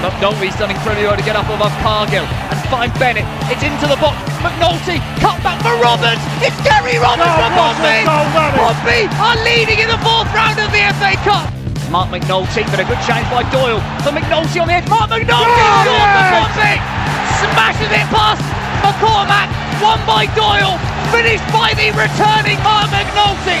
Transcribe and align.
McNulty's 0.00 0.56
done 0.56 0.72
incredibly 0.72 1.04
well 1.04 1.16
to 1.16 1.22
get 1.26 1.36
up 1.36 1.44
above 1.52 1.72
Cargill 1.84 2.24
and 2.24 2.58
find 2.72 2.88
Bennett. 2.96 3.26
It's 3.52 3.60
into 3.60 3.84
the 3.84 4.00
box. 4.00 4.16
McNulty 4.40 4.96
cut 5.20 5.36
back 5.44 5.60
for 5.60 5.76
Roberts. 5.76 6.22
It's 6.40 6.56
Gary 6.64 6.96
Roberts 6.96 7.28
Oh, 7.28 7.36
for 7.36 7.52
what 7.52 7.52
a 7.52 7.60
Pompey. 7.60 8.00
goal 8.08 8.26
that 8.32 8.50
is. 8.56 8.60
Pompey 8.64 9.00
are 9.20 9.38
leading 9.44 9.78
in 9.84 9.88
the 9.92 10.00
fourth 10.00 10.30
round 10.32 10.56
of 10.56 10.72
the 10.72 10.80
FA 10.96 11.12
Cup. 11.20 11.44
Mark 11.92 12.08
McNulty, 12.08 12.64
but 12.72 12.80
a 12.80 12.86
good 12.88 13.02
chance 13.04 13.26
by 13.28 13.44
Doyle. 13.52 13.82
For 14.00 14.14
McNulty 14.14 14.56
on 14.62 14.72
the 14.72 14.80
edge. 14.80 14.88
Mark 14.88 15.10
McNulty 15.12 15.36
Oh, 15.36 15.84
yes. 15.84 16.32
for. 16.32 16.76
Smashes 17.52 17.90
it 17.92 18.06
past 18.08 18.40
McCormack. 18.80 19.48
Won 19.84 20.00
by 20.08 20.24
Doyle. 20.32 20.80
Finished 21.12 21.44
by 21.52 21.74
the 21.76 21.92
returning 21.92 22.56
Mark 22.64 22.88
McNulty. 22.94 23.60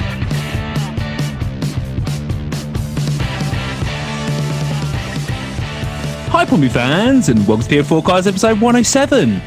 Hi, 6.31 6.45
Pompey 6.45 6.69
fans, 6.69 7.27
and 7.27 7.45
welcome 7.45 7.67
to 7.67 7.83
PO4 7.83 8.05
Guys 8.05 8.25
episode 8.25 8.61
107. 8.61 9.41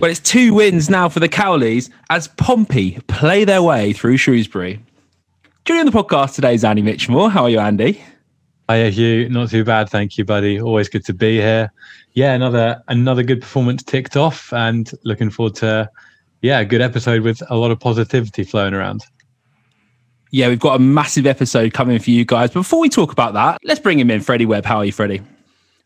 Well, 0.00 0.10
it's 0.10 0.18
two 0.18 0.54
wins 0.54 0.88
now 0.88 1.10
for 1.10 1.20
the 1.20 1.28
Cowleys 1.28 1.90
as 2.08 2.28
Pompey 2.28 2.98
play 3.06 3.44
their 3.44 3.62
way 3.62 3.92
through 3.92 4.16
Shrewsbury. 4.16 4.80
Joining 5.66 5.84
the 5.84 5.92
podcast 5.92 6.36
today 6.36 6.54
is 6.54 6.64
Andy 6.64 6.80
Mitchelmore. 6.80 7.30
How 7.30 7.42
are 7.42 7.50
you, 7.50 7.58
Andy? 7.58 8.02
Hiya, 8.70 8.88
Hugh. 8.88 9.28
Not 9.28 9.50
too 9.50 9.62
bad, 9.62 9.90
thank 9.90 10.16
you, 10.16 10.24
buddy. 10.24 10.58
Always 10.58 10.88
good 10.88 11.04
to 11.04 11.12
be 11.12 11.36
here. 11.36 11.70
Yeah, 12.14 12.32
another 12.32 12.82
another 12.88 13.22
good 13.22 13.42
performance 13.42 13.82
ticked 13.82 14.16
off, 14.16 14.54
and 14.54 14.90
looking 15.04 15.28
forward 15.28 15.56
to 15.56 15.90
yeah 16.40 16.60
a 16.60 16.64
good 16.64 16.80
episode 16.80 17.20
with 17.20 17.42
a 17.50 17.56
lot 17.56 17.70
of 17.70 17.78
positivity 17.78 18.42
flowing 18.42 18.72
around. 18.72 19.04
Yeah, 20.34 20.48
we've 20.48 20.58
got 20.58 20.74
a 20.74 20.80
massive 20.80 21.28
episode 21.28 21.74
coming 21.74 21.96
for 22.00 22.10
you 22.10 22.24
guys. 22.24 22.50
But 22.50 22.60
before 22.60 22.80
we 22.80 22.88
talk 22.88 23.12
about 23.12 23.34
that, 23.34 23.60
let's 23.62 23.78
bring 23.78 24.00
him 24.00 24.10
in. 24.10 24.20
Freddie 24.20 24.46
Webb, 24.46 24.64
how 24.64 24.78
are 24.78 24.84
you, 24.84 24.90
Freddie? 24.90 25.22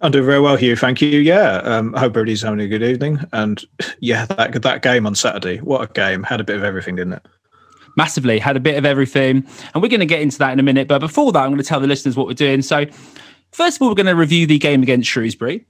I'm 0.00 0.10
doing 0.10 0.24
very 0.24 0.40
well, 0.40 0.56
Hugh. 0.56 0.74
Thank 0.74 1.02
you. 1.02 1.20
Yeah, 1.20 1.56
um, 1.64 1.94
I 1.94 2.00
hope 2.00 2.12
everybody's 2.12 2.40
having 2.40 2.60
a 2.60 2.66
good 2.66 2.82
evening. 2.82 3.20
And 3.34 3.62
yeah, 4.00 4.24
that 4.24 4.62
that 4.62 4.80
game 4.80 5.06
on 5.06 5.14
Saturday, 5.14 5.58
what 5.58 5.82
a 5.82 5.92
game! 5.92 6.22
Had 6.22 6.40
a 6.40 6.44
bit 6.44 6.56
of 6.56 6.64
everything, 6.64 6.96
didn't 6.96 7.12
it? 7.12 7.26
massively, 7.98 8.38
had 8.38 8.56
a 8.56 8.60
bit 8.60 8.78
of 8.78 8.86
everything. 8.86 9.46
And 9.74 9.82
we're 9.82 9.90
going 9.90 10.00
to 10.00 10.06
get 10.06 10.22
into 10.22 10.38
that 10.38 10.52
in 10.52 10.60
a 10.60 10.62
minute. 10.62 10.88
But 10.88 11.00
before 11.00 11.30
that, 11.32 11.40
I'm 11.40 11.50
going 11.50 11.58
to 11.58 11.64
tell 11.64 11.80
the 11.80 11.86
listeners 11.86 12.16
what 12.16 12.26
we're 12.26 12.32
doing. 12.32 12.62
So, 12.62 12.86
first 13.52 13.76
of 13.76 13.82
all, 13.82 13.88
we're 13.88 13.96
going 13.96 14.06
to 14.06 14.14
review 14.14 14.46
the 14.46 14.58
game 14.58 14.82
against 14.82 15.10
Shrewsbury. 15.10 15.66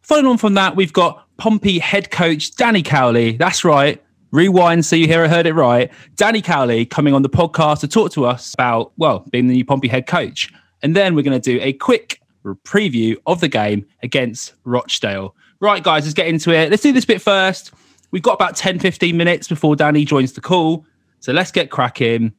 Following 0.00 0.26
on 0.26 0.38
from 0.38 0.54
that, 0.54 0.76
we've 0.76 0.94
got 0.94 1.26
Pompey 1.36 1.78
head 1.78 2.10
coach 2.10 2.56
Danny 2.56 2.82
Cowley. 2.82 3.32
That's 3.32 3.64
right. 3.64 4.02
Rewind 4.32 4.84
so 4.84 4.96
you 4.96 5.06
hear 5.06 5.24
I 5.24 5.28
heard 5.28 5.46
it 5.46 5.54
right. 5.54 5.90
Danny 6.16 6.40
Cowley 6.40 6.86
coming 6.86 7.14
on 7.14 7.22
the 7.22 7.28
podcast 7.28 7.80
to 7.80 7.88
talk 7.88 8.12
to 8.12 8.26
us 8.26 8.54
about, 8.54 8.92
well, 8.96 9.26
being 9.30 9.48
the 9.48 9.54
new 9.54 9.64
Pompey 9.64 9.88
head 9.88 10.06
coach. 10.06 10.52
And 10.82 10.94
then 10.94 11.14
we're 11.14 11.22
going 11.22 11.40
to 11.40 11.52
do 11.52 11.58
a 11.62 11.72
quick 11.74 12.20
preview 12.64 13.16
of 13.26 13.40
the 13.40 13.48
game 13.48 13.86
against 14.02 14.54
Rochdale. 14.64 15.34
Right, 15.60 15.82
guys, 15.82 16.04
let's 16.04 16.14
get 16.14 16.28
into 16.28 16.52
it. 16.52 16.70
Let's 16.70 16.82
do 16.82 16.92
this 16.92 17.04
bit 17.04 17.20
first. 17.20 17.72
We've 18.12 18.22
got 18.22 18.34
about 18.34 18.56
10, 18.56 18.78
15 18.78 19.16
minutes 19.16 19.48
before 19.48 19.76
Danny 19.76 20.04
joins 20.04 20.32
the 20.32 20.40
call. 20.40 20.86
So 21.20 21.32
let's 21.32 21.50
get 21.50 21.70
cracking. 21.70 22.32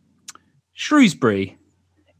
Shrewsbury. 0.73 1.57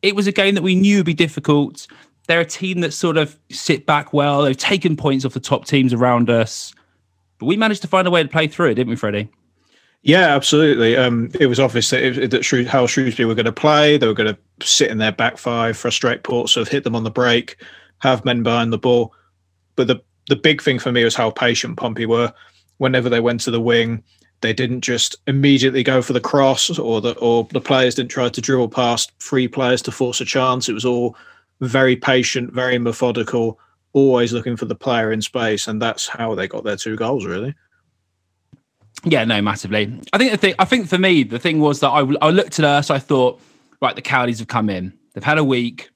It 0.02 0.16
was 0.16 0.28
a 0.28 0.32
game 0.32 0.56
that 0.56 0.62
we 0.62 0.76
knew 0.76 0.98
would 0.98 1.06
be 1.06 1.14
difficult. 1.14 1.88
They're 2.28 2.42
a 2.42 2.46
team 2.46 2.82
that 2.82 2.94
sort 2.94 3.18
of 3.18 3.38
sit 3.50 3.86
back 3.86 4.14
well. 4.14 4.44
They've 4.44 4.56
taken 4.56 4.96
points 4.96 5.26
off 5.26 5.34
the 5.34 5.40
top 5.40 5.66
teams 5.66 5.94
around 5.94 6.30
us. 6.30 6.74
But 7.40 7.48
we 7.48 7.58
managed 7.58 7.82
to 7.82 7.88
find 7.88 8.08
a 8.08 8.12
way 8.12 8.22
to 8.22 8.30
play 8.30 8.48
through 8.48 8.70
it, 8.70 8.76
didn't 8.76 8.92
we, 8.92 8.96
Freddie? 8.96 9.30
Yeah, 10.04 10.36
absolutely. 10.36 10.98
Um, 10.98 11.30
it 11.40 11.46
was 11.46 11.60
obvious 11.60 11.92
that, 11.92 12.04
it, 12.04 12.32
that 12.32 12.68
how 12.68 12.88
Shrewsbury 12.88 13.28
were 13.28 13.36
going 13.36 13.46
to 13.46 13.52
play. 13.52 13.98
They 13.98 14.08
were 14.08 14.16
going 14.16 14.36
to 14.36 14.68
sit 14.68 14.90
in 14.90 14.98
their 14.98 15.12
back 15.12 15.38
five, 15.38 15.78
frustrate 15.78 16.24
Portsmouth, 16.24 16.70
hit 16.70 16.84
them 16.84 16.96
on 16.96 17.04
the 17.04 17.12
break, 17.12 17.58
have 18.00 18.26
men 18.26 18.42
behind 18.42 18.74
the 18.74 18.80
ball. 18.80 19.14
But 19.76 19.88
the 19.88 20.02
the 20.28 20.36
big 20.36 20.62
thing 20.62 20.80
for 20.80 20.92
me 20.92 21.04
was 21.04 21.16
how 21.16 21.30
patient 21.30 21.78
Pompey 21.78 22.06
were. 22.06 22.34
Whenever 22.78 23.10
they 23.10 23.20
went 23.20 23.42
to 23.42 23.52
the 23.52 23.62
wing, 23.62 24.04
they 24.42 24.54
didn't 24.54 24.82
just 24.82 25.16
immediately 25.28 25.84
go 25.84 26.02
for 26.02 26.14
the 26.14 26.20
cross, 26.20 26.80
or 26.80 27.00
the 27.00 27.14
or 27.20 27.48
the 27.52 27.62
players 27.62 27.96
didn't 27.96 28.12
try 28.12 28.30
to 28.30 28.42
dribble 28.42 28.70
past 28.70 29.12
three 29.20 29.48
players 29.48 29.82
to 29.84 29.92
force 29.92 30.20
a 30.20 30.26
chance. 30.26 30.68
It 30.68 30.74
was 30.74 30.86
all 30.86 31.16
very 31.60 31.96
patient, 31.96 32.54
very 32.54 32.80
methodical, 32.80 33.60
always 33.94 34.34
looking 34.34 34.58
for 34.58 34.66
the 34.66 34.76
player 34.76 35.12
in 35.12 35.22
space, 35.22 35.68
and 35.68 35.80
that's 35.80 36.08
how 36.08 36.34
they 36.34 36.48
got 36.48 36.64
their 36.64 36.78
two 36.78 36.96
goals. 36.96 37.26
Really. 37.26 37.54
Yeah, 39.04 39.26
no, 39.26 39.42
massively. 39.42 40.00
I 40.14 40.18
think 40.18 40.32
the 40.32 40.38
thing, 40.38 40.56
I 40.60 40.66
think 40.66 40.88
for 40.88 40.98
me, 40.98 41.24
the 41.24 41.40
thing 41.40 41.60
was 41.60 41.80
that 41.80 41.90
I, 41.90 42.00
I 42.22 42.30
looked 42.30 42.60
at 42.60 42.66
us, 42.66 42.90
I 42.90 43.00
thought, 43.00 43.42
right, 43.82 43.96
the 43.96 44.02
Cowleys 44.02 44.40
have 44.40 44.48
come 44.48 44.70
in. 44.70 44.94
They've 45.14 45.24
had 45.24 45.38
a 45.38 45.44
week. 45.44 45.90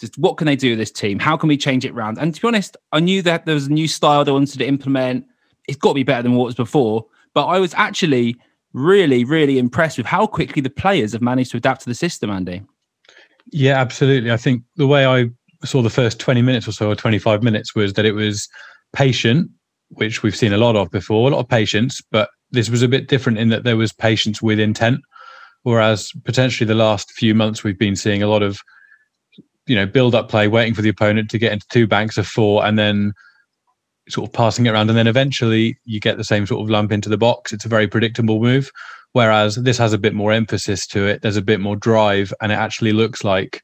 Just 0.00 0.18
what 0.18 0.36
can 0.36 0.46
they 0.46 0.56
do 0.56 0.70
with 0.70 0.78
this 0.78 0.90
team? 0.90 1.18
How 1.18 1.36
can 1.36 1.48
we 1.48 1.56
change 1.56 1.84
it 1.84 1.92
around? 1.92 2.18
And 2.18 2.34
to 2.34 2.40
be 2.40 2.48
honest, 2.48 2.76
I 2.92 3.00
knew 3.00 3.22
that 3.22 3.46
there 3.46 3.54
was 3.54 3.66
a 3.66 3.72
new 3.72 3.86
style 3.86 4.24
they 4.24 4.32
wanted 4.32 4.58
to 4.58 4.66
implement. 4.66 5.26
It's 5.68 5.78
got 5.78 5.90
to 5.90 5.94
be 5.94 6.02
better 6.02 6.22
than 6.22 6.34
what 6.34 6.46
was 6.46 6.54
before. 6.54 7.06
But 7.34 7.46
I 7.46 7.60
was 7.60 7.74
actually 7.74 8.36
really, 8.72 9.24
really 9.24 9.58
impressed 9.58 9.98
with 9.98 10.06
how 10.06 10.26
quickly 10.26 10.62
the 10.62 10.70
players 10.70 11.12
have 11.12 11.22
managed 11.22 11.52
to 11.52 11.58
adapt 11.58 11.82
to 11.82 11.88
the 11.88 11.94
system, 11.94 12.30
Andy. 12.30 12.62
Yeah, 13.52 13.78
absolutely. 13.78 14.32
I 14.32 14.36
think 14.36 14.62
the 14.76 14.86
way 14.86 15.06
I 15.06 15.30
saw 15.64 15.82
the 15.82 15.90
first 15.90 16.18
20 16.18 16.42
minutes 16.42 16.66
or 16.66 16.72
so, 16.72 16.90
or 16.90 16.96
25 16.96 17.42
minutes, 17.42 17.74
was 17.74 17.92
that 17.94 18.04
it 18.04 18.12
was 18.12 18.48
patient, 18.92 19.50
which 19.90 20.22
we've 20.22 20.36
seen 20.36 20.52
a 20.52 20.58
lot 20.58 20.76
of 20.76 20.90
before, 20.90 21.28
a 21.28 21.32
lot 21.32 21.40
of 21.40 21.48
patience, 21.48 22.00
but 22.10 22.30
this 22.52 22.70
was 22.70 22.82
a 22.82 22.88
bit 22.88 23.08
different 23.08 23.38
in 23.38 23.48
that 23.48 23.64
there 23.64 23.76
was 23.76 23.92
patience 23.92 24.42
with 24.42 24.58
intent. 24.58 25.00
Whereas 25.62 26.12
potentially 26.24 26.66
the 26.66 26.74
last 26.74 27.10
few 27.12 27.34
months, 27.34 27.62
we've 27.62 27.78
been 27.78 27.96
seeing 27.96 28.22
a 28.22 28.28
lot 28.28 28.42
of, 28.42 28.60
you 29.66 29.76
know, 29.76 29.86
build 29.86 30.14
up 30.14 30.28
play, 30.28 30.48
waiting 30.48 30.74
for 30.74 30.82
the 30.82 30.88
opponent 30.88 31.30
to 31.30 31.38
get 31.38 31.52
into 31.52 31.66
two 31.70 31.86
banks 31.86 32.16
of 32.16 32.26
four 32.26 32.64
and 32.64 32.78
then 32.78 33.12
sort 34.08 34.28
of 34.28 34.32
passing 34.32 34.66
it 34.66 34.70
around. 34.70 34.88
And 34.88 34.98
then 34.98 35.06
eventually 35.06 35.78
you 35.84 36.00
get 36.00 36.16
the 36.16 36.24
same 36.24 36.46
sort 36.46 36.62
of 36.62 36.70
lump 36.70 36.92
into 36.92 37.08
the 37.08 37.18
box. 37.18 37.52
It's 37.52 37.66
a 37.66 37.68
very 37.68 37.86
predictable 37.86 38.40
move. 38.40 38.70
Whereas 39.12 39.56
this 39.56 39.78
has 39.78 39.92
a 39.92 39.98
bit 39.98 40.14
more 40.14 40.32
emphasis 40.32 40.86
to 40.88 41.06
it. 41.06 41.22
There's 41.22 41.36
a 41.36 41.42
bit 41.42 41.60
more 41.60 41.76
drive, 41.76 42.32
and 42.40 42.52
it 42.52 42.56
actually 42.56 42.92
looks 42.92 43.24
like 43.24 43.60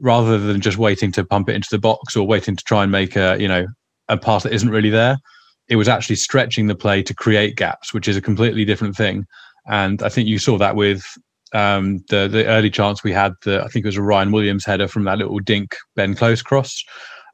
rather 0.00 0.38
than 0.38 0.60
just 0.60 0.76
waiting 0.76 1.12
to 1.12 1.24
pump 1.24 1.48
it 1.48 1.54
into 1.54 1.68
the 1.70 1.78
box 1.78 2.16
or 2.16 2.26
waiting 2.26 2.56
to 2.56 2.64
try 2.64 2.82
and 2.82 2.90
make 2.90 3.14
a 3.14 3.36
you 3.38 3.46
know 3.46 3.66
a 4.08 4.16
pass 4.16 4.42
that 4.42 4.52
isn't 4.52 4.70
really 4.70 4.90
there, 4.90 5.18
it 5.72 5.76
was 5.76 5.88
actually 5.88 6.16
stretching 6.16 6.66
the 6.66 6.74
play 6.74 7.02
to 7.02 7.14
create 7.14 7.56
gaps, 7.56 7.94
which 7.94 8.06
is 8.06 8.14
a 8.14 8.20
completely 8.20 8.62
different 8.62 8.94
thing. 8.94 9.26
And 9.66 10.02
I 10.02 10.10
think 10.10 10.28
you 10.28 10.38
saw 10.38 10.58
that 10.58 10.76
with 10.76 11.02
um, 11.54 12.04
the 12.10 12.28
the 12.28 12.44
early 12.46 12.68
chance 12.68 13.02
we 13.02 13.10
had. 13.10 13.32
The 13.42 13.62
I 13.62 13.68
think 13.68 13.86
it 13.86 13.88
was 13.88 13.96
a 13.96 14.02
Ryan 14.02 14.32
Williams 14.32 14.66
header 14.66 14.86
from 14.86 15.04
that 15.04 15.16
little 15.16 15.38
dink 15.38 15.74
Ben 15.96 16.14
Close 16.14 16.42
cross. 16.42 16.84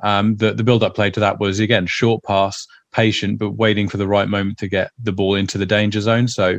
Um, 0.05 0.37
the 0.37 0.53
the 0.53 0.63
build 0.63 0.85
up 0.85 0.95
play 0.95 1.11
to 1.11 1.19
that 1.19 1.41
was 1.41 1.59
again 1.59 1.87
short 1.87 2.23
pass, 2.23 2.65
patient, 2.93 3.41
but 3.41 3.57
waiting 3.57 3.89
for 3.89 3.97
the 3.97 4.07
right 4.07 4.29
moment 4.29 4.59
to 4.59 4.69
get 4.69 4.93
the 5.03 5.13
ball 5.13 5.35
into 5.35 5.59
the 5.59 5.67
danger 5.67 6.01
zone. 6.01 6.29
So 6.29 6.59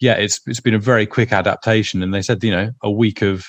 yeah, 0.00 0.16
it's 0.16 0.42
it's 0.46 0.60
been 0.60 0.74
a 0.74 0.78
very 0.78 1.06
quick 1.06 1.32
adaptation. 1.32 2.02
And 2.02 2.12
they 2.12 2.20
said 2.20 2.44
you 2.44 2.50
know 2.50 2.70
a 2.82 2.90
week 2.90 3.22
of 3.22 3.46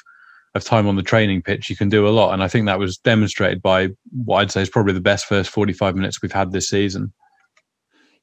of 0.54 0.64
time 0.64 0.88
on 0.88 0.96
the 0.96 1.04
training 1.04 1.42
pitch, 1.42 1.70
you 1.70 1.76
can 1.76 1.90
do 1.90 2.08
a 2.08 2.16
lot. 2.16 2.32
And 2.32 2.42
I 2.42 2.48
think 2.48 2.68
that 2.68 2.80
was 2.80 2.98
demonstrated 2.98 3.62
by 3.62 3.90
what 4.24 4.38
I'd 4.38 4.52
say 4.52 4.62
is 4.62 4.70
probably 4.70 4.94
the 4.94 5.02
best 5.02 5.26
first 5.26 5.50
45 5.50 5.94
minutes 5.94 6.22
we've 6.22 6.32
had 6.32 6.54
this 6.54 6.70
season. 6.70 7.12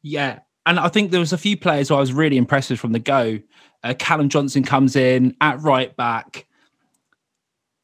Yeah. 0.02 0.40
And 0.66 0.78
I 0.78 0.88
think 0.88 1.10
there 1.10 1.20
was 1.20 1.32
a 1.32 1.38
few 1.38 1.56
players 1.56 1.90
I 1.90 1.99
was 1.99 2.12
really 2.12 2.37
impressed 2.37 2.70
with 2.70 2.78
from 2.78 2.93
the 2.93 2.99
go. 2.99 3.38
Uh, 3.82 3.94
Callum 3.99 4.28
Johnson 4.28 4.62
comes 4.62 4.94
in 4.94 5.34
at 5.40 5.60
right 5.60 5.94
back. 5.96 6.46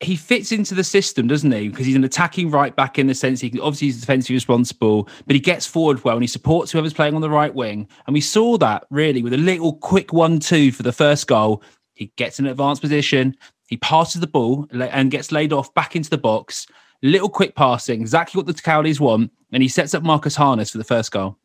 He 0.00 0.14
fits 0.14 0.52
into 0.52 0.76
the 0.76 0.84
system, 0.84 1.26
doesn't 1.26 1.50
he? 1.50 1.68
Because 1.68 1.84
he's 1.84 1.96
an 1.96 2.04
attacking 2.04 2.52
right 2.52 2.74
back 2.76 3.00
in 3.00 3.08
the 3.08 3.14
sense 3.16 3.40
he 3.40 3.50
can, 3.50 3.58
obviously 3.60 3.88
he's 3.88 4.00
defensively 4.00 4.36
responsible, 4.36 5.08
but 5.26 5.34
he 5.34 5.40
gets 5.40 5.66
forward 5.66 6.04
well 6.04 6.14
and 6.14 6.22
he 6.22 6.28
supports 6.28 6.70
whoever's 6.70 6.94
playing 6.94 7.16
on 7.16 7.20
the 7.20 7.28
right 7.28 7.52
wing. 7.52 7.88
And 8.06 8.14
we 8.14 8.20
saw 8.20 8.56
that 8.58 8.86
really 8.90 9.22
with 9.22 9.32
a 9.32 9.38
little 9.38 9.74
quick 9.74 10.12
one-two 10.12 10.70
for 10.70 10.84
the 10.84 10.92
first 10.92 11.26
goal. 11.26 11.64
He 11.94 12.12
gets 12.14 12.38
in 12.38 12.46
an 12.46 12.52
advanced 12.52 12.80
position, 12.80 13.36
he 13.66 13.76
passes 13.78 14.20
the 14.20 14.28
ball 14.28 14.68
and 14.70 15.10
gets 15.10 15.32
laid 15.32 15.52
off 15.52 15.74
back 15.74 15.96
into 15.96 16.10
the 16.10 16.16
box. 16.16 16.68
Little 17.02 17.28
quick 17.28 17.56
passing, 17.56 18.00
exactly 18.00 18.38
what 18.38 18.46
the 18.46 18.54
Cowleys 18.54 19.00
want, 19.00 19.32
and 19.50 19.64
he 19.64 19.68
sets 19.68 19.94
up 19.94 20.04
Marcus 20.04 20.36
Harness 20.36 20.70
for 20.70 20.78
the 20.78 20.84
first 20.84 21.10
goal. 21.10 21.36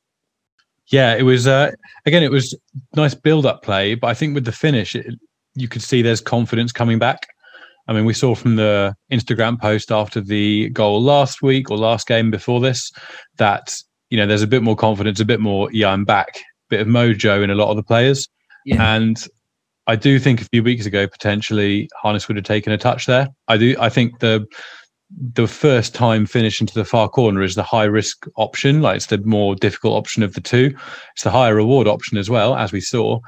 Yeah, 0.88 1.16
it 1.16 1.24
was 1.24 1.48
uh, 1.48 1.72
again, 2.06 2.24
it 2.24 2.32
was 2.32 2.58
nice 2.96 3.16
build-up 3.16 3.64
play, 3.64 3.96
but 3.96 4.08
I 4.08 4.14
think 4.14 4.36
with 4.36 4.46
the 4.46 4.52
finish, 4.52 4.96
it, 4.96 5.06
you 5.56 5.68
could 5.68 5.82
see 5.82 6.02
there's 6.02 6.22
confidence 6.22 6.72
coming 6.72 7.00
back. 7.00 7.28
I 7.88 7.94
mean, 7.94 8.06
we 8.06 8.14
saw 8.14 8.34
from 8.36 8.56
the 8.56 8.96
Instagram 9.12 9.60
post 9.60 9.92
after 9.92 10.22
the 10.22 10.70
goal 10.70 11.02
last 11.02 11.42
week 11.42 11.70
or 11.70 11.78
last 11.78 12.08
game 12.08 12.32
before 12.32 12.60
this 12.60 12.92
that 13.38 13.76
you 14.10 14.18
know 14.18 14.26
there's 14.26 14.42
a 14.42 14.48
bit 14.48 14.64
more 14.64 14.76
confidence, 14.76 15.20
a 15.20 15.26
bit 15.26 15.40
more 15.40 15.70
yeah, 15.72 15.90
I'm 15.90 16.06
back, 16.06 16.42
bit 16.70 16.82
of 16.82 16.88
mojo 16.88 17.44
in 17.44 17.50
a 17.50 17.56
lot 17.56 17.70
of 17.70 17.76
the 17.76 17.84
players, 17.84 18.28
yeah. 18.66 18.96
and 18.96 19.18
I 19.88 19.96
do 19.96 20.18
think 20.20 20.42
a 20.42 20.46
few 20.46 20.64
weeks 20.64 20.86
ago 20.86 21.08
potentially 21.08 21.90
Harness 22.02 22.28
would 22.28 22.38
have 22.38 22.46
taken 22.46 22.72
a 22.72 22.78
touch 22.78 23.06
there. 23.06 23.28
I 23.48 23.58
do. 23.58 23.76
I 23.80 23.90
think 23.90 24.20
the 24.20 24.46
the 25.18 25.48
first 25.48 25.94
time 25.94 26.26
finish 26.26 26.60
into 26.60 26.74
the 26.74 26.86
far 26.86 27.10
corner 27.10 27.42
is 27.42 27.56
the 27.56 27.64
high 27.64 27.84
risk 27.84 28.26
option. 28.36 28.82
Like 28.82 28.98
it's 28.98 29.08
the 29.08 29.20
more 29.20 29.56
difficult 29.56 29.96
option 29.96 30.24
of 30.24 30.34
the 30.34 30.42
two. 30.42 30.76
It's 31.14 31.24
the 31.24 31.32
higher 31.32 31.56
reward 31.56 31.88
option 31.88 32.18
as 32.18 32.30
well, 32.30 32.56
as 32.56 32.72
we 32.72 32.82
saw. 32.82 33.20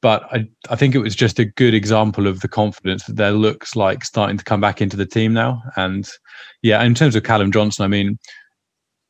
But 0.00 0.24
I, 0.32 0.48
I 0.70 0.76
think 0.76 0.94
it 0.94 1.00
was 1.00 1.16
just 1.16 1.38
a 1.38 1.44
good 1.44 1.74
example 1.74 2.26
of 2.26 2.40
the 2.40 2.48
confidence 2.48 3.04
that 3.04 3.16
there 3.16 3.32
looks 3.32 3.74
like 3.74 4.04
starting 4.04 4.38
to 4.38 4.44
come 4.44 4.60
back 4.60 4.80
into 4.80 4.96
the 4.96 5.06
team 5.06 5.32
now. 5.32 5.62
And 5.76 6.08
yeah, 6.62 6.82
in 6.84 6.94
terms 6.94 7.16
of 7.16 7.24
Callum 7.24 7.50
Johnson, 7.50 7.84
I 7.84 7.88
mean, 7.88 8.18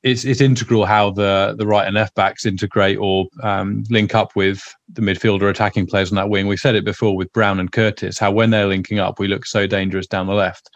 it's 0.03 0.25
it's 0.25 0.41
integral 0.41 0.87
how 0.87 1.11
the 1.11 1.57
the 1.59 1.67
right 1.67 1.87
and 1.87 1.97
left 1.97 2.15
backs 2.15 2.47
integrate 2.47 2.99
or 2.99 3.27
um, 3.43 3.85
link 3.91 4.15
up 4.15 4.37
with 4.37 4.63
the 4.93 5.03
midfielder 5.03 5.51
attacking 5.51 5.87
players 5.87 6.11
on 6.11 6.17
that 6.17 6.31
wing. 6.31 6.47
We've 6.47 6.59
said 6.59 6.77
it 6.77 6.85
before 6.85 7.17
with 7.17 7.33
Brown 7.33 7.59
and 7.59 7.73
Curtis, 7.73 8.19
how 8.19 8.31
when 8.31 8.51
they're 8.51 8.67
linking 8.67 9.01
up, 9.01 9.19
we 9.19 9.29
look 9.29 9.45
so 9.45 9.67
dangerous 9.67 10.07
down 10.07 10.27
the 10.27 10.35
left. 10.35 10.71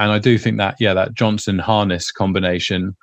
And 0.00 0.10
I 0.10 0.18
do 0.18 0.38
think 0.38 0.56
that, 0.56 0.76
yeah, 0.80 0.94
that 0.94 1.12
Johnson 1.12 1.58
harness 1.58 2.10
combination, 2.10 2.96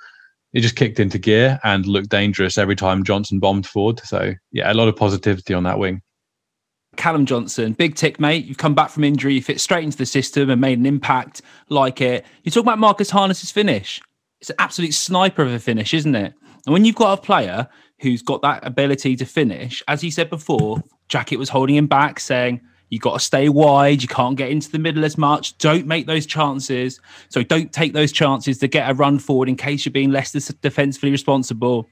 it 0.53 0.61
just 0.61 0.75
kicked 0.75 0.99
into 0.99 1.19
gear 1.19 1.59
and 1.63 1.85
looked 1.85 2.09
dangerous 2.09 2.57
every 2.57 2.75
time 2.75 3.03
Johnson 3.03 3.39
bombed 3.39 3.67
forward. 3.67 3.99
So, 4.03 4.33
yeah, 4.51 4.71
a 4.71 4.73
lot 4.73 4.88
of 4.88 4.95
positivity 4.95 5.53
on 5.53 5.61
that 5.63 5.77
wing. 5.77 6.01
Callum 6.95 7.27
Johnson, 7.27 7.73
big 7.73 7.94
tick, 7.94 8.19
mate. 8.19 8.45
You've 8.45 8.57
come 8.57 8.73
back 8.73 8.89
from 8.89 9.03
injury, 9.03 9.35
you 9.35 9.44
fit 9.44 9.61
straight 9.61 9.83
into 9.83 9.97
the 9.97 10.07
system 10.07 10.49
and 10.49 10.59
made 10.59 10.79
an 10.79 10.88
impact 10.88 11.44
like 11.69 12.01
it. 12.01 12.25
You 12.41 12.49
talk 12.49 12.63
about 12.63 12.79
Marcus 12.79 13.11
Harness's 13.11 13.51
finish. 13.51 14.01
It's 14.41 14.49
an 14.49 14.55
absolute 14.57 14.95
sniper 14.95 15.44
of 15.44 15.51
a 15.51 15.59
finish, 15.59 15.94
isn't 15.94 16.15
it? 16.15 16.33
And 16.65 16.73
when 16.73 16.83
you've 16.83 16.95
got 16.95 17.19
a 17.19 17.21
player 17.21 17.67
who's 17.99 18.23
got 18.23 18.41
that 18.41 18.65
ability 18.65 19.15
to 19.17 19.25
finish, 19.25 19.83
as 19.88 20.01
he 20.01 20.09
said 20.09 20.31
before, 20.31 20.81
Jackett 21.09 21.38
was 21.38 21.49
holding 21.49 21.75
him 21.75 21.85
back, 21.85 22.19
saying, 22.19 22.59
you 22.89 22.99
got 22.99 23.13
to 23.13 23.19
stay 23.19 23.49
wide. 23.49 24.01
You 24.01 24.07
can't 24.07 24.37
get 24.37 24.49
into 24.49 24.71
the 24.71 24.79
middle 24.79 25.03
as 25.03 25.17
much. 25.17 25.57
Don't 25.57 25.85
make 25.85 26.07
those 26.07 26.25
chances. 26.25 26.99
So 27.29 27.43
don't 27.43 27.71
take 27.71 27.93
those 27.93 28.11
chances 28.11 28.57
to 28.59 28.67
get 28.67 28.89
a 28.89 28.93
run 28.93 29.19
forward 29.19 29.49
in 29.49 29.55
case 29.55 29.85
you're 29.85 29.91
being 29.91 30.11
less 30.11 30.31
defensively 30.31 31.11
responsible. 31.11 31.87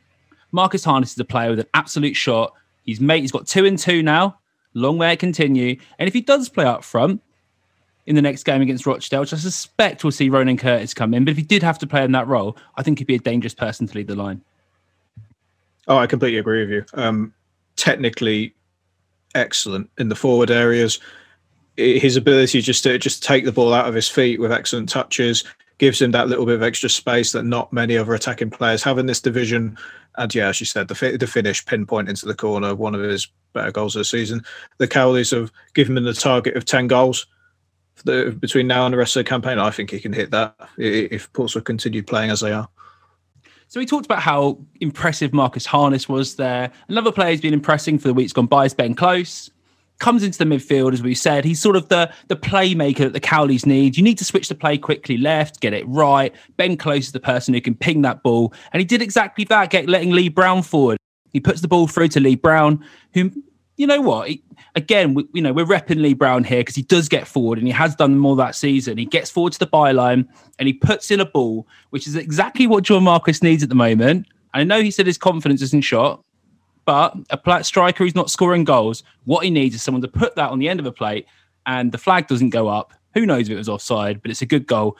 Marcus 0.52 0.86
Harness 0.86 1.12
is 1.12 1.20
a 1.20 1.26
player 1.26 1.50
with 1.50 1.60
an 1.60 1.68
absolute 1.74 2.16
shot. 2.16 2.54
He's 2.84 3.02
made. 3.02 3.22
He's 3.22 3.32
got 3.32 3.48
two 3.48 3.66
and 3.66 3.78
two 3.78 4.04
now. 4.04 4.40
Long 4.74 4.98
way 4.98 5.12
to 5.12 5.18
continue. 5.18 5.78
And 6.00 6.08
if 6.08 6.14
he 6.14 6.22
does 6.22 6.48
play 6.50 6.66
up 6.66 6.84
front 6.84 7.22
in 8.06 8.16
the 8.16 8.22
next 8.22 8.44
game 8.44 8.62
against 8.62 8.86
Rochdale, 8.86 9.22
which 9.22 9.34
I 9.34 9.38
suspect 9.38 10.04
we'll 10.04 10.12
see 10.12 10.30
Ronan 10.30 10.58
Curtis 10.58 10.94
come 10.94 11.14
in, 11.14 11.26
but 11.26 11.32
if 11.32 11.38
he 11.38 11.44
did 11.44 11.64
have 11.64 11.80
to 11.80 11.88
play 11.88 12.04
in 12.04 12.12
that 12.14 12.28
role, 12.28 12.56
I 12.78 12.84
think 12.84 13.00
he'd 13.00 13.08
be 13.08 13.16
a 13.16 13.20
dangerous 13.20 13.54
person 13.54 13.88
to 13.88 13.96
lead 13.96 14.08
the 14.08 14.16
line. 14.16 14.42
Oh, 15.88 15.98
I 15.98 16.08
completely 16.08 16.40
agree 16.40 16.62
with 16.62 16.70
you. 16.70 16.86
Um, 16.94 17.34
technically, 17.76 18.54
excellent 19.36 19.90
in 19.98 20.10
the 20.10 20.16
forward 20.16 20.50
areas. 20.50 21.00
His 21.78 22.16
ability 22.16 22.62
just 22.62 22.84
to 22.84 22.98
just 22.98 23.24
take 23.24 23.46
the 23.46 23.52
ball 23.52 23.74
out 23.74 23.88
of 23.88 23.94
his 23.94 24.08
feet 24.08 24.40
with 24.40 24.52
excellent 24.52 24.90
touches 24.90 25.44
gives 25.78 26.02
him 26.02 26.12
that 26.12 26.30
little 26.30 26.46
bit 26.46 26.56
of 26.56 26.64
extra 26.64 26.90
space 26.90 27.34
that 27.34 27.44
not 27.44 27.74
many 27.74 27.98
other 27.98 28.14
attacking 28.14 28.50
players 28.50 28.82
have 28.84 28.98
in 28.98 29.08
this 29.08 29.20
division. 29.20 29.78
And 30.18 30.34
yeah, 30.34 30.48
as 30.48 30.60
you 30.62 30.66
said, 30.66 30.88
the, 30.88 31.18
the 31.20 31.28
finish 31.28 31.66
pinpoint 31.66 32.08
into 32.08 32.26
the 32.26 32.34
corner, 32.34 32.74
one 32.74 32.96
of 32.96 33.02
his 33.02 33.28
better 33.54 33.72
goals 33.72 33.96
of 33.96 34.00
the 34.00 34.06
season. 34.06 34.44
The 34.78 34.88
Cowleys 34.88 35.32
have 35.32 35.52
given 35.74 35.98
him 35.98 36.06
the 36.06 36.14
target 36.14 36.56
of 36.56 36.64
10 36.64 36.88
goals 36.88 37.28
the, 38.04 38.36
between 38.40 38.68
now 38.68 38.86
and 38.86 38.94
the 38.94 38.98
rest 38.98 39.16
of 39.16 39.26
the 39.26 39.30
campaign. 39.30 39.60
I 39.60 39.72
think 39.72 39.92
he 39.92 40.00
can 40.00 40.14
hit 40.14 40.32
that 40.32 40.56
if 40.78 41.32
Portsmouth 41.34 41.66
continue 41.66 42.04
playing 42.04 42.32
as 42.32 42.42
they 42.42 42.52
are. 42.52 42.70
So 43.76 43.82
we 43.82 43.86
talked 43.86 44.06
about 44.06 44.22
how 44.22 44.58
impressive 44.80 45.34
Marcus 45.34 45.66
Harness 45.66 46.08
was 46.08 46.38
there. 46.38 46.72
Another 46.88 47.12
player 47.12 47.32
who's 47.32 47.42
been 47.42 47.54
impressing 47.54 48.00
for 48.00 48.08
the 48.08 48.14
weeks 48.14 48.32
gone 48.32 48.46
by 48.46 48.64
is 48.64 48.74
Ben 48.74 48.96
Close. 48.96 49.52
Comes 50.00 50.24
into 50.24 50.38
the 50.38 50.46
midfield, 50.46 50.94
as 50.94 51.04
we 51.04 51.14
said. 51.14 51.44
He's 51.44 51.62
sort 51.62 51.76
of 51.76 51.90
the, 51.90 52.10
the 52.30 52.38
playmaker 52.38 53.00
that 53.00 53.12
the 53.12 53.20
Cowleys 53.20 53.66
need. 53.66 53.98
You 53.98 54.04
need 54.04 54.18
to 54.20 54.24
switch 54.24 54.48
the 54.48 54.56
play 54.56 54.78
quickly 54.78 55.18
left, 55.18 55.60
get 55.60 55.74
it 55.74 55.86
right. 55.90 56.34
Ben 56.56 56.78
Close 56.78 57.08
is 57.08 57.12
the 57.12 57.20
person 57.20 57.54
who 57.54 57.60
can 57.60 57.76
ping 57.76 58.02
that 58.04 58.24
ball. 58.24 58.54
And 58.72 58.80
he 58.80 58.86
did 58.86 59.02
exactly 59.02 59.44
that, 59.44 59.72
get 59.72 59.90
letting 59.90 60.12
Lee 60.12 60.30
Brown 60.30 60.64
forward. 60.64 60.98
He 61.34 61.42
puts 61.42 61.60
the 61.60 61.68
ball 61.68 61.86
through 61.86 62.08
to 62.08 62.22
Lee 62.22 62.38
Brown, 62.38 62.82
who 63.14 63.30
you 63.78 63.88
know 63.88 64.02
what? 64.02 64.30
He, 64.30 64.44
again, 64.76 65.14
we, 65.14 65.28
you 65.34 65.42
know, 65.42 65.54
we're 65.54 65.66
repping 65.66 66.02
Lee 66.02 66.14
Brown 66.14 66.44
here 66.44 66.62
because 66.62 66.76
he 66.76 66.82
does 66.82 67.10
get 67.10 67.28
forward 67.28 67.58
and 67.58 67.68
he 67.68 67.74
has 67.74 67.96
done 67.96 68.18
more 68.18 68.36
that 68.36 68.56
season. 68.56 68.98
He 68.98 69.06
gets 69.06 69.30
forward 69.30 69.54
to 69.54 69.60
the 69.60 69.68
byline 69.68 70.28
and 70.60 70.68
he 70.68 70.74
puts 70.74 71.12
in 71.12 71.20
a 71.20 71.26
ball, 71.26 71.68
which 71.90 72.08
is 72.08 72.16
exactly 72.16 72.68
what 72.68 72.84
John 72.84 73.04
Marquis 73.04 73.40
needs 73.42 73.64
at 73.64 73.70
the 73.70 73.76
moment. 73.76 74.28
And 74.54 74.62
I 74.62 74.64
know 74.64 74.82
he 74.82 74.92
said 74.92 75.08
his 75.08 75.18
confidence 75.18 75.62
isn't 75.62 75.82
shot, 75.82 76.24
but 76.86 77.16
a 77.30 77.38
plat 77.38 77.66
striker 77.66 78.04
who's 78.04 78.16
not 78.16 78.30
scoring 78.30 78.64
goals, 78.64 79.04
what 79.26 79.44
he 79.44 79.50
needs 79.50 79.76
is 79.76 79.84
someone 79.84 80.02
to 80.02 80.08
put 80.08 80.36
that 80.36 80.52
on 80.52 80.60
the 80.60 80.70
end 80.70 80.80
of 80.80 80.86
a 80.86 80.92
plate 80.92 81.26
and 81.66 81.92
the 81.92 81.98
flag 81.98 82.28
doesn't 82.28 82.52
go 82.52 82.68
up. 82.68 82.94
Who 83.14 83.26
knows 83.26 83.50
if 83.50 83.54
it 83.54 83.58
was 83.58 83.70
offside, 83.70 84.22
but 84.22 84.32
it's 84.32 84.42
a 84.42 84.46
good 84.46 84.68
goal. 84.68 84.98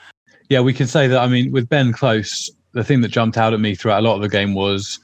Yeah, 0.48 0.60
we 0.60 0.72
can 0.72 0.86
say 0.86 1.06
that. 1.06 1.18
I 1.18 1.26
mean, 1.26 1.52
with 1.52 1.68
Ben 1.68 1.92
Close, 1.92 2.50
the 2.72 2.84
thing 2.84 3.00
that 3.00 3.08
jumped 3.08 3.36
out 3.36 3.52
at 3.52 3.60
me 3.60 3.74
throughout 3.74 4.00
a 4.00 4.06
lot 4.06 4.16
of 4.16 4.22
the 4.22 4.28
game 4.28 4.54
was 4.54 4.98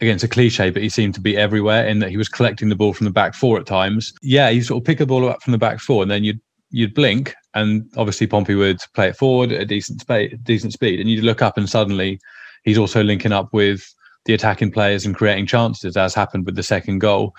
again, 0.00 0.14
it's 0.14 0.24
a 0.24 0.28
cliche, 0.28 0.70
but 0.70 0.82
he 0.82 0.88
seemed 0.88 1.14
to 1.14 1.20
be 1.20 1.36
everywhere 1.36 1.86
in 1.86 1.98
that 2.00 2.10
he 2.10 2.16
was 2.16 2.28
collecting 2.28 2.68
the 2.68 2.76
ball 2.76 2.92
from 2.92 3.04
the 3.04 3.10
back 3.10 3.34
four 3.34 3.58
at 3.58 3.66
times. 3.66 4.12
Yeah, 4.22 4.50
he 4.50 4.60
sort 4.60 4.82
of 4.82 4.86
pick 4.86 4.98
the 4.98 5.06
ball 5.06 5.28
up 5.28 5.42
from 5.42 5.52
the 5.52 5.58
back 5.58 5.80
four, 5.80 6.02
and 6.02 6.10
then 6.10 6.24
you'd 6.24 6.40
you'd 6.70 6.94
blink, 6.94 7.34
and 7.54 7.90
obviously 7.96 8.26
Pompey 8.26 8.54
would 8.54 8.80
play 8.94 9.08
it 9.08 9.16
forward 9.16 9.52
at 9.52 9.60
a 9.60 9.64
decent 9.64 10.04
decent 10.44 10.72
speed, 10.72 11.00
and 11.00 11.08
you'd 11.08 11.24
look 11.24 11.42
up, 11.42 11.56
and 11.56 11.68
suddenly 11.68 12.20
he's 12.64 12.78
also 12.78 13.02
linking 13.02 13.32
up 13.32 13.52
with 13.52 13.94
the 14.24 14.34
attacking 14.34 14.70
players 14.70 15.06
and 15.06 15.16
creating 15.16 15.46
chances, 15.46 15.96
as 15.96 16.14
happened 16.14 16.44
with 16.44 16.54
the 16.54 16.62
second 16.62 16.98
goal. 16.98 17.34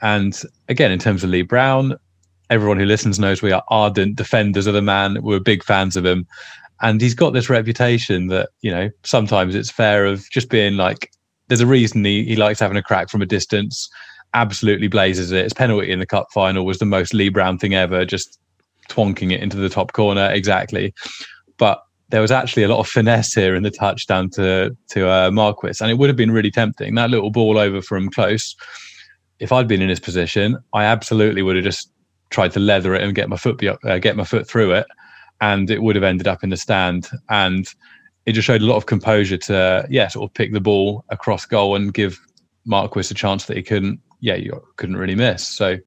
And 0.00 0.40
again, 0.68 0.90
in 0.90 0.98
terms 0.98 1.22
of 1.22 1.30
Lee 1.30 1.42
Brown, 1.42 1.94
everyone 2.50 2.78
who 2.78 2.86
listens 2.86 3.18
knows 3.18 3.42
we 3.42 3.52
are 3.52 3.62
ardent 3.68 4.16
defenders 4.16 4.66
of 4.66 4.74
the 4.74 4.82
man. 4.82 5.22
We're 5.22 5.40
big 5.40 5.62
fans 5.62 5.96
of 5.96 6.04
him. 6.04 6.26
And 6.80 7.00
he's 7.00 7.14
got 7.14 7.32
this 7.32 7.48
reputation 7.48 8.26
that, 8.28 8.48
you 8.62 8.70
know, 8.70 8.90
sometimes 9.04 9.54
it's 9.54 9.70
fair 9.70 10.04
of 10.04 10.28
just 10.30 10.48
being 10.48 10.76
like 10.76 11.12
there's 11.52 11.60
a 11.60 11.66
reason 11.66 12.02
he, 12.02 12.24
he 12.24 12.34
likes 12.34 12.58
having 12.58 12.78
a 12.78 12.82
crack 12.82 13.10
from 13.10 13.20
a 13.20 13.26
distance. 13.26 13.90
Absolutely 14.32 14.88
blazes 14.88 15.30
it. 15.32 15.44
His 15.44 15.52
penalty 15.52 15.90
in 15.90 15.98
the 15.98 16.06
cup 16.06 16.28
final 16.32 16.64
was 16.64 16.78
the 16.78 16.86
most 16.86 17.12
Lee 17.12 17.28
Brown 17.28 17.58
thing 17.58 17.74
ever, 17.74 18.06
just 18.06 18.38
twonking 18.88 19.32
it 19.32 19.42
into 19.42 19.58
the 19.58 19.68
top 19.68 19.92
corner 19.92 20.30
exactly. 20.32 20.94
But 21.58 21.82
there 22.08 22.22
was 22.22 22.30
actually 22.30 22.62
a 22.62 22.68
lot 22.68 22.78
of 22.78 22.88
finesse 22.88 23.34
here 23.34 23.54
in 23.54 23.64
the 23.64 23.70
touchdown 23.70 24.30
to 24.30 24.74
to 24.92 25.10
uh, 25.10 25.30
Marquis, 25.30 25.74
and 25.82 25.90
it 25.90 25.98
would 25.98 26.08
have 26.08 26.16
been 26.16 26.30
really 26.30 26.50
tempting. 26.50 26.94
That 26.94 27.10
little 27.10 27.30
ball 27.30 27.58
over 27.58 27.82
from 27.82 28.08
close. 28.08 28.56
If 29.38 29.52
I'd 29.52 29.68
been 29.68 29.82
in 29.82 29.90
his 29.90 30.00
position, 30.00 30.56
I 30.72 30.84
absolutely 30.84 31.42
would 31.42 31.56
have 31.56 31.66
just 31.66 31.90
tried 32.30 32.52
to 32.52 32.60
leather 32.60 32.94
it 32.94 33.02
and 33.02 33.14
get 33.14 33.28
my 33.28 33.36
foot 33.36 33.58
be- 33.58 33.68
uh, 33.68 33.98
get 33.98 34.16
my 34.16 34.24
foot 34.24 34.48
through 34.48 34.72
it, 34.72 34.86
and 35.42 35.70
it 35.70 35.82
would 35.82 35.96
have 35.96 36.02
ended 36.02 36.28
up 36.28 36.42
in 36.42 36.48
the 36.48 36.56
stand. 36.56 37.10
And 37.28 37.68
it 38.26 38.32
just 38.32 38.46
showed 38.46 38.62
a 38.62 38.66
lot 38.66 38.76
of 38.76 38.86
composure 38.86 39.36
to 39.36 39.86
yeah 39.90 40.08
sort 40.08 40.28
of 40.28 40.34
pick 40.34 40.52
the 40.52 40.60
ball 40.60 41.04
across 41.08 41.44
goal 41.44 41.76
and 41.76 41.92
give 41.92 42.20
Marquis 42.64 43.08
a 43.10 43.14
chance 43.14 43.46
that 43.46 43.56
he 43.56 43.62
couldn't 43.62 44.00
yeah 44.20 44.34
you 44.34 44.62
couldn't 44.76 44.96
really 44.96 45.14
miss. 45.14 45.46
So 45.46 45.78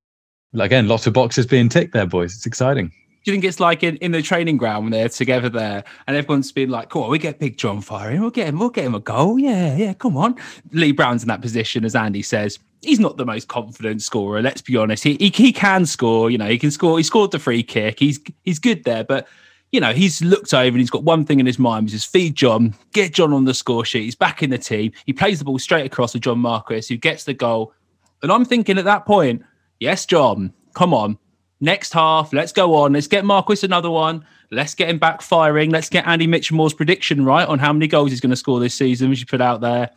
again, 0.60 0.88
lots 0.88 1.08
of 1.08 1.14
boxes 1.14 1.46
being 1.46 1.70
ticked 1.70 1.94
there, 1.94 2.06
boys. 2.06 2.36
It's 2.36 2.46
exciting. 2.46 2.92
Do 3.24 3.32
you 3.32 3.34
think 3.34 3.46
it's 3.46 3.60
like 3.60 3.82
in, 3.82 3.98
in 3.98 4.12
the 4.12 4.22
training 4.22 4.58
ground 4.58 4.86
when 4.86 4.92
they're 4.92 5.10
together 5.10 5.50
there 5.50 5.84
and 6.06 6.16
everyone's 6.16 6.52
been 6.52 6.70
like, 6.70 6.90
"Cool, 6.90 7.10
we 7.10 7.18
get 7.18 7.40
Big 7.40 7.58
John 7.58 7.82
firing. 7.82 8.22
We'll 8.22 8.30
get 8.30 8.48
him. 8.48 8.60
We'll 8.60 8.70
get 8.70 8.86
him 8.86 8.94
a 8.94 9.00
goal. 9.00 9.40
Yeah, 9.40 9.76
yeah. 9.76 9.94
Come 9.94 10.16
on." 10.16 10.36
Lee 10.72 10.92
Brown's 10.92 11.24
in 11.24 11.28
that 11.30 11.42
position, 11.42 11.86
as 11.86 11.96
Andy 11.96 12.22
says. 12.22 12.60
He's 12.84 13.00
not 13.00 13.18
the 13.18 13.26
most 13.26 13.48
confident 13.48 14.04
scorer. 14.04 14.44
Let's 14.44 14.62
be 14.62 14.78
honest. 14.78 15.04
He, 15.04 15.16
he 15.16 15.30
he 15.30 15.52
can 15.52 15.88
score. 15.88 16.30
You 16.30 16.38
know, 16.38 16.48
he 16.48 16.60
can 16.60 16.70
score. 16.70 16.98
He 16.98 17.04
scored 17.04 17.32
the 17.32 17.40
free 17.40 17.64
kick. 17.64 18.00
He's 18.00 18.20
he's 18.44 18.60
good 18.60 18.84
there, 18.84 19.04
but 19.04 19.28
you 19.72 19.80
know, 19.80 19.94
he's 19.94 20.22
looked 20.22 20.54
over 20.54 20.70
and 20.70 20.80
he's 20.80 20.90
got 20.90 21.04
one 21.04 21.26
thing 21.26 21.40
in 21.40 21.46
his 21.46 21.60
mind, 21.60 21.86
which 21.86 21.94
is 21.94 22.06
feed 22.06 22.36
John, 22.36 22.74
get 22.94 23.14
John 23.14 23.34
on 23.34 23.46
the 23.46 23.54
score 23.54 23.84
sheet. 23.86 24.04
He's 24.04 24.16
back 24.16 24.42
in 24.42 24.50
the 24.50 24.58
team. 24.58 24.92
He 25.06 25.14
plays 25.14 25.40
the 25.40 25.46
ball 25.46 25.60
straight 25.60 25.86
across 25.86 26.14
to 26.14 26.20
John 26.20 26.40
Marquis, 26.40 26.84
who 26.88 26.98
gets 26.98 27.24
the 27.24 27.34
goal. 27.34 27.74
And 28.22 28.32
I'm 28.32 28.46
thinking 28.46 28.78
at 28.78 28.86
that 28.86 29.06
point, 29.06 29.44
yes, 29.80 30.06
John, 30.06 30.54
come 30.74 30.94
on. 30.94 31.18
Next 31.60 31.94
half, 31.94 32.34
let's 32.34 32.52
go 32.52 32.76
on. 32.76 32.94
Let's 32.94 33.08
get 33.08 33.26
Marquis 33.26 33.66
another 33.66 33.90
one. 33.90 34.26
Let's 34.52 34.76
get 34.76 34.90
him 34.90 35.00
back 35.00 35.22
firing. 35.22 35.72
Let's 35.72 35.90
get 35.90 36.08
Andy 36.08 36.28
Mitchelmore's 36.28 36.74
prediction 36.74 37.26
right 37.26 37.48
on 37.48 37.60
how 37.60 37.74
many 37.74 37.88
goals 37.88 38.12
he's 38.12 38.22
going 38.22 38.30
to 38.30 38.36
score 38.36 38.60
this 38.60 38.76
season, 38.76 39.10
which 39.10 39.20
you 39.20 39.26
put 39.26 39.42
out 39.42 39.62
there. 39.62 39.90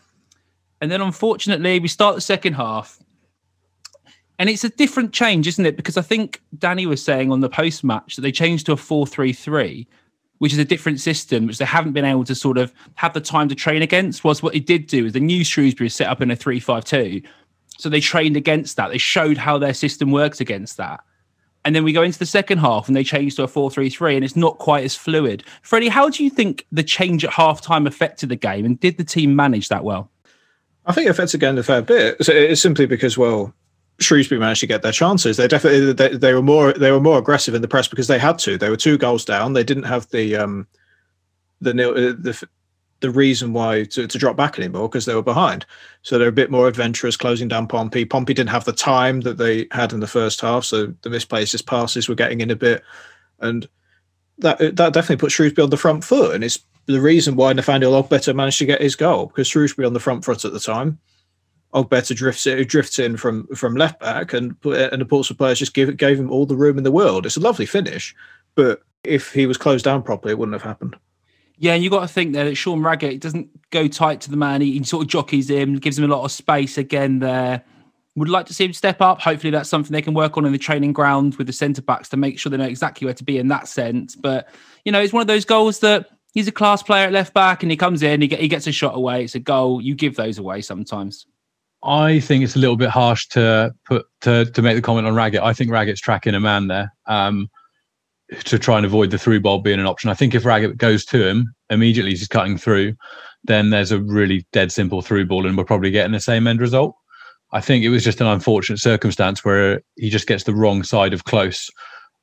And 0.81 0.91
then 0.91 1.01
unfortunately, 1.01 1.79
we 1.81 1.89
start 1.89 2.15
the 2.15 2.21
second 2.21 2.55
half 2.55 2.99
and 4.38 4.49
it's 4.49 4.64
a 4.64 4.68
different 4.71 5.12
change, 5.12 5.47
isn't 5.49 5.66
it? 5.66 5.76
Because 5.76 5.97
I 5.97 6.02
think 6.02 6.40
Danny 6.59 6.87
was 6.87 7.02
saying 7.02 7.33
on 7.33 7.40
the 7.40 7.49
post 7.49 7.83
match 7.83 8.16
that 8.16 8.23
they 8.23 8.33
changed 8.33 8.66
to 8.66 8.73
a 8.73 8.76
4 8.76 9.07
3 9.07 9.33
3, 9.33 9.87
which 10.38 10.52
is 10.52 10.59
a 10.59 10.64
different 10.64 11.00
system, 11.00 11.47
which 11.47 11.59
they 11.59 11.64
haven't 11.64 11.92
been 11.92 12.04
able 12.04 12.25
to 12.25 12.35
sort 12.35 12.59
of 12.59 12.73
have 12.95 13.14
the 13.14 13.21
time 13.21 13.49
to 13.49 13.54
train 13.54 13.83
against. 13.83 14.25
Was 14.25 14.42
what 14.42 14.52
they 14.52 14.61
did 14.61 14.87
do 14.87 15.07
is 15.07 15.12
the 15.12 15.21
new 15.21 15.45
Shrewsbury 15.45 15.88
set 15.90 16.09
up 16.09 16.21
in 16.21 16.30
a 16.30 16.37
3 16.37 16.61
5 16.61 16.85
2. 16.85 17.23
So 17.78 17.88
they 17.88 18.00
trained 18.00 18.37
against 18.37 18.76
that. 18.76 18.88
They 18.88 18.99
showed 18.99 19.37
how 19.37 19.59
their 19.59 19.75
system 19.75 20.11
works 20.11 20.40
against 20.40 20.76
that. 20.78 21.00
And 21.64 21.75
then 21.75 21.85
we 21.85 21.92
go 21.92 22.02
into 22.02 22.18
the 22.18 22.26
second 22.26 22.59
half 22.59 22.88
and 22.88 22.97
they 22.97 23.04
change 23.04 23.37
to 23.37 23.42
a 23.42 23.49
4 23.49 23.71
3 23.71 23.90
3 23.90 24.16
and 24.16 24.25
it's 24.25 24.37
not 24.37 24.59
quite 24.59 24.85
as 24.85 24.95
fluid. 24.95 25.42
Freddie, 25.62 25.88
how 25.88 26.09
do 26.09 26.23
you 26.23 26.30
think 26.30 26.64
the 26.71 26.85
change 26.85 27.25
at 27.25 27.33
half 27.33 27.61
time 27.61 27.87
affected 27.87 28.28
the 28.28 28.37
game 28.37 28.64
and 28.64 28.78
did 28.78 28.97
the 28.99 29.04
team 29.04 29.35
manage 29.35 29.68
that 29.68 29.83
well? 29.83 30.11
I 30.87 30.92
think 30.92 31.07
it 31.07 31.11
affected 31.11 31.37
again 31.37 31.59
a 31.59 31.62
fair 31.62 31.83
bit. 31.83 32.25
So 32.25 32.33
it's 32.33 32.62
simply 32.62 32.87
because, 32.87 33.18
well, 33.18 33.52
Shrewsbury 34.00 34.38
managed 34.38 34.61
to 34.61 34.67
get 34.67 34.83
their 34.83 34.93
chances. 34.93 35.37
They 35.37 35.49
definitely 35.49 35.93
they, 35.93 36.17
they, 36.17 36.35
were 36.35 36.43
more 36.43 36.73
they 36.73 36.93
were 36.93 37.00
more 37.00 37.19
aggressive 37.19 37.55
in 37.55 37.62
the 37.62 37.69
press 37.69 37.88
because 37.88 38.07
they 38.07 38.19
had 38.19 38.38
to. 38.40 38.57
They 38.57 38.71
were 38.71 38.76
two 38.76 38.97
goals 38.97 39.25
down. 39.25 39.52
They 39.52 39.64
didn't 39.64 39.85
have 39.85 40.09
the 40.11 40.37
um 40.37 40.67
the 41.61 41.73
the 41.73 42.49
the 43.00 43.11
reason 43.11 43.52
why 43.52 43.85
to, 43.85 44.07
to 44.07 44.19
drop 44.19 44.37
back 44.37 44.59
anymore 44.59 44.88
because 44.88 45.05
they 45.05 45.14
were 45.14 45.23
behind. 45.23 45.64
So 46.02 46.19
they're 46.19 46.28
a 46.28 46.33
bit 46.33 46.50
more 46.50 46.69
adventurous, 46.69 47.17
closing 47.17 47.49
down 47.49 47.69
Pompey. 47.69 48.05
Pompey 48.05 48.35
didn't 48.35 48.50
have 48.50 48.64
the 48.64 48.73
time 48.73 49.21
that 49.23 49.38
they 49.38 49.67
had 49.71 49.93
in 49.93 50.00
the 50.00 50.07
first 50.07 50.40
half, 50.40 50.64
so 50.64 50.95
the 51.02 51.11
misplaced 51.11 51.67
passes 51.67 52.09
were 52.09 52.14
getting 52.14 52.40
in 52.40 52.50
a 52.50 52.57
bit, 52.57 52.83
and 53.40 53.69
that 54.38 54.59
that 54.59 54.93
definitely 54.93 55.17
put 55.17 55.33
Shrewsbury 55.33 55.64
on 55.64 55.71
the 55.71 55.76
front 55.76 56.05
foot. 56.05 56.35
And 56.35 56.45
it's 56.45 56.59
the 56.87 57.00
reason 57.00 57.37
why 57.37 57.52
Nathaniel 57.52 58.00
Ogbeta 58.00 58.35
managed 58.35 58.59
to 58.59 58.67
get 58.67 58.81
his 58.81 58.97
goal 58.97 59.26
because 59.26 59.49
Shrewsbury 59.49 59.87
on 59.87 59.93
the 59.93 60.00
front 60.00 60.25
foot 60.25 60.45
at 60.45 60.52
the 60.52 60.61
time. 60.61 60.99
Ogbeta 61.75 62.17
drifts 62.17 62.47
in, 62.47 62.67
drifts 62.67 62.99
in 62.99 63.17
from 63.17 63.47
from 63.49 63.77
left 63.77 64.01
back, 64.01 64.33
and 64.33 64.57
uh, 64.65 64.89
and 64.91 65.01
the 65.01 65.07
Portsmouth 65.07 65.39
players 65.39 65.59
just 65.59 65.75
gave 65.75 65.95
gave 65.97 66.19
him 66.19 66.31
all 66.31 66.47
the 66.47 66.57
room 66.57 66.79
in 66.79 66.85
the 66.85 66.93
world. 66.93 67.27
It's 67.27 67.37
a 67.37 67.41
lovely 67.41 67.67
finish, 67.67 68.15
but 68.55 68.83
if 69.05 69.33
he 69.33 69.47
was 69.47 69.59
closed 69.59 69.85
down 69.85 70.03
properly, 70.03 70.33
it 70.33 70.39
wouldn't 70.39 70.55
have 70.55 70.63
happened. 70.63 70.97
Yeah, 71.59 71.75
and 71.75 71.83
you 71.83 71.91
got 71.91 72.01
to 72.01 72.09
think 72.09 72.33
there 72.33 72.45
that 72.45 72.55
Sean 72.55 72.83
Raggett 72.83 73.21
doesn't 73.21 73.49
go 73.71 73.89
tight 73.89 74.21
to 74.23 74.31
the 74.31 74.37
man. 74.37 74.61
He, 74.61 74.79
he, 74.79 74.85
sort 74.85 75.03
of 75.03 75.09
jockeys 75.09 75.51
him, 75.51 75.77
gives 75.77 75.99
him 75.99 76.05
a 76.05 76.15
lot 76.15 76.25
of 76.25 76.31
space 76.31 76.79
again 76.79 77.19
there. 77.19 77.65
Would 78.15 78.29
like 78.29 78.47
to 78.47 78.55
see 78.55 78.65
him 78.65 78.73
step 78.73 79.01
up. 79.01 79.21
Hopefully, 79.21 79.51
that's 79.51 79.69
something 79.69 79.93
they 79.93 80.03
can 80.03 80.15
work 80.15 80.37
on 80.37 80.45
in 80.45 80.53
the 80.53 80.59
training 80.59 80.93
ground 80.93 81.37
with 81.37 81.47
the 81.47 81.53
centre 81.53 81.83
backs 81.83 82.09
to 82.09 82.17
make 82.17 82.39
sure 82.39 82.51
they 82.51 82.57
know 82.57 82.65
exactly 82.65 83.05
where 83.05 83.15
to 83.15 83.25
be 83.25 83.39
in 83.39 83.49
that 83.49 83.69
sense. 83.69 84.17
But, 84.17 84.49
you 84.85 84.91
know, 84.91 85.01
it's 85.01 85.13
one 85.13 85.21
of 85.21 85.27
those 85.27 85.45
goals 85.45 85.81
that 85.81 86.09
he's 86.33 86.49
a 86.49 86.53
class 86.53 86.83
player 86.83 87.07
at 87.07 87.13
left 87.13 87.35
back 87.35 87.63
and 87.63 87.71
he 87.71 87.77
comes 87.77 88.03
in, 88.03 88.21
he, 88.21 88.29
get, 88.29 88.41
he 88.41 88.49
gets 88.49 88.67
a 88.67 88.73
shot 88.73 88.97
away. 88.97 89.23
It's 89.23 89.37
a 89.37 89.41
goal. 89.41 89.81
You 89.81 89.95
give 89.95 90.17
those 90.17 90.39
away 90.39 90.63
sometimes. 90.63 91.27
I 91.82 92.20
think 92.20 92.42
it's 92.42 92.56
a 92.56 92.58
little 92.58 92.76
bit 92.76 92.90
harsh 92.90 93.26
to 93.28 93.73
put 93.87 94.06
to 94.23 94.47
to 94.47 94.62
make 94.62 94.76
the 94.76 94.82
comment 94.82 95.06
on 95.06 95.14
Raggett. 95.14 95.42
I 95.42 95.52
think 95.52 95.70
Raggett's 95.70 96.00
tracking 96.00 96.35
a 96.35 96.40
man 96.40 96.68
there. 96.68 96.92
Um, 97.06 97.49
to 98.44 98.58
try 98.58 98.76
and 98.76 98.85
avoid 98.85 99.11
the 99.11 99.18
through 99.18 99.40
ball 99.40 99.61
being 99.61 99.80
an 99.80 99.87
option. 99.87 100.11
I 100.11 100.14
think 100.14 100.35
if 100.35 100.44
Raggett 100.44 100.76
goes 100.76 101.04
to 101.06 101.26
him 101.26 101.54
immediately, 101.70 102.11
he's 102.11 102.28
cutting 102.28 102.58
through, 102.58 102.94
then 103.44 103.70
there's 103.70 103.92
a 103.92 104.00
really 104.00 104.47
dead 104.52 104.70
simple 104.70 105.00
through 105.02 105.26
ball, 105.26 105.47
and 105.47 105.56
we're 105.56 105.64
probably 105.64 105.90
getting 105.90 106.12
the 106.12 106.20
same 106.20 106.47
end 106.47 106.61
result. 106.61 106.94
I 107.52 107.61
think 107.62 107.85
it 107.85 107.88
was 107.88 108.04
just 108.04 108.20
an 108.20 108.26
unfortunate 108.26 108.78
circumstance 108.80 109.44
where 109.44 109.80
he 109.97 110.11
just 110.11 110.26
gets 110.26 110.44
the 110.44 110.54
wrong 110.54 110.82
side 110.82 111.14
of 111.14 111.25
close, 111.25 111.70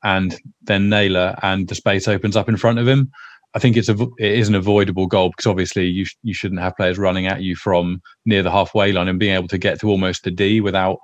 and 0.03 0.39
then 0.61 0.89
Naylor, 0.89 1.35
and 1.41 1.67
the 1.67 1.75
space 1.75 2.07
opens 2.07 2.35
up 2.35 2.47
in 2.47 2.57
front 2.57 2.77
of 2.77 2.87
him. 2.87 3.11
I 3.55 3.59
think 3.59 3.77
it's 3.77 3.87
a 3.87 3.93
it 3.93 4.33
is 4.33 4.49
an 4.49 4.55
avoidable 4.55 5.07
goal 5.07 5.29
because 5.29 5.47
obviously 5.47 5.87
you 5.87 6.05
you 6.23 6.33
shouldn't 6.33 6.59
have 6.59 6.75
players 6.75 6.97
running 6.97 7.25
at 7.25 7.41
you 7.41 7.55
from 7.55 8.01
near 8.25 8.43
the 8.43 8.51
halfway 8.51 8.91
line 8.91 9.07
and 9.07 9.17
being 9.17 9.33
able 9.33 9.47
to 9.47 9.57
get 9.57 9.79
to 9.79 9.89
almost 9.89 10.23
the 10.23 10.31
D 10.31 10.59
without 10.59 10.99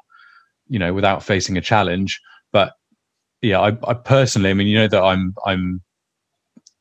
you 0.68 0.78
know 0.78 0.94
without 0.94 1.24
facing 1.24 1.58
a 1.58 1.62
challenge. 1.62 2.20
But 2.52 2.74
yeah, 3.42 3.62
I, 3.62 3.78
I 3.88 3.94
personally, 3.94 4.50
I 4.50 4.54
mean, 4.54 4.68
you 4.68 4.78
know 4.78 4.90
that 4.90 5.02
I'm 5.02 5.34
I'm 5.46 5.82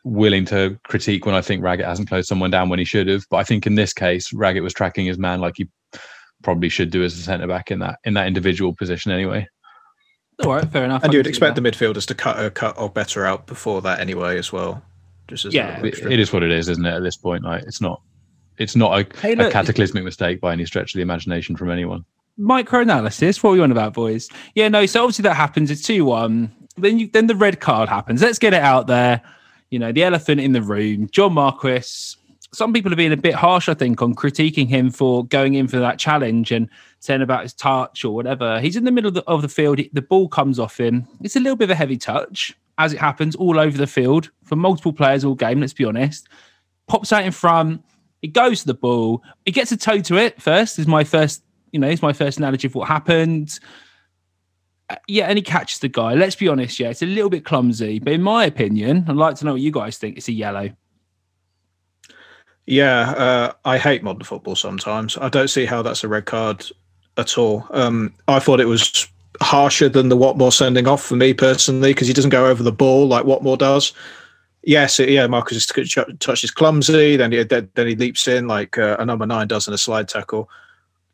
willing 0.02 0.44
to 0.46 0.78
critique 0.84 1.24
when 1.24 1.36
I 1.36 1.40
think 1.40 1.62
Raggett 1.62 1.86
hasn't 1.86 2.08
closed 2.08 2.26
someone 2.26 2.50
down 2.50 2.68
when 2.68 2.80
he 2.80 2.84
should 2.84 3.06
have. 3.06 3.24
But 3.30 3.36
I 3.36 3.44
think 3.44 3.64
in 3.64 3.76
this 3.76 3.92
case, 3.92 4.32
Raggett 4.32 4.64
was 4.64 4.74
tracking 4.74 5.06
his 5.06 5.18
man 5.18 5.40
like 5.40 5.54
he 5.56 5.68
probably 6.42 6.68
should 6.68 6.90
do 6.90 7.04
as 7.04 7.14
a 7.14 7.22
centre 7.22 7.46
back 7.46 7.70
in 7.70 7.78
that 7.78 8.00
in 8.02 8.14
that 8.14 8.26
individual 8.26 8.74
position 8.74 9.12
anyway. 9.12 9.46
All 10.42 10.54
right, 10.54 10.68
fair 10.68 10.84
enough. 10.84 11.04
And 11.04 11.12
you'd 11.12 11.26
expect 11.26 11.54
the 11.54 11.60
midfielders 11.60 12.06
to 12.06 12.14
cut 12.14 12.38
uh, 12.38 12.50
cut 12.50 12.76
Ogbeta 12.76 13.24
out 13.24 13.46
before 13.46 13.82
that 13.82 14.00
anyway 14.00 14.36
as 14.36 14.52
well. 14.52 14.82
Just 15.30 15.46
as 15.46 15.54
yeah, 15.54 15.82
it, 15.82 15.98
it 15.98 16.20
is 16.20 16.32
what 16.32 16.42
it 16.42 16.50
is, 16.50 16.68
isn't 16.68 16.84
it? 16.84 16.94
At 16.94 17.02
this 17.02 17.16
point, 17.16 17.44
like 17.44 17.62
it's 17.62 17.80
not 17.80 18.02
it's 18.58 18.76
not 18.76 19.00
a, 19.00 19.18
hey, 19.20 19.34
look, 19.34 19.48
a 19.48 19.50
cataclysmic 19.50 20.04
mistake 20.04 20.40
by 20.40 20.52
any 20.52 20.66
stretch 20.66 20.92
of 20.92 20.98
the 20.98 21.02
imagination 21.02 21.56
from 21.56 21.70
anyone 21.70 22.04
micro 22.40 22.80
analysis. 22.80 23.42
What 23.42 23.50
are 23.50 23.52
we 23.54 23.60
on 23.60 23.70
about, 23.70 23.92
boys? 23.92 24.28
Yeah, 24.54 24.68
no. 24.68 24.86
So 24.86 25.02
obviously 25.02 25.22
that 25.24 25.34
happens. 25.34 25.70
It's 25.70 25.82
two 25.82 26.04
one. 26.04 26.52
Then 26.76 26.98
you 26.98 27.08
then 27.08 27.26
the 27.26 27.36
red 27.36 27.60
card 27.60 27.88
happens. 27.88 28.22
Let's 28.22 28.38
get 28.38 28.54
it 28.54 28.62
out 28.62 28.86
there. 28.86 29.20
You 29.70 29.78
know, 29.78 29.92
the 29.92 30.02
elephant 30.02 30.40
in 30.40 30.52
the 30.52 30.62
room. 30.62 31.08
John 31.10 31.34
Marquis. 31.34 32.16
Some 32.52 32.72
people 32.72 32.92
are 32.92 32.96
being 32.96 33.12
a 33.12 33.16
bit 33.16 33.36
harsh, 33.36 33.68
I 33.68 33.74
think, 33.74 34.02
on 34.02 34.12
critiquing 34.16 34.66
him 34.66 34.90
for 34.90 35.24
going 35.24 35.54
in 35.54 35.68
for 35.68 35.78
that 35.78 36.00
challenge 36.00 36.50
and 36.50 36.68
saying 36.98 37.22
about 37.22 37.44
his 37.44 37.54
touch 37.54 38.04
or 38.04 38.12
whatever. 38.12 38.60
He's 38.60 38.74
in 38.74 38.82
the 38.82 38.90
middle 38.90 39.06
of 39.06 39.14
the, 39.14 39.22
of 39.28 39.42
the 39.42 39.48
field. 39.48 39.80
The 39.92 40.02
ball 40.02 40.26
comes 40.26 40.58
off 40.58 40.80
him. 40.80 41.06
It's 41.20 41.36
a 41.36 41.40
little 41.40 41.54
bit 41.54 41.66
of 41.66 41.70
a 41.70 41.74
heavy 41.76 41.96
touch, 41.96 42.56
as 42.80 42.92
it 42.92 42.98
happens 42.98 43.36
all 43.36 43.58
over 43.58 43.76
the 43.76 43.86
field 43.86 44.30
for 44.44 44.56
multiple 44.56 44.92
players 44.92 45.24
all 45.24 45.34
game. 45.34 45.60
Let's 45.60 45.72
be 45.72 45.84
honest. 45.84 46.28
Pops 46.86 47.12
out 47.12 47.24
in 47.24 47.32
front. 47.32 47.84
it 48.22 48.28
goes 48.28 48.60
to 48.60 48.66
the 48.66 48.74
ball. 48.74 49.22
it 49.46 49.52
gets 49.52 49.70
a 49.70 49.76
toe 49.76 50.00
to 50.00 50.16
it 50.16 50.40
first. 50.40 50.78
Is 50.78 50.86
my 50.86 51.04
first 51.04 51.42
you 51.72 51.78
know, 51.78 51.88
it's 51.88 52.02
my 52.02 52.12
first 52.12 52.38
analogy 52.38 52.66
of 52.66 52.74
what 52.74 52.88
happened. 52.88 53.58
Uh, 54.88 54.96
yeah, 55.06 55.26
and 55.26 55.38
he 55.38 55.42
catches 55.42 55.78
the 55.78 55.88
guy. 55.88 56.14
Let's 56.14 56.34
be 56.34 56.48
honest, 56.48 56.80
yeah, 56.80 56.88
it's 56.88 57.02
a 57.02 57.06
little 57.06 57.30
bit 57.30 57.44
clumsy, 57.44 57.98
but 57.98 58.12
in 58.12 58.22
my 58.22 58.44
opinion, 58.44 59.04
I'd 59.08 59.16
like 59.16 59.36
to 59.36 59.44
know 59.44 59.52
what 59.52 59.60
you 59.60 59.70
guys 59.70 59.98
think. 59.98 60.16
It's 60.16 60.28
a 60.28 60.32
yellow. 60.32 60.70
Yeah, 62.66 63.10
uh, 63.10 63.52
I 63.64 63.78
hate 63.78 64.02
modern 64.02 64.24
football 64.24 64.56
sometimes. 64.56 65.16
I 65.16 65.28
don't 65.28 65.48
see 65.48 65.64
how 65.64 65.82
that's 65.82 66.04
a 66.04 66.08
red 66.08 66.26
card 66.26 66.66
at 67.16 67.38
all. 67.38 67.66
Um, 67.70 68.14
I 68.28 68.38
thought 68.38 68.60
it 68.60 68.66
was 68.66 69.08
harsher 69.40 69.88
than 69.88 70.08
the 70.08 70.16
Watmore 70.16 70.52
sending 70.52 70.86
off 70.86 71.02
for 71.02 71.16
me 71.16 71.34
personally 71.34 71.92
because 71.92 72.08
he 72.08 72.14
doesn't 72.14 72.30
go 72.30 72.46
over 72.46 72.62
the 72.62 72.72
ball 72.72 73.06
like 73.06 73.24
Watmore 73.24 73.58
does. 73.58 73.92
Yes, 74.62 74.98
yeah, 74.98 75.26
Marquis 75.26 75.60
touches 76.18 76.50
clumsy, 76.50 77.16
then 77.16 77.32
he 77.32 77.42
then 77.42 77.70
he 77.76 77.96
leaps 77.96 78.28
in 78.28 78.46
like 78.46 78.76
uh, 78.76 78.96
a 78.98 79.04
number 79.06 79.24
nine 79.24 79.48
does 79.48 79.66
in 79.66 79.72
a 79.72 79.78
slide 79.78 80.08
tackle 80.08 80.50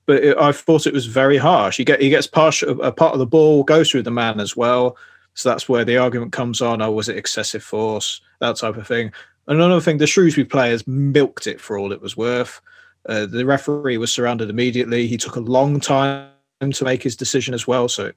but 0.06 0.22
it, 0.22 0.38
I 0.38 0.52
thought 0.52 0.86
it 0.86 0.94
was 0.94 1.06
very 1.06 1.36
harsh. 1.36 1.76
He 1.76 1.84
get 1.84 2.00
he 2.00 2.08
gets 2.08 2.26
partial, 2.26 2.80
a 2.80 2.92
part 2.92 3.12
of 3.12 3.18
the 3.18 3.26
ball 3.26 3.64
goes 3.64 3.90
through 3.90 4.04
the 4.04 4.10
man 4.10 4.40
as 4.40 4.56
well, 4.56 4.96
so 5.34 5.50
that's 5.50 5.68
where 5.68 5.84
the 5.84 5.98
argument 5.98 6.32
comes 6.32 6.62
on. 6.62 6.80
Oh, 6.80 6.92
was 6.92 7.08
it 7.08 7.18
excessive 7.18 7.62
force? 7.62 8.20
That 8.40 8.56
type 8.56 8.76
of 8.76 8.86
thing. 8.86 9.12
Another 9.48 9.80
thing, 9.80 9.98
the 9.98 10.06
Shrewsbury 10.06 10.44
players 10.44 10.86
milked 10.86 11.46
it 11.46 11.60
for 11.60 11.78
all 11.78 11.92
it 11.92 12.00
was 12.00 12.16
worth. 12.16 12.60
Uh, 13.08 13.26
the 13.26 13.46
referee 13.46 13.98
was 13.98 14.12
surrounded 14.12 14.50
immediately. 14.50 15.06
He 15.06 15.16
took 15.16 15.36
a 15.36 15.40
long 15.40 15.78
time 15.78 16.30
to 16.60 16.84
make 16.84 17.02
his 17.02 17.16
decision 17.16 17.54
as 17.54 17.66
well, 17.66 17.88
so 17.88 18.06
it 18.06 18.16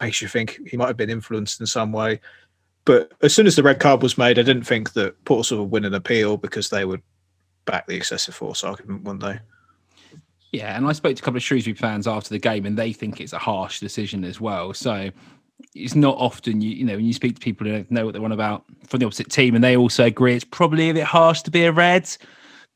makes 0.00 0.20
you 0.20 0.28
think 0.28 0.60
he 0.66 0.76
might 0.76 0.88
have 0.88 0.96
been 0.96 1.10
influenced 1.10 1.60
in 1.60 1.66
some 1.66 1.92
way. 1.92 2.20
But 2.84 3.12
as 3.22 3.34
soon 3.34 3.46
as 3.46 3.56
the 3.56 3.62
red 3.62 3.80
card 3.80 4.02
was 4.02 4.16
made, 4.16 4.38
I 4.38 4.42
didn't 4.42 4.64
think 4.64 4.92
that 4.94 5.22
Portsmouth 5.24 5.60
would 5.60 5.70
win 5.70 5.84
an 5.84 5.94
appeal 5.94 6.36
because 6.36 6.70
they 6.70 6.84
would 6.84 7.02
back 7.66 7.86
the 7.86 7.96
excessive 7.96 8.34
force 8.34 8.64
argument, 8.64 9.04
wouldn't 9.04 9.22
they? 9.22 9.38
Yeah, 10.52 10.76
and 10.76 10.86
I 10.86 10.92
spoke 10.92 11.14
to 11.16 11.22
a 11.22 11.24
couple 11.24 11.36
of 11.36 11.42
Shrewsbury 11.42 11.74
fans 11.74 12.06
after 12.06 12.30
the 12.30 12.38
game, 12.38 12.64
and 12.64 12.78
they 12.78 12.92
think 12.92 13.20
it's 13.20 13.34
a 13.34 13.38
harsh 13.38 13.80
decision 13.80 14.24
as 14.24 14.40
well. 14.40 14.72
So 14.72 15.10
it's 15.74 15.94
not 15.94 16.16
often 16.16 16.60
you 16.60 16.70
you 16.70 16.84
know 16.84 16.96
when 16.96 17.04
you 17.04 17.12
speak 17.12 17.34
to 17.34 17.40
people 17.40 17.66
who 17.66 17.84
know 17.90 18.04
what 18.04 18.14
they 18.14 18.20
want 18.20 18.32
about 18.32 18.64
from 18.86 19.00
the 19.00 19.06
opposite 19.06 19.30
team, 19.30 19.54
and 19.54 19.62
they 19.62 19.76
also 19.76 20.04
agree 20.04 20.34
it's 20.34 20.44
probably 20.44 20.88
a 20.88 20.94
bit 20.94 21.04
harsh 21.04 21.42
to 21.42 21.50
be 21.50 21.64
a 21.64 21.72
red. 21.72 22.08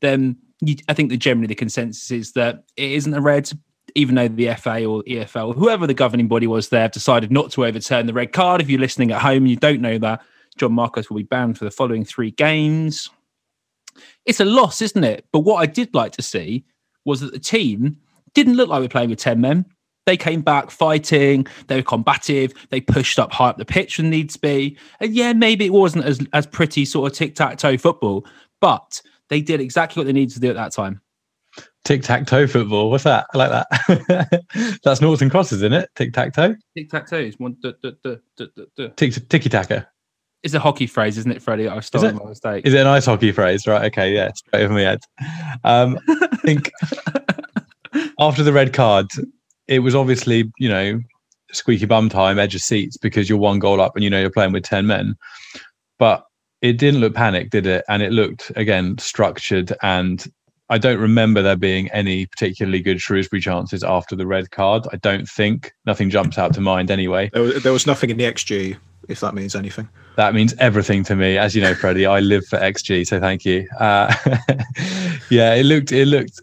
Then 0.01 0.37
you, 0.61 0.75
I 0.87 0.93
think 0.93 1.09
that 1.09 1.17
generally 1.17 1.47
the 1.47 1.55
consensus 1.55 2.11
is 2.11 2.33
that 2.33 2.63
it 2.77 2.91
isn't 2.91 3.13
a 3.13 3.21
red, 3.21 3.51
even 3.95 4.15
though 4.15 4.27
the 4.27 4.53
FA 4.55 4.85
or 4.85 5.03
EFL, 5.03 5.55
whoever 5.55 5.87
the 5.87 5.93
governing 5.93 6.27
body 6.27 6.47
was 6.47 6.69
there, 6.69 6.87
decided 6.87 7.31
not 7.31 7.51
to 7.51 7.65
overturn 7.65 8.05
the 8.05 8.13
red 8.13 8.31
card. 8.31 8.61
If 8.61 8.69
you're 8.69 8.79
listening 8.79 9.11
at 9.11 9.21
home, 9.21 9.37
and 9.43 9.49
you 9.49 9.55
don't 9.55 9.81
know 9.81 9.97
that 9.99 10.21
John 10.57 10.73
Marquis 10.73 11.03
will 11.09 11.17
be 11.17 11.23
banned 11.23 11.57
for 11.57 11.65
the 11.65 11.71
following 11.71 12.05
three 12.05 12.31
games. 12.31 13.09
It's 14.25 14.39
a 14.39 14.45
loss, 14.45 14.81
isn't 14.81 15.03
it? 15.03 15.25
But 15.31 15.39
what 15.39 15.57
I 15.57 15.65
did 15.65 15.93
like 15.93 16.13
to 16.13 16.21
see 16.21 16.65
was 17.05 17.21
that 17.21 17.33
the 17.33 17.39
team 17.39 17.97
didn't 18.33 18.55
look 18.55 18.69
like 18.69 18.79
we 18.79 18.85
are 18.85 18.89
playing 18.89 19.09
with 19.09 19.19
10 19.19 19.39
men. 19.41 19.65
They 20.05 20.17
came 20.17 20.41
back 20.41 20.69
fighting, 20.69 21.47
they 21.67 21.77
were 21.77 21.83
combative, 21.83 22.53
they 22.69 22.81
pushed 22.81 23.19
up 23.19 23.31
high 23.31 23.49
up 23.49 23.57
the 23.57 23.63
pitch 23.63 23.97
when 23.97 24.09
needs 24.09 24.35
be. 24.35 24.77
And 24.99 25.13
yeah, 25.13 25.31
maybe 25.31 25.65
it 25.65 25.71
wasn't 25.71 26.03
as, 26.03 26.19
as 26.33 26.45
pretty 26.45 26.83
sort 26.83 27.09
of 27.09 27.17
tic 27.17 27.35
tac 27.35 27.57
toe 27.57 27.77
football, 27.77 28.25
but 28.59 29.01
they 29.29 29.41
did 29.41 29.61
exactly 29.61 30.01
what 30.01 30.07
they 30.07 30.13
needed 30.13 30.33
to 30.33 30.41
do 30.41 30.49
at 30.49 30.55
that 30.55 30.73
time. 30.73 30.99
Tic 31.83 32.01
tac 32.01 32.25
toe 32.25 32.47
football. 32.47 32.89
What's 32.89 33.03
that? 33.03 33.27
I 33.33 33.37
like 33.37 33.51
that. 33.51 34.43
That's 34.83 35.01
Noughts 35.01 35.21
and 35.21 35.29
Crosses, 35.29 35.61
isn't 35.61 35.73
it? 35.73 35.89
Tic 35.95 36.13
tac 36.13 36.33
toe. 36.33 36.55
Tic 36.77 36.89
tac 36.89 37.09
toe 37.09 37.17
is 37.17 37.37
one. 37.37 37.57
Tiki 38.95 39.49
taka. 39.49 39.87
It's 40.43 40.53
a 40.53 40.59
hockey 40.59 40.87
phrase, 40.87 41.17
isn't 41.17 41.31
it, 41.31 41.41
Freddie? 41.41 41.67
I 41.67 41.79
stole 41.81 42.11
my 42.13 42.25
mistake. 42.25 42.65
Is 42.65 42.73
it 42.73 42.81
a 42.81 42.83
nice 42.85 43.05
hockey 43.05 43.31
phrase? 43.31 43.67
Right. 43.67 43.85
Okay. 43.85 44.13
Yeah. 44.13 44.31
Straight 44.33 44.63
over 44.63 44.73
my 44.73 44.81
head. 44.81 44.99
Um, 45.63 45.99
I 46.07 46.37
think 46.37 46.71
after 48.19 48.43
the 48.43 48.53
red 48.53 48.73
card, 48.73 49.07
it 49.67 49.79
was 49.79 49.95
obviously, 49.95 50.51
you 50.57 50.69
know, 50.69 50.99
squeaky 51.51 51.85
bum 51.85 52.09
time, 52.09 52.39
edge 52.39 52.55
of 52.55 52.61
seats 52.61 52.97
because 52.97 53.29
you're 53.29 53.37
one 53.37 53.59
goal 53.59 53.79
up 53.79 53.95
and 53.95 54.03
you 54.03 54.09
know 54.09 54.19
you're 54.19 54.29
playing 54.29 54.51
with 54.51 54.63
10 54.63 54.87
men. 54.87 55.15
But 55.99 56.25
it 56.61 56.77
didn't 56.77 57.01
look 57.01 57.13
panicked, 57.13 57.51
did 57.51 57.67
it? 57.67 57.83
And 57.89 58.01
it 58.01 58.11
looked, 58.11 58.51
again, 58.55 58.97
structured. 58.97 59.73
And 59.81 60.25
I 60.73 60.79
don't 60.79 60.99
remember 60.99 61.43
there 61.43 61.55
being 61.55 61.87
any 61.91 62.25
particularly 62.25 62.79
good 62.79 62.99
Shrewsbury 62.99 63.41
chances 63.41 63.83
after 63.83 64.15
the 64.15 64.25
red 64.25 64.49
card. 64.49 64.87
I 64.91 64.97
don't 64.97 65.29
think. 65.29 65.71
Nothing 65.85 66.09
jumps 66.09 66.39
out 66.39 66.53
to 66.55 66.61
mind 66.61 66.89
anyway. 66.89 67.29
There 67.31 67.43
was, 67.43 67.61
there 67.61 67.73
was 67.73 67.85
nothing 67.85 68.09
in 68.09 68.17
the 68.17 68.23
XG 68.23 68.77
if 69.07 69.19
that 69.19 69.35
means 69.35 69.55
anything. 69.55 69.87
That 70.15 70.33
means 70.33 70.55
everything 70.59 71.03
to 71.03 71.15
me, 71.15 71.37
as 71.37 71.55
you 71.55 71.61
know, 71.61 71.75
Freddie. 71.75 72.05
I 72.05 72.21
live 72.21 72.45
for 72.47 72.57
XG, 72.57 73.05
so 73.05 73.19
thank 73.19 73.45
you. 73.45 73.67
Uh, 73.79 74.13
yeah, 75.29 75.53
it 75.53 75.65
looked 75.65 75.91
it 75.91 76.07
looked 76.07 76.41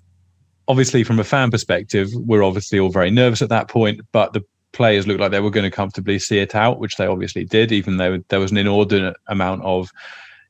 obviously 0.68 1.02
from 1.02 1.18
a 1.18 1.24
fan 1.24 1.50
perspective, 1.50 2.10
we're 2.14 2.44
obviously 2.44 2.78
all 2.78 2.90
very 2.90 3.10
nervous 3.10 3.42
at 3.42 3.48
that 3.48 3.66
point, 3.66 4.00
but 4.12 4.32
the 4.34 4.44
players 4.72 5.04
looked 5.08 5.18
like 5.18 5.32
they 5.32 5.40
were 5.40 5.50
going 5.50 5.68
to 5.68 5.70
comfortably 5.70 6.16
see 6.16 6.38
it 6.38 6.54
out, 6.54 6.78
which 6.78 6.96
they 6.96 7.06
obviously 7.06 7.44
did, 7.44 7.72
even 7.72 7.96
though 7.96 8.22
there 8.28 8.38
was 8.38 8.52
an 8.52 8.56
inordinate 8.56 9.16
amount 9.26 9.62
of 9.64 9.90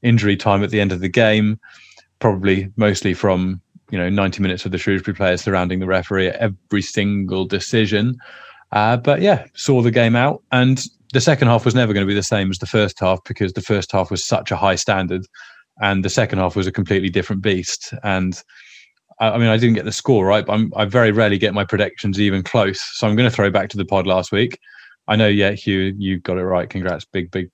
injury 0.02 0.36
time 0.36 0.62
at 0.62 0.68
the 0.68 0.78
end 0.78 0.92
of 0.92 1.00
the 1.00 1.08
game, 1.08 1.58
probably 2.18 2.70
mostly 2.76 3.14
from 3.14 3.62
you 3.90 3.98
know 3.98 4.08
90 4.08 4.42
minutes 4.42 4.64
of 4.64 4.72
the 4.72 4.78
Shrewsbury 4.78 5.14
players 5.14 5.42
surrounding 5.42 5.80
the 5.80 5.86
referee 5.86 6.28
at 6.28 6.36
every 6.36 6.82
single 6.82 7.44
decision. 7.44 8.16
Uh, 8.72 8.96
but 8.96 9.20
yeah, 9.20 9.46
saw 9.54 9.82
the 9.82 9.90
game 9.90 10.14
out, 10.14 10.42
and 10.52 10.82
the 11.12 11.20
second 11.20 11.48
half 11.48 11.64
was 11.64 11.74
never 11.74 11.92
going 11.92 12.06
to 12.06 12.10
be 12.10 12.14
the 12.14 12.22
same 12.22 12.50
as 12.50 12.58
the 12.58 12.66
first 12.66 13.00
half 13.00 13.18
because 13.24 13.52
the 13.54 13.62
first 13.62 13.90
half 13.90 14.10
was 14.10 14.24
such 14.24 14.50
a 14.50 14.56
high 14.56 14.76
standard, 14.76 15.26
and 15.80 16.04
the 16.04 16.10
second 16.10 16.38
half 16.38 16.54
was 16.56 16.66
a 16.66 16.72
completely 16.72 17.08
different 17.08 17.42
beast. 17.42 17.92
And 18.04 18.40
I 19.20 19.36
mean, 19.36 19.48
I 19.48 19.58
didn't 19.58 19.74
get 19.74 19.84
the 19.84 19.92
score 19.92 20.24
right, 20.24 20.46
but 20.46 20.54
I'm, 20.54 20.72
I 20.76 20.86
very 20.86 21.12
rarely 21.12 21.36
get 21.36 21.52
my 21.52 21.64
predictions 21.64 22.18
even 22.18 22.42
close. 22.42 22.80
So 22.94 23.06
I'm 23.06 23.16
going 23.16 23.28
to 23.28 23.34
throw 23.34 23.50
back 23.50 23.68
to 23.70 23.76
the 23.76 23.84
pod 23.84 24.06
last 24.06 24.32
week. 24.32 24.58
I 25.08 25.16
know, 25.16 25.28
yeah, 25.28 25.50
Hugh, 25.50 25.94
you 25.98 26.18
got 26.20 26.38
it 26.38 26.44
right. 26.44 26.70
Congrats, 26.70 27.04
big, 27.04 27.30
big, 27.30 27.50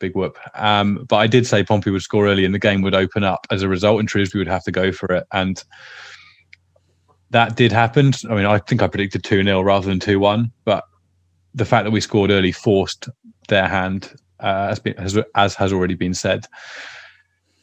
big 0.00 0.16
whoop. 0.16 0.36
Um, 0.54 1.06
but 1.08 1.16
I 1.16 1.26
did 1.26 1.46
say 1.46 1.62
Pompey 1.62 1.90
would 1.90 2.02
score 2.02 2.26
early 2.26 2.44
and 2.44 2.54
the 2.54 2.58
game 2.58 2.82
would 2.82 2.94
open 2.94 3.22
up 3.22 3.46
as 3.50 3.62
a 3.62 3.68
result, 3.68 4.00
and 4.00 4.10
Shrewsbury 4.10 4.40
would 4.40 4.52
have 4.52 4.64
to 4.64 4.72
go 4.72 4.90
for 4.90 5.12
it. 5.12 5.26
And 5.32 5.62
that 7.30 7.56
did 7.56 7.70
happen. 7.70 8.12
I 8.28 8.34
mean, 8.34 8.46
I 8.46 8.58
think 8.58 8.82
I 8.82 8.88
predicted 8.88 9.22
2 9.22 9.44
0 9.44 9.60
rather 9.62 9.86
than 9.86 10.00
2 10.00 10.18
1, 10.18 10.50
but 10.64 10.84
the 11.54 11.64
fact 11.64 11.84
that 11.84 11.90
we 11.90 12.00
scored 12.00 12.30
early 12.30 12.52
forced 12.52 13.08
their 13.48 13.68
hand, 13.68 14.14
uh, 14.40 14.74
been, 14.82 14.94
as 15.34 15.54
has 15.54 15.72
already 15.72 15.94
been 15.94 16.14
said. 16.14 16.46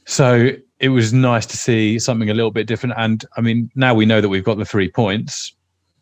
So 0.06 0.52
it 0.80 0.90
was 0.90 1.12
nice 1.12 1.46
to 1.48 1.58
see 1.58 2.00
something 2.00 2.30
a 2.30 2.34
little 2.34 2.52
bit 2.52 2.68
different. 2.68 2.96
And 2.98 3.26
I 3.36 3.42
mean, 3.42 3.70
now 3.76 3.94
we 3.94 4.06
know 4.06 4.22
that 4.22 4.30
we've 4.30 4.44
got 4.44 4.58
the 4.58 4.66
three 4.66 4.90
points. 4.90 5.54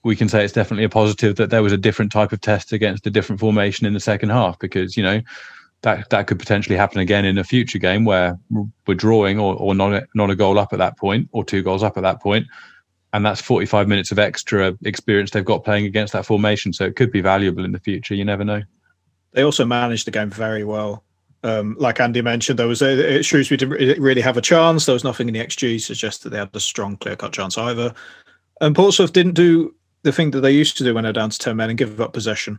We 0.04 0.15
can 0.15 0.30
say 0.30 0.44
it's 0.44 0.54
definitely 0.54 0.84
a 0.84 0.89
positive 0.89 1.36
that 1.38 1.50
there 1.50 1.63
was 1.63 1.74
a 1.74 1.77
different 1.77 2.12
type 2.12 2.32
of 2.32 2.42
test 2.42 2.72
against 2.72 3.08
a 3.08 3.10
different 3.10 3.39
formation 3.39 3.88
in 3.88 3.94
the 3.94 4.00
second 4.00 4.30
half 4.30 4.60
because 4.60 4.96
you 4.96 5.01
know 5.01 5.22
that 5.86 6.10
that 6.10 6.25
could 6.25 6.39
potentially 6.39 6.75
happen 6.75 7.00
again 7.00 7.25
in 7.25 7.38
a 7.38 7.44
future 7.44 7.77
game 7.77 8.06
where 8.06 8.38
we're 8.88 8.96
drawing 8.96 9.39
or, 9.39 9.56
or 9.56 9.75
not 9.75 9.94
a, 9.94 10.08
not 10.15 10.32
a 10.32 10.36
goal 10.36 10.58
up 10.58 10.74
at 10.74 10.80
that 10.80 10.98
point 10.98 11.30
or 11.32 11.46
two 11.46 11.62
goals 11.62 11.84
up 11.84 11.96
at 11.96 12.01
that 12.01 12.22
point, 12.22 12.48
and 13.13 13.24
that's 13.24 13.39
45 13.39 13.88
minutes 13.88 14.12
of 14.12 14.18
extra 14.18 14.75
experience 14.84 15.30
they've 15.30 15.46
got 15.46 15.63
playing 15.63 15.86
against 15.86 16.12
that 16.13 16.25
formation. 16.25 16.74
So 16.74 16.86
it 16.86 16.96
could 16.96 17.12
be 17.12 17.22
valuable 17.22 17.63
in 17.63 17.72
the 17.72 17.80
future. 17.80 18.15
You 18.15 18.25
never 18.25 18.44
know. 18.44 18.63
They 19.34 19.44
also 19.44 19.63
managed 19.63 20.08
the 20.08 20.12
game 20.12 20.32
very 20.32 20.63
well. 20.63 21.04
Um, 21.44 21.75
like 21.77 22.00
Andy 22.00 22.24
mentioned, 22.24 22.58
there 22.58 22.68
was 22.68 22.82
a, 22.82 23.22
Shrewsbury 23.22 23.58
didn't 23.58 24.01
really 24.01 24.22
have 24.22 24.38
a 24.38 24.42
chance. 24.42 24.88
There 24.88 24.94
was 24.94 25.04
nothing 25.04 25.27
in 25.27 25.36
the 25.36 25.39
XG 25.46 25.80
suggest 25.80 26.24
that 26.24 26.32
they 26.32 26.39
had 26.39 26.50
a 26.56 26.60
strong, 26.60 26.98
clear 26.98 27.15
cut 27.15 27.34
chance 27.34 27.60
either. 27.60 27.94
And 28.60 28.75
Portsmouth 28.75 29.13
didn't 29.13 29.36
do 29.36 29.75
the 30.01 30.12
thing 30.12 30.32
that 30.32 30.42
they 30.42 30.51
used 30.51 30.77
to 30.77 30.84
do 30.84 30.96
when 30.96 31.04
they're 31.04 31.13
down 31.13 31.30
to 31.30 31.38
10 31.38 31.56
men 31.56 31.70
and 31.70 31.77
give 31.77 32.01
up 32.01 32.13
possession. 32.13 32.58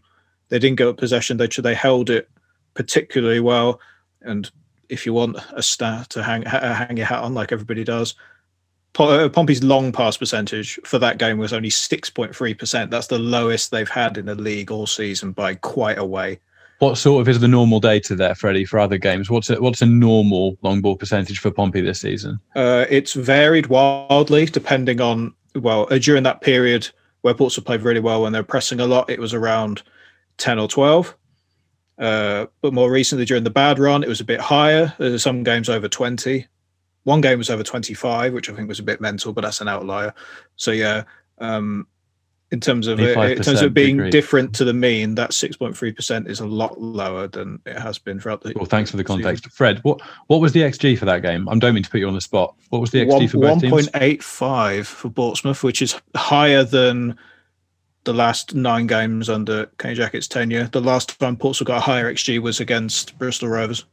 They 0.49 0.61
didn't 0.61 0.77
give 0.77 0.89
up 0.89 0.99
possession. 0.99 1.39
They, 1.39 1.49
they 1.49 1.75
held 1.75 2.09
it 2.09 2.31
particularly 2.77 3.41
well. 3.41 3.81
And 4.23 4.49
if 4.89 5.05
you 5.05 5.13
want 5.13 5.39
a 5.53 5.63
stat 5.63 6.11
to 6.11 6.23
hang, 6.23 6.43
hang 6.43 6.97
your 6.97 7.07
hat 7.07 7.25
on, 7.25 7.35
like 7.35 7.51
everybody 7.51 7.83
does, 7.83 8.15
uh, 8.99 9.29
Pompey's 9.29 9.63
long 9.63 9.93
pass 9.93 10.17
percentage 10.17 10.79
for 10.85 10.99
that 10.99 11.19
game 11.19 11.39
was 11.39 11.53
only 11.53 11.69
6.3%. 11.69 12.91
That's 12.91 13.07
the 13.09 13.19
lowest 13.19 13.71
they've 13.71 13.89
had 13.89 14.17
in 14.17 14.27
the 14.27 14.35
league 14.35 14.71
all 14.71 14.87
season 14.87 15.33
by 15.33 15.55
quite 15.57 15.99
a 15.99 16.05
way. 16.05 16.41
What 16.79 16.99
sort 16.99 17.23
of 17.23 17.29
is 17.29 17.41
the 17.41 17.49
normal 17.49 17.81
data 17.81 18.15
there, 18.15 18.35
Freddie, 18.35 18.67
for 18.67 18.79
other 18.79 18.99
games? 18.99 19.31
What's 19.31 19.49
a, 19.49 19.61
what's 19.61 19.81
a 19.81 19.87
normal 19.87 20.59
long 20.61 20.83
ball 20.83 20.97
percentage 20.97 21.39
for 21.39 21.51
Pompey 21.51 21.81
this 21.81 22.01
season? 22.01 22.39
Uh, 22.55 22.85
it's 22.91 23.15
varied 23.15 23.69
wildly 23.69 24.45
depending 24.45 25.01
on 25.01 25.35
well 25.55 25.89
uh, 25.91 25.99
during 25.99 26.23
that 26.25 26.43
period 26.43 26.89
where 27.23 27.33
Portsmouth 27.33 27.65
played 27.65 27.81
really 27.81 28.01
well 28.01 28.23
when 28.23 28.33
they're 28.33 28.43
pressing 28.43 28.81
a 28.81 28.87
lot. 28.87 29.09
It 29.09 29.19
was 29.19 29.33
around 29.33 29.83
ten 30.37 30.59
or 30.59 30.69
twelve. 30.69 31.17
Uh, 31.99 32.47
but 32.61 32.75
more 32.75 32.91
recently, 32.91 33.25
during 33.25 33.45
the 33.45 33.51
bad 33.51 33.79
run, 33.79 34.03
it 34.03 34.09
was 34.09 34.21
a 34.21 34.25
bit 34.25 34.41
higher. 34.41 34.95
Some 35.19 35.43
games 35.43 35.69
over 35.69 35.89
20. 35.89 36.47
One 37.05 37.21
game 37.21 37.39
was 37.39 37.51
over 37.51 37.63
25, 37.63 38.33
which 38.33 38.51
I 38.51 38.55
think 38.55 38.69
was 38.69 38.81
a 38.81 38.83
bit 38.83 39.01
mental, 39.01 39.33
but 39.33 39.43
that's 39.43 39.61
an 39.61 39.69
outlier. 39.69 40.13
So 40.57 40.73
yeah, 40.73 41.05
um, 41.39 41.87
in 42.53 42.61
terms 42.61 42.87
of 42.87 43.01
it, 43.01 43.17
in 43.17 43.43
terms 43.43 43.61
of 43.61 43.75
being 43.75 43.99
agree. 43.99 44.11
different 44.11 44.55
to 44.55 44.65
the 44.65 44.73
mean, 44.73 45.17
that 45.17 45.33
six 45.33 45.57
point 45.57 45.77
three 45.77 45.93
percent 45.93 46.29
is 46.29 46.41
a 46.41 46.47
lot 46.47 46.81
lower 46.81 47.27
than 47.27 47.61
it 47.67 47.79
has 47.79 47.99
been 47.99 48.21
throughout 48.21 48.43
the. 48.43 48.53
Well, 48.55 48.67
thanks 48.67 48.91
for 48.91 48.97
the 48.97 49.05
context, 49.05 49.45
season. 49.45 49.55
Fred. 49.55 49.79
What 49.83 50.01
what 50.29 50.41
was 50.41 50.53
the 50.53 50.61
xG 50.61 50.97
for 50.97 51.07
that 51.07 51.23
game? 51.23 51.49
I 51.49 51.59
don't 51.59 51.75
mean 51.75 51.83
to 51.83 51.91
put 51.91 51.99
you 51.99 52.07
on 52.07 52.15
the 52.15 52.21
spot. 52.21 52.55
What 52.71 52.81
was 52.81 52.93
the 52.93 53.05
xG 53.05 53.09
One, 53.09 53.29
for 53.29 53.39
both 53.39 53.51
1. 53.51 53.61
teams? 53.61 53.73
One 53.73 53.83
point 53.83 53.91
eight 53.97 54.23
five 54.23 54.87
for 54.87 55.11
Portsmouth, 55.11 55.65
which 55.65 55.83
is 55.83 56.01
higher 56.15 56.63
than 56.63 57.19
the 58.07 58.15
last 58.15 58.55
nine 58.55 58.87
games 58.87 59.29
under 59.29 59.67
Kenny 59.79 59.97
Jackett's 59.97 60.29
tenure. 60.29 60.69
The 60.73 60.81
last 60.81 61.19
time 61.19 61.37
Portsmouth 61.37 61.67
got 61.67 61.79
a 61.79 61.81
higher 61.81 62.11
xG 62.11 62.41
was 62.41 62.61
against 62.61 63.19
Bristol 63.19 63.49
Rovers, 63.49 63.85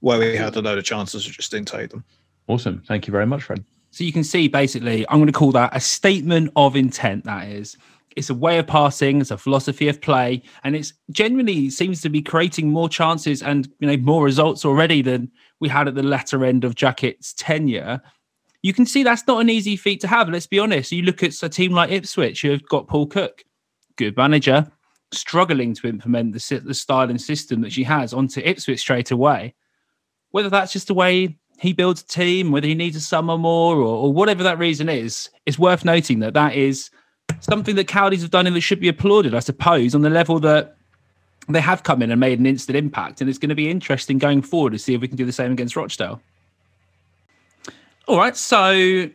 where 0.00 0.18
we 0.18 0.34
had 0.34 0.56
a 0.56 0.62
load 0.62 0.78
of 0.78 0.84
chances, 0.84 1.24
just 1.24 1.50
didn't 1.52 1.68
take 1.68 1.90
them. 1.90 2.02
Awesome, 2.48 2.82
thank 2.88 3.06
you 3.06 3.12
very 3.12 3.26
much, 3.26 3.44
Fred. 3.44 3.62
So 3.90 4.04
you 4.04 4.12
can 4.12 4.24
see 4.24 4.48
basically, 4.48 5.06
I'm 5.08 5.18
going 5.18 5.26
to 5.26 5.32
call 5.32 5.52
that 5.52 5.76
a 5.76 5.80
statement 5.80 6.50
of 6.56 6.74
intent. 6.74 7.24
That 7.24 7.46
is, 7.46 7.76
it's 8.16 8.30
a 8.30 8.34
way 8.34 8.58
of 8.58 8.66
passing, 8.66 9.20
it's 9.20 9.30
a 9.30 9.36
philosophy 9.36 9.88
of 9.88 10.00
play, 10.00 10.42
and 10.64 10.74
it's 10.74 10.94
genuinely 11.10 11.68
seems 11.68 12.00
to 12.00 12.08
be 12.08 12.22
creating 12.22 12.70
more 12.70 12.88
chances 12.88 13.42
and 13.42 13.68
you 13.80 13.86
know 13.86 13.98
more 13.98 14.24
results 14.24 14.64
already 14.64 15.02
than 15.02 15.30
we 15.60 15.68
had 15.68 15.88
at 15.88 15.94
the 15.94 16.02
latter 16.02 16.42
end 16.42 16.64
of 16.64 16.74
Jackett's 16.74 17.34
tenure. 17.34 18.00
You 18.62 18.72
can 18.72 18.86
see 18.86 19.02
that's 19.02 19.26
not 19.26 19.40
an 19.40 19.50
easy 19.50 19.76
feat 19.76 20.00
to 20.00 20.08
have. 20.08 20.28
Let's 20.28 20.46
be 20.46 20.58
honest. 20.58 20.92
You 20.92 21.02
look 21.02 21.22
at 21.22 21.42
a 21.42 21.48
team 21.48 21.72
like 21.72 21.90
Ipswich 21.90 22.42
who 22.42 22.50
have 22.50 22.66
got 22.68 22.86
Paul 22.86 23.06
Cook, 23.06 23.42
good 23.96 24.16
manager, 24.16 24.70
struggling 25.12 25.74
to 25.74 25.88
implement 25.88 26.32
the, 26.32 26.60
the 26.64 26.74
style 26.74 27.10
and 27.10 27.20
system 27.20 27.60
that 27.62 27.72
she 27.72 27.82
has 27.82 28.12
onto 28.12 28.40
Ipswich 28.40 28.80
straight 28.80 29.10
away. 29.10 29.54
Whether 30.30 30.48
that's 30.48 30.72
just 30.72 30.86
the 30.86 30.94
way 30.94 31.38
he 31.58 31.72
builds 31.72 32.02
a 32.02 32.06
team, 32.06 32.50
whether 32.50 32.66
he 32.66 32.74
needs 32.74 32.96
a 32.96 33.00
summer 33.00 33.36
more 33.36 33.76
or, 33.76 33.82
or 33.82 34.12
whatever 34.12 34.42
that 34.44 34.58
reason 34.58 34.88
is, 34.88 35.28
it's 35.44 35.58
worth 35.58 35.84
noting 35.84 36.20
that 36.20 36.34
that 36.34 36.54
is 36.54 36.90
something 37.40 37.76
that 37.76 37.88
Cowleys 37.88 38.22
have 38.22 38.30
done 38.30 38.46
and 38.46 38.56
that 38.56 38.60
should 38.60 38.80
be 38.80 38.88
applauded, 38.88 39.34
I 39.34 39.40
suppose, 39.40 39.94
on 39.94 40.02
the 40.02 40.10
level 40.10 40.38
that 40.40 40.76
they 41.48 41.60
have 41.60 41.82
come 41.82 42.02
in 42.02 42.10
and 42.10 42.20
made 42.20 42.38
an 42.38 42.46
instant 42.46 42.76
impact. 42.76 43.20
And 43.20 43.28
it's 43.28 43.38
going 43.38 43.48
to 43.48 43.54
be 43.54 43.68
interesting 43.68 44.18
going 44.18 44.42
forward 44.42 44.72
to 44.72 44.78
see 44.78 44.94
if 44.94 45.00
we 45.00 45.08
can 45.08 45.16
do 45.16 45.26
the 45.26 45.32
same 45.32 45.52
against 45.52 45.76
Rochdale. 45.76 46.22
All 48.08 48.18
right, 48.18 48.36
so 48.36 49.08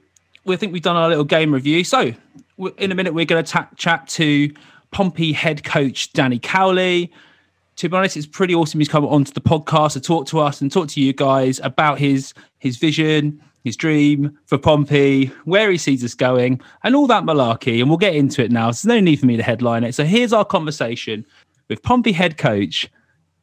we 0.45 0.55
think 0.55 0.73
we've 0.73 0.81
done 0.81 0.95
our 0.95 1.09
little 1.09 1.25
game 1.25 1.53
review. 1.53 1.83
So 1.83 2.13
in 2.77 2.91
a 2.91 2.95
minute, 2.95 3.13
we're 3.13 3.25
going 3.25 3.43
to 3.43 3.51
ta- 3.51 3.69
chat 3.75 4.07
to 4.09 4.51
Pompey 4.91 5.33
head 5.33 5.63
coach 5.63 6.13
Danny 6.13 6.39
Cowley 6.39 7.11
to 7.77 7.87
be 7.87 7.95
honest, 7.95 8.17
it's 8.17 8.25
pretty 8.25 8.55
awesome 8.55 8.79
he's 8.79 8.89
come 8.89 9.05
onto 9.05 9.31
the 9.31 9.41
podcast 9.41 9.93
to 9.93 10.01
talk 10.01 10.25
to 10.27 10.39
us 10.39 10.61
and 10.61 10.71
talk 10.71 10.89
to 10.89 11.01
you 11.01 11.13
guys 11.13 11.59
about 11.63 11.99
his 11.99 12.33
his 12.59 12.77
vision, 12.77 13.41
his 13.63 13.77
dream 13.77 14.37
for 14.45 14.57
Pompey, 14.57 15.27
where 15.45 15.69
he 15.71 15.77
sees 15.77 16.03
us 16.03 16.15
going, 16.15 16.59
and 16.83 16.95
all 16.95 17.07
that 17.07 17.23
malarkey. 17.23 17.79
And 17.79 17.87
we'll 17.87 17.99
get 17.99 18.15
into 18.15 18.43
it 18.43 18.51
now. 18.51 18.71
So 18.71 18.87
there's 18.87 18.97
no 18.97 18.99
need 18.99 19.19
for 19.19 19.27
me 19.27 19.37
to 19.37 19.43
headline 19.43 19.83
it. 19.83 19.93
So 19.93 20.03
here's 20.03 20.33
our 20.33 20.43
conversation 20.43 21.25
with 21.69 21.83
Pompey 21.83 22.11
head 22.11 22.37
coach 22.37 22.89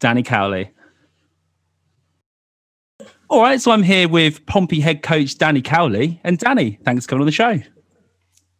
Danny 0.00 0.24
Cowley. 0.24 0.70
All 3.35 3.42
right, 3.42 3.61
so 3.61 3.73
I'm 3.73 3.83
here 3.83 4.09
with 4.09 4.47
Pompey 4.47 4.79
head 4.79 5.03
coach 5.03 5.38
Danny 5.38 5.61
Cowley. 5.61 6.20
And 6.23 6.38
Danny, 6.38 6.79
thanks 6.85 7.05
for 7.05 7.09
coming 7.09 7.23
on 7.23 7.27
the 7.27 7.33
show. 7.33 7.61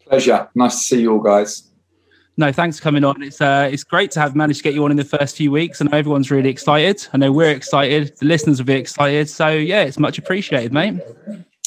Pleasure. 0.01 0.49
Nice 0.57 0.75
to 0.75 0.81
see 0.81 1.03
you 1.03 1.13
all, 1.13 1.21
guys. 1.21 1.71
No, 2.37 2.51
thanks 2.51 2.79
for 2.79 2.83
coming 2.83 3.05
on. 3.05 3.23
It's 3.23 3.41
uh, 3.41 3.69
it's 3.73 3.85
great 3.85 4.11
to 4.11 4.21
have 4.21 4.35
managed 4.35 4.59
to 4.59 4.65
get 4.65 4.75
you 4.75 4.85
on 4.85 4.91
in 4.91 4.97
the 4.97 5.05
first 5.05 5.37
few 5.37 5.53
weeks. 5.53 5.81
I 5.81 5.85
know 5.85 5.97
everyone's 5.97 6.29
really 6.29 6.51
excited. 6.51 7.07
I 7.13 7.19
know 7.19 7.31
we're 7.31 7.53
excited. 7.53 8.17
The 8.19 8.27
listeners 8.27 8.59
will 8.59 8.67
be 8.67 8.75
excited. 8.75 9.31
So 9.31 9.49
yeah, 9.51 9.85
it's 9.85 10.01
much 10.01 10.19
appreciated, 10.19 10.73
mate. 10.73 11.01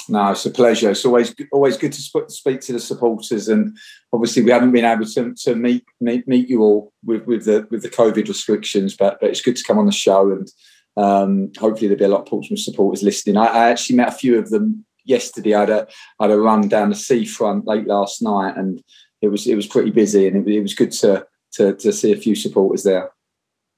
No, 0.09 0.31
it's 0.31 0.45
a 0.45 0.51
pleasure. 0.51 0.91
It's 0.91 1.05
always 1.05 1.33
always 1.53 1.77
good 1.77 1.93
to 1.93 2.25
speak 2.27 2.59
to 2.59 2.73
the 2.73 2.79
supporters, 2.81 3.47
and 3.47 3.77
obviously 4.11 4.43
we 4.43 4.51
haven't 4.51 4.73
been 4.73 4.83
able 4.83 5.05
to, 5.05 5.33
to 5.33 5.55
meet, 5.55 5.85
meet 6.01 6.27
meet 6.27 6.49
you 6.49 6.61
all 6.61 6.91
with, 7.05 7.25
with 7.25 7.45
the 7.45 7.65
with 7.71 7.83
the 7.83 7.89
COVID 7.89 8.27
restrictions, 8.27 8.97
but 8.97 9.17
but 9.21 9.29
it's 9.29 9.41
good 9.41 9.55
to 9.55 9.63
come 9.63 9.79
on 9.79 9.85
the 9.85 9.93
show, 9.93 10.29
and 10.29 10.51
um, 10.97 11.51
hopefully 11.57 11.87
there'll 11.87 11.99
be 11.99 12.05
a 12.05 12.09
lot 12.09 12.21
of 12.21 12.27
Portsmouth 12.27 12.59
supporters 12.59 13.03
listening. 13.03 13.37
I, 13.37 13.45
I, 13.45 13.69
actually 13.69 13.97
met 13.97 14.09
a 14.09 14.17
few 14.17 14.37
of 14.37 14.49
them 14.49 14.83
yesterday. 15.05 15.53
I 15.53 15.59
had 15.61 15.69
a 15.69 15.87
I 16.19 16.23
had 16.25 16.31
a 16.31 16.39
run 16.39 16.67
down 16.67 16.89
the 16.89 16.95
seafront 16.95 17.67
late 17.67 17.85
last 17.85 18.21
night, 18.21 18.57
and 18.57 18.83
it 19.21 19.27
was 19.27 19.45
it 19.45 19.55
was 19.55 19.67
pretty 19.67 19.91
busy, 19.91 20.27
and 20.27 20.35
it, 20.35 20.51
it 20.51 20.61
was 20.61 20.73
good 20.73 20.91
to, 20.93 21.27
to 21.53 21.75
to 21.75 21.93
see 21.93 22.11
a 22.11 22.17
few 22.17 22.35
supporters 22.35 22.83
there. 22.83 23.11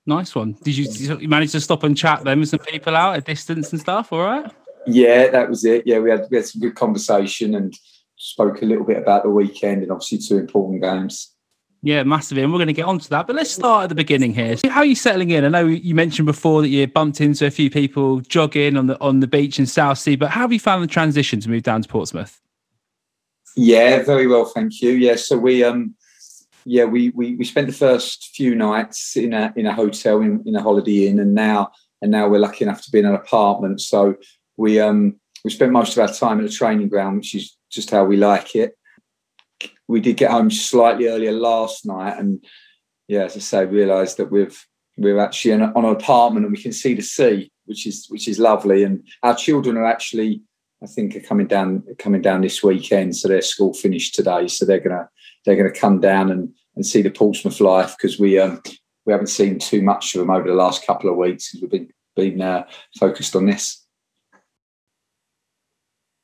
Nice 0.06 0.34
one. 0.34 0.56
Did 0.64 0.78
you, 0.78 0.86
did 0.86 1.22
you 1.22 1.28
manage 1.28 1.52
to 1.52 1.60
stop 1.60 1.84
and 1.84 1.96
chat 1.96 2.24
them 2.24 2.40
with 2.40 2.50
some 2.50 2.60
people 2.60 2.96
out 2.96 3.18
at 3.18 3.26
distance 3.26 3.72
and 3.72 3.82
stuff? 3.82 4.12
All 4.12 4.24
right. 4.24 4.52
Yeah, 4.88 5.30
that 5.30 5.50
was 5.50 5.66
it. 5.66 5.86
Yeah, 5.86 6.00
we 6.00 6.10
had 6.10 6.26
we 6.32 6.38
had 6.38 6.48
some 6.48 6.62
good 6.62 6.76
conversation 6.76 7.54
and 7.54 7.74
spoke 8.16 8.62
a 8.62 8.66
little 8.66 8.86
bit 8.86 8.98
about 8.98 9.24
the 9.24 9.30
weekend 9.30 9.84
and 9.84 9.92
obviously 9.92 10.18
two 10.20 10.38
important 10.38 10.82
games. 10.82 11.36
Yeah, 11.82 12.04
massively. 12.04 12.44
And 12.44 12.52
we're 12.52 12.58
going 12.58 12.68
to 12.68 12.74
get 12.74 12.86
onto 12.86 13.08
that. 13.10 13.26
But 13.26 13.36
let's 13.36 13.52
start 13.52 13.84
at 13.84 13.90
the 13.90 13.96
beginning 13.96 14.34
here. 14.34 14.58
How 14.66 14.80
are 14.80 14.86
you 14.86 14.96
settling 14.96 15.30
in? 15.30 15.46
I 15.46 15.48
know 15.48 15.66
you 15.66 15.96
mentioned 15.96 16.26
before 16.26 16.62
that 16.62 16.68
you 16.68 16.86
bumped 16.88 17.22
into 17.22 17.46
a 17.46 17.52
few 17.52 17.70
people 17.70 18.20
jogging 18.22 18.76
on 18.76 18.88
the 18.88 19.00
on 19.00 19.22
the 19.22 19.28
beach 19.28 19.60
in 19.60 19.66
Southsea, 19.66 20.18
but 20.18 20.30
how 20.30 20.42
have 20.42 20.52
you 20.52 20.60
found 20.60 20.84
the 20.84 20.88
transition 20.88 21.40
to 21.40 21.50
move 21.50 21.64
down 21.64 21.82
to 21.82 21.88
Portsmouth? 21.88 22.42
Yeah, 23.56 24.04
very 24.04 24.28
well, 24.28 24.46
thank 24.46 24.82
you. 24.82 24.92
Yeah, 24.92 25.16
so 25.16 25.38
we 25.38 25.64
um 25.64 25.96
yeah, 26.66 26.84
we 26.84 27.10
we, 27.12 27.36
we 27.36 27.46
spent 27.46 27.68
the 27.68 27.74
first 27.74 28.32
few 28.36 28.56
nights 28.56 29.16
in 29.16 29.34
a 29.34 29.54
in 29.56 29.66
a 29.66 29.74
hotel 29.74 30.20
in, 30.20 30.44
in 30.46 30.56
a 30.56 30.62
holiday 30.62 31.08
inn 31.08 31.20
and 31.20 31.34
now 31.34 31.72
and 32.02 32.12
now 32.12 32.28
we're 32.28 32.40
lucky 32.40 32.66
enough 32.66 32.82
to 32.84 32.92
be 32.92 33.00
in 33.00 33.06
an 33.06 33.16
apartment. 33.16 33.80
So 33.80 34.16
we 34.58 34.82
um 34.82 35.16
we 35.46 35.52
spent 35.52 35.72
most 35.72 35.96
of 35.96 36.00
our 36.00 36.14
time 36.14 36.40
at 36.40 36.46
the 36.46 36.52
training 36.52 36.90
ground, 36.90 37.18
which 37.18 37.36
is 37.36 37.56
just 37.70 37.90
how 37.90 38.04
we 38.04 38.18
like 38.18 38.56
it 38.56 38.76
we 39.88 40.02
did 40.02 40.18
get 40.18 40.32
home 40.32 40.52
slightly 40.52 41.08
earlier 41.08 41.32
last 41.32 41.86
night, 41.86 42.18
and 42.18 42.44
yeah, 43.08 43.24
as 43.24 43.36
I 43.36 43.40
say, 43.40 43.66
realised 43.66 44.18
that 44.18 44.32
we've 44.32 44.58
we're 44.98 45.20
actually 45.20 45.54
on, 45.54 45.74
on 45.76 45.86
an 45.86 45.96
apartment 45.96 46.46
and 46.46 46.54
we 46.54 46.62
can 46.62 46.74
see 46.74 46.94
the 46.94 47.02
sea, 47.02 47.52
which 47.66 47.88
is 47.88 48.08
which 48.10 48.28
is 48.28 48.40
lovely. 48.40 48.84
And 48.84 49.08
our 49.24 49.36
children 49.36 49.78
are 49.78 49.86
actually, 49.86 50.42
I 50.84 50.88
think, 50.88 51.16
are 51.16 51.22
coming 51.22 51.48
down 51.48 51.84
coming 51.98 52.22
down 52.22 52.42
this 52.42 52.64
weekend, 52.64 53.16
so 53.16 53.28
their 53.28 53.42
school 53.42 53.74
finished 53.74 54.16
today, 54.16 54.48
so 54.48 54.66
they're 54.66 54.80
gonna 54.80 55.10
they're 55.46 55.58
gonna 55.58 55.72
come 55.72 56.00
down 56.00 56.32
and 56.32 56.54
and 56.76 56.86
see 56.86 57.02
the 57.02 57.10
Portsmouth 57.10 57.60
life 57.60 57.96
because 57.98 58.20
we 58.20 58.40
um 58.40 58.62
we 59.06 59.14
haven't 59.14 59.28
seen 59.28 59.58
too 59.58 59.82
much 59.82 60.14
of 60.14 60.20
them 60.20 60.30
over 60.30 60.48
the 60.48 60.54
last 60.54 60.86
couple 60.86 61.10
of 61.10 61.18
weeks 61.18 61.52
because 61.52 61.62
we've 61.62 61.72
been 61.72 61.90
been 62.16 62.42
uh, 62.42 62.64
focused 63.00 63.36
on 63.36 63.46
this. 63.46 63.86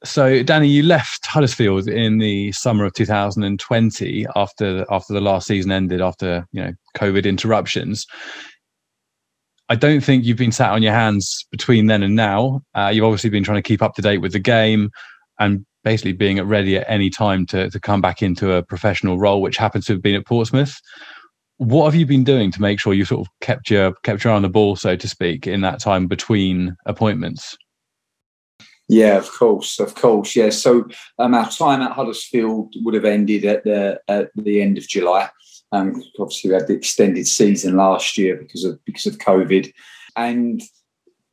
So, 0.06 0.44
Danny, 0.44 0.68
you 0.68 0.84
left 0.84 1.26
Huddersfield 1.26 1.88
in 1.88 2.20
the 2.20 2.52
summer 2.52 2.86
of 2.86 2.94
2020 2.94 4.28
after 4.36 4.86
after 4.92 5.14
the 5.14 5.22
last 5.22 5.48
season 5.48 5.72
ended, 5.72 6.00
after 6.00 6.46
you 6.52 6.64
know 6.64 6.74
COVID 6.96 7.26
interruptions. 7.26 8.06
I 9.68 9.76
don't 9.76 10.02
think 10.02 10.24
you've 10.24 10.38
been 10.38 10.52
sat 10.52 10.72
on 10.72 10.84
your 10.84 10.94
hands 10.94 11.48
between 11.50 11.88
then 11.88 12.04
and 12.04 12.16
now. 12.16 12.62
Uh, 12.76 12.92
you've 12.94 13.04
obviously 13.04 13.32
been 13.32 13.44
trying 13.44 13.58
to 13.58 13.68
keep 13.68 13.82
up 13.82 13.96
to 13.96 14.02
date 14.02 14.20
with 14.20 14.34
the 14.34 14.40
game 14.40 14.92
and 15.40 15.66
basically 15.84 16.14
being 16.14 16.40
ready 16.44 16.78
at 16.78 16.86
any 16.88 17.10
time 17.10 17.48
to 17.48 17.72
to 17.72 17.80
come 17.80 18.00
back 18.00 18.22
into 18.22 18.54
a 18.54 18.62
professional 18.64 19.18
role, 19.18 19.42
which 19.42 19.58
happens 19.58 19.88
to 19.88 19.94
have 19.94 20.04
been 20.04 20.16
at 20.16 20.28
Portsmouth. 20.28 20.80
What 21.58 21.86
have 21.86 21.96
you 21.96 22.06
been 22.06 22.24
doing 22.24 22.52
to 22.52 22.62
make 22.62 22.80
sure 22.80 22.94
you 22.94 23.06
sort 23.06 23.28
of 23.28 23.34
kept 23.42 23.72
your 23.72 23.94
kept 24.04 24.24
your 24.24 24.34
eye 24.34 24.36
on 24.36 24.44
the 24.44 24.50
ball, 24.50 24.76
so 24.76 24.96
to 24.96 25.08
speak, 25.10 25.48
in 25.48 25.62
that 25.62 25.80
time 25.80 26.06
between 26.06 26.76
appointments? 26.86 27.58
Yeah, 28.88 29.18
of 29.18 29.32
course, 29.32 29.80
of 29.80 29.96
course. 29.96 30.36
Yeah. 30.36 30.52
So 30.52 30.88
um, 31.18 31.34
our 31.34 31.50
time 31.50 31.82
at 31.82 31.94
Huddersfield 31.94 32.76
would 32.84 32.94
have 32.94 33.06
ended 33.06 33.46
at 33.46 33.64
the 33.64 34.00
at 34.08 34.30
the 34.36 34.62
end 34.62 34.78
of 34.78 34.88
July. 34.88 35.30
Um, 35.72 36.04
obviously, 36.20 36.52
we 36.52 36.56
had 36.56 36.68
the 36.68 36.76
extended 36.76 37.28
season 37.28 37.78
last 37.78 38.18
year 38.18 38.36
because 38.36 38.64
of 38.64 38.84
because 38.86 39.08
of 39.08 39.18
COVID, 39.18 39.74
and 40.16 40.62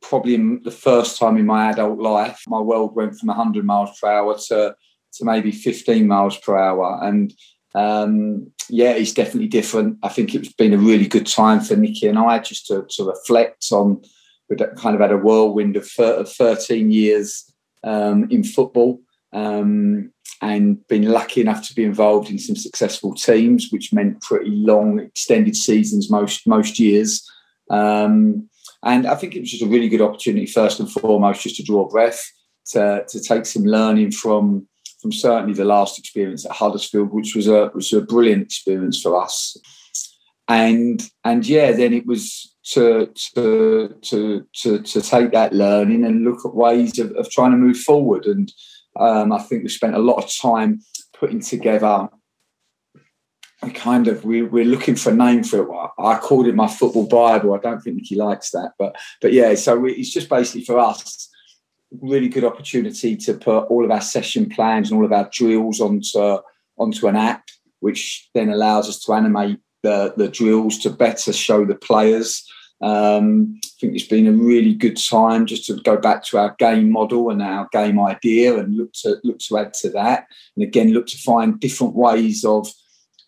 probably 0.01 0.57
the 0.63 0.71
first 0.71 1.19
time 1.19 1.37
in 1.37 1.45
my 1.45 1.69
adult 1.69 1.99
life, 1.99 2.41
my 2.47 2.59
world 2.59 2.95
went 2.95 3.17
from 3.17 3.27
100 3.27 3.63
miles 3.63 3.97
per 3.99 4.09
hour 4.09 4.37
to 4.47 4.75
to 5.13 5.25
maybe 5.25 5.51
15 5.51 6.07
miles 6.07 6.37
per 6.39 6.57
hour, 6.57 6.99
and 7.03 7.31
um, 7.75 8.51
yeah, 8.69 8.91
it's 8.91 9.13
definitely 9.13 9.47
different. 9.47 9.97
I 10.03 10.09
think 10.09 10.33
it's 10.33 10.53
been 10.53 10.73
a 10.73 10.77
really 10.77 11.07
good 11.07 11.27
time 11.27 11.59
for 11.59 11.75
Nicky 11.75 12.07
and 12.07 12.17
I 12.17 12.39
just 12.39 12.67
to, 12.67 12.85
to 12.91 13.05
reflect 13.05 13.65
on 13.71 14.01
we 14.49 14.55
kind 14.55 14.95
of 14.95 15.01
had 15.01 15.11
a 15.11 15.17
whirlwind 15.17 15.75
of, 15.77 15.89
of 15.99 16.31
13 16.31 16.91
years 16.91 17.51
um, 17.83 18.29
in 18.29 18.43
football 18.43 18.99
um, 19.33 20.11
and 20.41 20.85
been 20.87 21.09
lucky 21.11 21.41
enough 21.41 21.67
to 21.67 21.75
be 21.75 21.83
involved 21.83 22.29
in 22.29 22.37
some 22.37 22.55
successful 22.55 23.13
teams, 23.13 23.69
which 23.71 23.93
meant 23.93 24.21
pretty 24.21 24.51
long, 24.51 24.99
extended 24.99 25.55
seasons 25.55 26.09
most 26.09 26.45
most 26.47 26.79
years. 26.79 27.27
Um, 27.69 28.49
and 28.83 29.07
I 29.07 29.15
think 29.15 29.35
it 29.35 29.39
was 29.39 29.51
just 29.51 29.63
a 29.63 29.67
really 29.67 29.89
good 29.89 30.01
opportunity, 30.01 30.45
first 30.45 30.79
and 30.79 30.91
foremost, 30.91 31.41
just 31.41 31.55
to 31.57 31.63
draw 31.63 31.87
breath, 31.87 32.23
to, 32.67 33.05
to 33.07 33.19
take 33.21 33.45
some 33.45 33.63
learning 33.63 34.11
from 34.11 34.67
from 35.01 35.11
certainly 35.11 35.53
the 35.53 35.65
last 35.65 35.99
experience 35.99 36.45
at 36.45 36.51
Huddersfield, 36.51 37.11
which 37.11 37.35
was 37.35 37.47
a 37.47 37.71
was 37.73 37.91
a 37.93 38.01
brilliant 38.01 38.43
experience 38.43 39.01
for 39.01 39.21
us. 39.21 39.57
And 40.47 41.01
and 41.23 41.47
yeah, 41.47 41.71
then 41.71 41.93
it 41.93 42.05
was 42.05 42.52
to 42.71 43.07
to 43.35 43.95
to 44.01 44.47
to, 44.53 44.81
to 44.81 45.01
take 45.01 45.31
that 45.31 45.53
learning 45.53 46.05
and 46.05 46.23
look 46.23 46.45
at 46.45 46.55
ways 46.55 46.97
of, 46.99 47.11
of 47.13 47.29
trying 47.29 47.51
to 47.51 47.57
move 47.57 47.77
forward. 47.77 48.25
And 48.25 48.51
um, 48.99 49.31
I 49.31 49.39
think 49.39 49.63
we 49.63 49.69
spent 49.69 49.95
a 49.95 49.99
lot 49.99 50.23
of 50.23 50.31
time 50.33 50.81
putting 51.17 51.41
together 51.41 52.09
a 53.61 53.69
kind 53.69 54.07
of 54.07 54.25
we, 54.25 54.41
we're 54.41 54.65
looking 54.65 54.95
for 54.95 55.11
a 55.11 55.15
name 55.15 55.43
for 55.43 55.63
it. 55.63 55.89
I 55.99 56.17
called 56.17 56.47
it 56.47 56.55
my 56.55 56.67
football 56.67 57.07
bible. 57.07 57.53
I 57.53 57.59
don't 57.59 57.81
think 57.81 58.01
he 58.03 58.15
likes 58.15 58.51
that, 58.51 58.73
but 58.79 58.95
but 59.21 59.33
yeah. 59.33 59.55
So 59.55 59.77
we, 59.77 59.93
it's 59.93 60.13
just 60.13 60.29
basically 60.29 60.65
for 60.65 60.79
us 60.79 61.29
really 62.01 62.27
good 62.27 62.43
opportunity 62.43 63.15
to 63.15 63.33
put 63.33 63.65
all 63.65 63.85
of 63.85 63.91
our 63.91 64.01
session 64.01 64.49
plans 64.49 64.89
and 64.89 64.97
all 64.97 65.05
of 65.05 65.11
our 65.11 65.29
drills 65.31 65.79
onto 65.79 66.39
onto 66.77 67.07
an 67.07 67.15
app, 67.15 67.43
which 67.81 68.29
then 68.33 68.49
allows 68.49 68.89
us 68.89 68.99
to 69.01 69.13
animate 69.13 69.59
the, 69.83 70.13
the 70.17 70.27
drills 70.27 70.79
to 70.79 70.89
better 70.89 71.31
show 71.31 71.65
the 71.65 71.75
players. 71.75 72.49
Um, 72.81 73.59
I 73.63 73.69
think 73.79 73.95
it's 73.95 74.07
been 74.07 74.27
a 74.27 74.31
really 74.31 74.73
good 74.73 74.97
time 74.97 75.45
just 75.45 75.65
to 75.65 75.75
go 75.81 75.97
back 75.97 76.23
to 76.25 76.37
our 76.37 76.55
game 76.59 76.91
model 76.91 77.29
and 77.29 77.41
our 77.41 77.69
game 77.71 77.99
idea 77.99 78.57
and 78.57 78.75
look 78.75 78.93
to 79.01 79.17
look 79.23 79.39
to 79.39 79.57
add 79.57 79.73
to 79.75 79.89
that. 79.91 80.27
And 80.55 80.63
again, 80.63 80.91
look 80.91 81.07
to 81.07 81.17
find 81.17 81.59
different 81.59 81.95
ways 81.95 82.43
of 82.43 82.69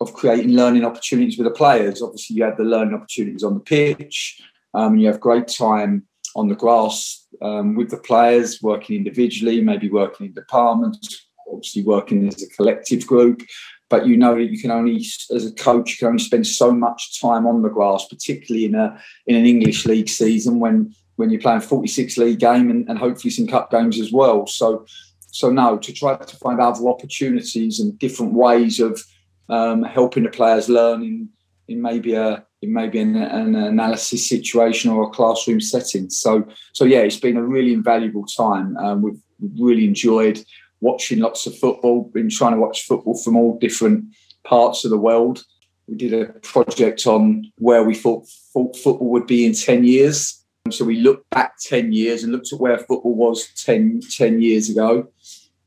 of 0.00 0.12
creating 0.12 0.50
learning 0.50 0.84
opportunities 0.84 1.38
with 1.38 1.46
the 1.46 1.54
players. 1.54 2.02
Obviously, 2.02 2.36
you 2.36 2.44
have 2.44 2.58
the 2.58 2.64
learning 2.64 2.94
opportunities 2.94 3.42
on 3.42 3.54
the 3.54 3.60
pitch. 3.60 4.40
Um, 4.74 4.98
you 4.98 5.06
have 5.06 5.20
great 5.20 5.48
time 5.48 6.06
on 6.34 6.48
the 6.48 6.54
grass 6.54 7.26
um, 7.40 7.76
with 7.76 7.90
the 7.90 7.96
players, 7.96 8.60
working 8.60 8.96
individually, 8.96 9.62
maybe 9.62 9.88
working 9.88 10.26
in 10.26 10.34
departments, 10.34 11.26
obviously 11.50 11.82
working 11.82 12.28
as 12.28 12.42
a 12.42 12.48
collective 12.50 13.06
group 13.06 13.42
but 13.88 14.06
you 14.06 14.16
know 14.16 14.34
that 14.34 14.50
you 14.50 14.58
can 14.58 14.70
only 14.70 14.96
as 15.34 15.46
a 15.46 15.52
coach 15.52 15.90
you 15.90 15.96
can 15.98 16.08
only 16.08 16.22
spend 16.22 16.46
so 16.46 16.72
much 16.72 17.20
time 17.20 17.46
on 17.46 17.62
the 17.62 17.68
grass 17.68 18.06
particularly 18.08 18.64
in 18.64 18.74
a 18.74 19.00
in 19.26 19.36
an 19.36 19.46
english 19.46 19.86
league 19.86 20.08
season 20.08 20.58
when 20.60 20.94
when 21.16 21.30
you're 21.30 21.40
playing 21.40 21.60
46 21.60 22.16
league 22.18 22.38
game 22.38 22.70
and, 22.70 22.88
and 22.88 22.98
hopefully 22.98 23.30
some 23.30 23.46
cup 23.46 23.70
games 23.70 23.98
as 23.98 24.12
well. 24.12 24.46
So 24.46 24.86
so 25.32 25.50
no 25.50 25.76
to 25.76 25.92
try 25.92 26.16
to 26.16 26.36
find 26.36 26.60
other 26.60 26.88
opportunities 26.88 27.80
and 27.80 27.98
different 27.98 28.32
ways 28.32 28.80
of 28.80 29.02
um, 29.50 29.82
helping 29.82 30.22
the 30.22 30.30
players 30.30 30.68
learn 30.68 31.02
in, 31.02 31.28
in 31.68 31.82
maybe 31.82 32.14
a 32.14 32.44
in 32.62 32.72
maybe 32.72 32.98
an, 33.00 33.16
an, 33.16 33.54
analysis 33.54 34.26
situation 34.26 34.90
or 34.90 35.04
a 35.04 35.10
classroom 35.10 35.60
setting. 35.60 36.08
So 36.08 36.46
so 36.72 36.84
yeah 36.84 37.00
it's 37.00 37.20
been 37.20 37.36
a 37.36 37.42
really 37.42 37.72
invaluable 37.72 38.24
time 38.24 38.76
um, 38.78 39.02
we've, 39.02 39.20
we've 39.40 39.60
really 39.60 39.84
enjoyed 39.84 40.42
watching 40.80 41.20
lots 41.20 41.46
of 41.46 41.56
football, 41.58 42.10
been 42.12 42.30
trying 42.30 42.52
to 42.52 42.60
watch 42.60 42.86
football 42.86 43.16
from 43.16 43.36
all 43.36 43.58
different 43.58 44.04
parts 44.44 44.84
of 44.84 44.90
the 44.90 44.98
world. 44.98 45.44
We 45.86 45.96
did 45.96 46.12
a 46.12 46.32
project 46.40 47.06
on 47.06 47.50
where 47.58 47.84
we 47.84 47.94
thought, 47.94 48.28
thought 48.52 48.76
football 48.76 49.10
would 49.10 49.26
be 49.26 49.46
in 49.46 49.52
10 49.52 49.84
years. 49.84 50.42
So 50.70 50.84
we 50.84 51.00
looked 51.00 51.30
back 51.30 51.54
10 51.60 51.92
years 51.92 52.24
and 52.24 52.32
looked 52.32 52.52
at 52.52 52.58
where 52.58 52.78
football 52.78 53.14
was 53.14 53.48
10, 53.64 54.00
10 54.10 54.42
years 54.42 54.68
ago. 54.68 55.08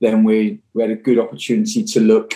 Then 0.02 0.24
we, 0.24 0.60
we 0.74 0.82
had 0.82 0.92
a 0.92 0.96
good 0.96 1.20
opportunity 1.20 1.84
to 1.84 2.00
look 2.00 2.36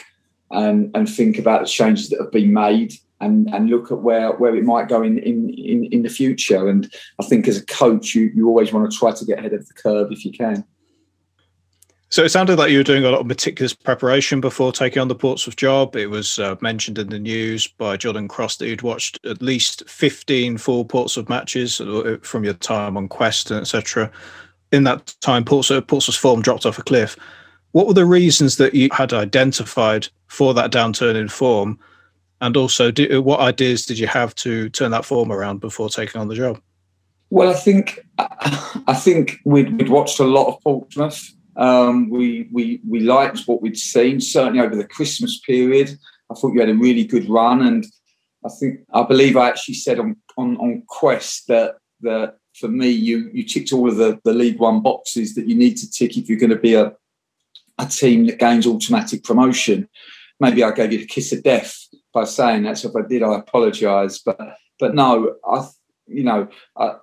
and, 0.51 0.91
and 0.95 1.09
think 1.09 1.38
about 1.38 1.62
the 1.62 1.67
changes 1.67 2.09
that 2.09 2.21
have 2.21 2.31
been 2.31 2.53
made 2.53 2.93
and, 3.19 3.53
and 3.53 3.69
look 3.69 3.91
at 3.91 3.99
where, 3.99 4.31
where 4.33 4.55
it 4.55 4.63
might 4.63 4.88
go 4.88 5.01
in, 5.01 5.17
in, 5.17 5.49
in, 5.49 5.86
in 5.86 6.03
the 6.03 6.09
future. 6.09 6.67
And 6.67 6.93
I 7.19 7.25
think 7.25 7.47
as 7.47 7.57
a 7.57 7.65
coach, 7.65 8.15
you, 8.15 8.31
you 8.36 8.47
always 8.47 8.71
want 8.71 8.89
to 8.89 8.97
try 8.97 9.12
to 9.12 9.25
get 9.25 9.39
ahead 9.39 9.53
of 9.53 9.67
the 9.67 9.73
curve 9.73 10.12
if 10.12 10.25
you 10.25 10.31
can. 10.31 10.65
So 12.13 12.23
it 12.23 12.30
sounded 12.30 12.60
like 12.60 12.69
you 12.69 12.78
were 12.78 12.84
doing 12.84 13.06
a 13.06 13.10
lot 13.10 13.21
of 13.21 13.26
meticulous 13.26 13.73
preparation 13.73 14.39
before 14.39 14.71
taking 14.71 15.02
on 15.02 15.08
the 15.08 15.15
Portsmouth 15.15 15.56
job. 15.56 15.95
It 15.95 16.12
was 16.12 16.38
uh, 16.38 16.56
mentioned 16.62 16.99
in 16.99 17.10
the 17.10 17.17
news 17.17 17.65
by 17.65 17.97
Jordan 17.97 18.28
Cross 18.28 18.58
that 18.58 18.67
you'd 18.67 18.84
watched 18.84 19.17
at 19.26 19.41
least 19.41 19.82
15 19.89 20.60
full 20.60 20.86
Portsmouth 20.86 21.28
matches 21.28 21.82
uh, 21.82 22.17
from 22.21 22.43
your 22.43 22.54
time 22.54 22.97
on 22.97 23.08
Quest 23.08 23.49
and 23.49 23.62
etc. 23.62 24.12
In 24.71 24.84
that 24.84 25.15
time, 25.21 25.43
Portsmouth, 25.43 25.88
Portsmouth's 25.88 26.19
form 26.19 26.43
dropped 26.43 26.67
off 26.67 26.78
a 26.78 26.84
cliff. 26.84 27.17
What 27.71 27.88
were 27.88 27.95
the 27.95 28.06
reasons 28.06 28.58
that 28.58 28.76
you 28.76 28.89
had 28.91 29.12
identified 29.12 30.08
for 30.28 30.54
that 30.54 30.71
downturn 30.71 31.15
in 31.15 31.30
form? 31.30 31.80
And 32.41 32.56
also, 32.56 32.91
do, 32.91 33.23
what 33.23 33.39
ideas 33.39 33.88
did 33.88 33.97
you 33.97 34.06
have 34.06 34.36
to 34.36 34.69
turn 34.69 34.91
that 34.91 35.06
form 35.06 35.32
around 35.32 35.62
before 35.62 35.89
taking 35.89 36.21
on 36.21 36.28
the 36.28 36.36
job? 36.36 36.62
Well, 37.32 37.49
I 37.49 37.56
think 37.56 38.06
I 38.19 38.93
think 38.93 39.39
we'd, 39.45 39.80
we'd 39.80 39.89
watched 39.89 40.19
a 40.19 40.26
lot 40.26 40.45
of 40.45 40.62
Portsmouth 40.62 41.34
um, 41.55 42.09
we 42.09 42.49
we 42.51 42.81
we 42.87 43.01
liked 43.01 43.41
what 43.45 43.61
we'd 43.61 43.77
seen. 43.77 44.19
Certainly 44.19 44.59
over 44.59 44.75
the 44.75 44.87
Christmas 44.87 45.39
period, 45.39 45.97
I 46.31 46.35
thought 46.35 46.53
you 46.53 46.59
had 46.59 46.69
a 46.69 46.75
really 46.75 47.05
good 47.05 47.29
run, 47.29 47.61
and 47.61 47.85
I 48.45 48.49
think 48.59 48.81
I 48.93 49.03
believe 49.03 49.37
I 49.37 49.49
actually 49.49 49.75
said 49.75 49.99
on 49.99 50.15
on, 50.37 50.57
on 50.57 50.83
Quest 50.87 51.47
that 51.47 51.75
that 52.01 52.37
for 52.55 52.67
me 52.67 52.89
you 52.89 53.29
you 53.33 53.43
ticked 53.43 53.73
all 53.73 53.87
of 53.87 53.97
the 53.97 54.19
the 54.23 54.33
League 54.33 54.59
One 54.59 54.81
boxes 54.81 55.35
that 55.35 55.47
you 55.47 55.55
need 55.55 55.77
to 55.77 55.89
tick 55.89 56.17
if 56.17 56.27
you're 56.27 56.39
going 56.39 56.49
to 56.49 56.55
be 56.55 56.75
a 56.75 56.93
a 57.79 57.85
team 57.85 58.25
that 58.27 58.39
gains 58.39 58.67
automatic 58.67 59.23
promotion. 59.23 59.87
Maybe 60.39 60.63
I 60.63 60.71
gave 60.71 60.91
you 60.91 60.99
the 60.99 61.05
kiss 61.05 61.31
of 61.33 61.43
death 61.43 61.75
by 62.13 62.25
saying 62.25 62.63
that. 62.63 62.77
So 62.77 62.89
if 62.89 62.95
I 62.95 63.07
did, 63.07 63.23
I 63.23 63.39
apologise. 63.39 64.19
But 64.19 64.39
but 64.79 64.95
no, 64.95 65.35
I 65.45 65.67
you 66.07 66.23
know 66.23 66.47
I, 66.77 66.95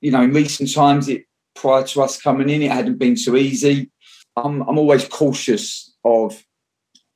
you 0.00 0.10
know 0.10 0.22
in 0.22 0.32
recent 0.32 0.72
times 0.72 1.08
it 1.08 1.24
prior 1.54 1.84
to 1.84 2.02
us 2.02 2.20
coming 2.20 2.48
in, 2.48 2.62
it 2.62 2.70
hadn't 2.70 2.98
been 2.98 3.16
so 3.16 3.36
easy. 3.36 3.90
I'm 4.36 4.62
I'm 4.62 4.78
always 4.78 5.06
cautious 5.06 5.94
of 6.04 6.42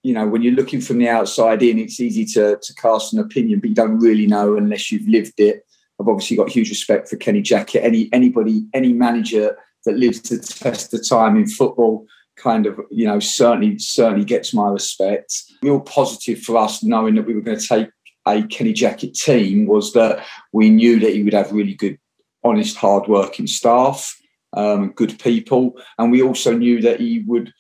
you 0.03 0.13
know 0.13 0.27
when 0.27 0.43
you're 0.43 0.55
looking 0.55 0.81
from 0.81 0.99
the 0.99 1.09
outside 1.09 1.63
in, 1.63 1.79
it's 1.79 2.01
easy 2.01 2.25
to 2.35 2.59
to 2.61 2.75
cast 2.75 3.13
an 3.13 3.21
opinion, 3.21 3.61
but 3.61 3.71
you 3.71 3.75
don't 3.75 3.99
really 3.99 4.27
know 4.27 4.57
unless 4.57 4.93
you've 4.93 5.09
lived 5.09 5.39
it. 5.39 5.63
I've 6.01 6.09
obviously 6.09 6.37
got 6.37 6.51
huge 6.51 6.69
respect 6.69 7.09
for 7.09 7.17
Kenny 7.17 7.43
Jackett. 7.43 7.83
Any 7.83 8.09
anybody, 8.13 8.67
any 8.75 8.93
manager 8.93 9.57
that 9.85 9.97
lives 9.97 10.21
to 10.21 10.39
test 10.39 10.91
the 10.91 10.99
time 10.99 11.37
in 11.37 11.47
football 11.47 12.07
kind 12.37 12.67
of, 12.67 12.79
you 12.91 13.07
know, 13.07 13.19
certainly 13.19 13.79
certainly 13.79 14.25
gets 14.25 14.53
my 14.53 14.69
respect. 14.69 15.43
Real 15.63 15.81
positive 15.81 16.41
for 16.41 16.59
us 16.59 16.85
knowing 16.85 17.15
that 17.15 17.27
we 17.27 17.35
were 17.35 17.41
going 17.41 17.59
to 17.59 17.67
take 17.67 17.89
a 18.27 18.43
Kenny 18.43 18.75
Jackett 18.75 19.15
team 19.15 19.67
was 19.67 19.93
that 19.95 20.25
we 20.53 20.69
knew 20.69 21.01
that 21.01 21.15
he 21.15 21.23
would 21.23 21.33
have 21.33 21.53
really 21.53 21.75
good, 21.75 21.99
honest, 22.45 22.77
hard-working 22.77 23.47
staff, 23.47 24.15
um, 24.57 24.93
good 24.93 25.19
people, 25.19 25.79
and 25.99 26.11
we 26.11 26.23
also 26.23 26.57
knew 26.57 26.81
that 26.83 27.01
he 27.01 27.21
would 27.27 27.53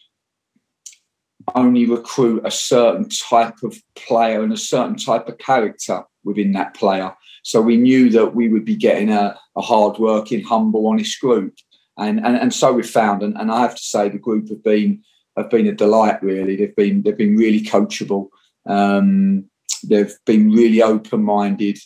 only 1.55 1.87
recruit 1.87 2.43
a 2.45 2.51
certain 2.51 3.09
type 3.09 3.63
of 3.63 3.77
player 3.95 4.43
and 4.43 4.53
a 4.53 4.57
certain 4.57 4.97
type 4.97 5.29
of 5.29 5.39
character 5.39 6.03
within 6.25 6.53
that 6.53 6.75
player. 6.75 7.15
So 7.45 7.61
we 7.61 7.77
knew 7.77 8.11
that 8.11 8.35
we 8.35 8.49
would 8.49 8.65
be 8.65 8.75
getting 8.75 9.11
a, 9.11 9.39
a 9.55 9.61
hard-working, 9.61 10.43
humble, 10.43 10.89
honest 10.89 11.21
group 11.21 11.55
and 11.99 12.25
and, 12.25 12.37
and 12.37 12.55
so 12.55 12.73
we've 12.73 12.89
found. 12.89 13.23
And, 13.23 13.37
and 13.37 13.51
I 13.51 13.61
have 13.61 13.75
to 13.75 13.85
say, 13.85 14.09
the 14.09 14.19
group 14.19 14.49
have 14.49 14.63
been 14.63 15.03
have 15.37 15.51
been 15.51 15.67
a 15.67 15.73
delight. 15.73 16.23
Really, 16.23 16.57
they've 16.57 16.77
been 16.77 17.03
they've 17.03 17.17
been 17.17 17.37
really 17.37 17.63
coachable. 17.63 18.29
Um, 18.67 19.49
they've 19.85 20.15
been 20.25 20.51
really 20.51 20.83
open 20.83 21.23
minded. 21.23 21.79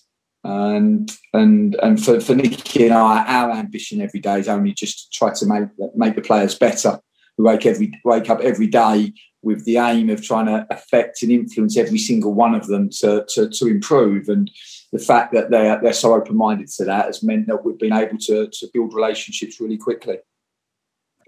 And 0.42 1.10
and 1.34 1.74
and 1.82 2.02
for, 2.02 2.20
for 2.20 2.34
Nicky 2.34 2.86
and 2.86 2.94
I, 2.94 3.24
our 3.26 3.50
ambition 3.52 4.00
every 4.00 4.20
day 4.20 4.40
is 4.40 4.48
only 4.48 4.72
just 4.72 5.12
to 5.12 5.18
try 5.18 5.34
to 5.34 5.46
make 5.46 5.68
make 5.94 6.14
the 6.16 6.22
players 6.22 6.54
better. 6.54 6.98
We 7.36 7.44
wake 7.44 7.66
every 7.66 7.92
wake 8.04 8.30
up 8.30 8.40
every 8.40 8.66
day 8.66 9.12
with 9.42 9.64
the 9.64 9.78
aim 9.78 10.10
of 10.10 10.22
trying 10.22 10.46
to 10.46 10.66
affect 10.70 11.22
and 11.22 11.32
influence 11.32 11.76
every 11.76 11.98
single 11.98 12.32
one 12.32 12.54
of 12.54 12.66
them 12.68 12.88
to 13.00 13.24
to, 13.28 13.50
to 13.50 13.66
improve. 13.66 14.28
And 14.28 14.50
the 14.92 14.98
fact 14.98 15.34
that 15.34 15.50
they're 15.50 15.78
they're 15.82 15.92
so 15.92 16.14
open 16.14 16.36
minded 16.36 16.68
to 16.68 16.84
that 16.86 17.06
has 17.06 17.22
meant 17.22 17.46
that 17.46 17.64
we've 17.64 17.78
been 17.78 17.92
able 17.92 18.18
to 18.18 18.48
to 18.48 18.68
build 18.72 18.94
relationships 18.94 19.60
really 19.60 19.78
quickly. 19.78 20.18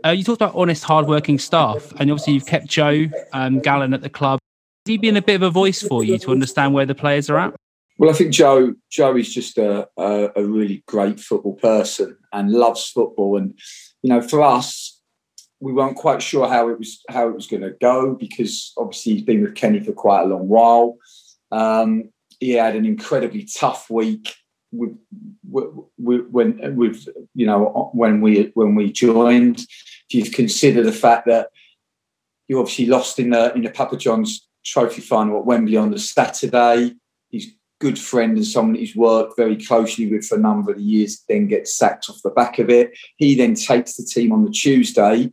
Uh, 0.05 0.11
you 0.11 0.25
talked 0.25 0.40
about 0.40 0.55
honest, 0.57 0.83
hardworking 0.83 1.38
staff, 1.38 1.92
and 2.01 2.11
obviously 2.11 2.33
you've 2.33 2.46
kept 2.46 2.66
Joe 2.66 3.07
um, 3.33 3.61
Gallen 3.61 3.94
at 3.94 4.01
the 4.01 4.11
club. 4.11 4.40
Has 4.85 4.90
he 4.90 4.98
been 4.98 5.16
a 5.16 5.22
bit 5.22 5.37
of 5.37 5.42
a 5.42 5.51
voice 5.51 5.81
for 5.81 6.03
you 6.03 6.18
to 6.18 6.33
understand 6.33 6.75
where 6.75 6.87
the 6.87 6.94
players 6.94 7.31
are 7.31 7.38
at? 7.38 7.55
Well, 8.03 8.11
I 8.11 8.15
think 8.15 8.33
Joe 8.33 8.75
Joe 8.91 9.17
is 9.17 9.33
just 9.33 9.59
a, 9.59 9.88
a, 9.97 10.31
a 10.35 10.45
really 10.45 10.83
great 10.88 11.21
football 11.21 11.55
person 11.55 12.17
and 12.33 12.51
loves 12.51 12.91
football. 12.91 13.37
And 13.37 13.57
you 14.03 14.11
know, 14.11 14.21
for 14.21 14.43
us, 14.43 15.01
we 15.61 15.73
weren't 15.73 15.95
quite 15.95 16.21
sure 16.21 16.49
how 16.49 16.69
it 16.69 16.81
was 16.81 17.01
how 17.09 17.29
it 17.29 17.35
was 17.37 17.47
going 17.47 17.62
to 17.62 17.77
go 17.81 18.15
because 18.15 18.73
obviously 18.77 19.12
he's 19.12 19.23
been 19.23 19.43
with 19.43 19.55
Kenny 19.55 19.79
for 19.79 19.93
quite 19.93 20.23
a 20.23 20.27
long 20.27 20.49
while. 20.49 20.97
Um, 21.53 22.11
he 22.41 22.55
had 22.55 22.75
an 22.75 22.87
incredibly 22.87 23.45
tough 23.45 23.88
week 23.88 24.35
with, 24.73 24.99
with, 25.49 26.27
when 26.27 26.75
with 26.75 27.07
you 27.37 27.47
know 27.47 27.93
when 27.95 28.21
we 28.21 28.51
when 28.55 28.75
we 28.75 28.91
joined. 28.91 29.61
If 29.61 30.27
you 30.27 30.29
consider 30.29 30.83
the 30.83 30.91
fact 30.91 31.29
that 31.29 31.51
you 32.49 32.59
obviously 32.59 32.87
lost 32.87 33.21
in 33.21 33.31
the 33.31 33.55
in 33.55 33.62
the 33.62 33.71
Papa 33.71 33.97
John's 33.97 34.49
Trophy 34.65 35.03
final 35.03 35.38
at 35.38 35.47
Wembley 35.47 35.77
on 35.77 35.93
the 35.93 36.01
Saturday, 36.01 36.97
good 37.83 37.99
friend 37.99 38.37
and 38.37 38.47
someone 38.47 38.77
he's 38.77 38.95
worked 38.95 39.37
very 39.37 39.57
closely 39.57 40.07
with 40.11 40.25
for 40.25 40.37
a 40.37 40.47
number 40.49 40.71
of 40.73 40.81
years 40.81 41.25
then 41.29 41.49
gets 41.49 41.77
sacked 41.77 42.09
off 42.09 42.23
the 42.23 42.31
back 42.31 42.61
of 42.61 42.71
it. 42.71 42.97
He 43.16 43.35
then 43.35 43.55
takes 43.55 43.97
the 43.97 44.05
team 44.05 44.31
on 44.33 44.45
the 44.45 44.51
Tuesday. 44.51 45.33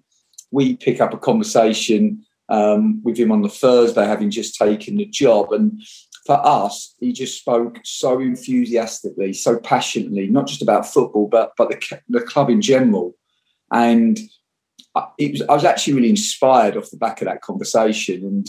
We 0.49 0.75
pick 0.75 0.99
up 0.99 1.13
a 1.13 1.17
conversation 1.17 2.25
um, 2.49 3.03
with 3.03 3.17
him 3.17 3.31
on 3.31 3.43
the 3.43 3.55
Thursday, 3.63 4.03
having 4.03 4.31
just 4.31 4.55
taken 4.55 4.97
the 4.97 5.05
job, 5.05 5.53
and 5.53 5.79
for 6.25 6.43
us, 6.43 6.95
he 6.99 7.13
just 7.13 7.39
spoke 7.39 7.77
so 7.83 8.19
enthusiastically, 8.19 9.33
so 9.33 9.59
passionately, 9.59 10.27
not 10.27 10.47
just 10.47 10.63
about 10.63 10.91
football, 10.91 11.27
but 11.27 11.51
but 11.55 11.69
the, 11.69 12.01
the 12.09 12.21
club 12.21 12.49
in 12.49 12.61
general. 12.61 13.15
And 13.71 14.19
it 15.19 15.31
was, 15.33 15.43
I 15.43 15.53
was 15.53 15.65
actually 15.65 15.93
really 15.93 16.09
inspired 16.09 16.75
off 16.75 16.89
the 16.89 16.97
back 16.97 17.21
of 17.21 17.27
that 17.27 17.43
conversation. 17.43 18.25
And 18.25 18.47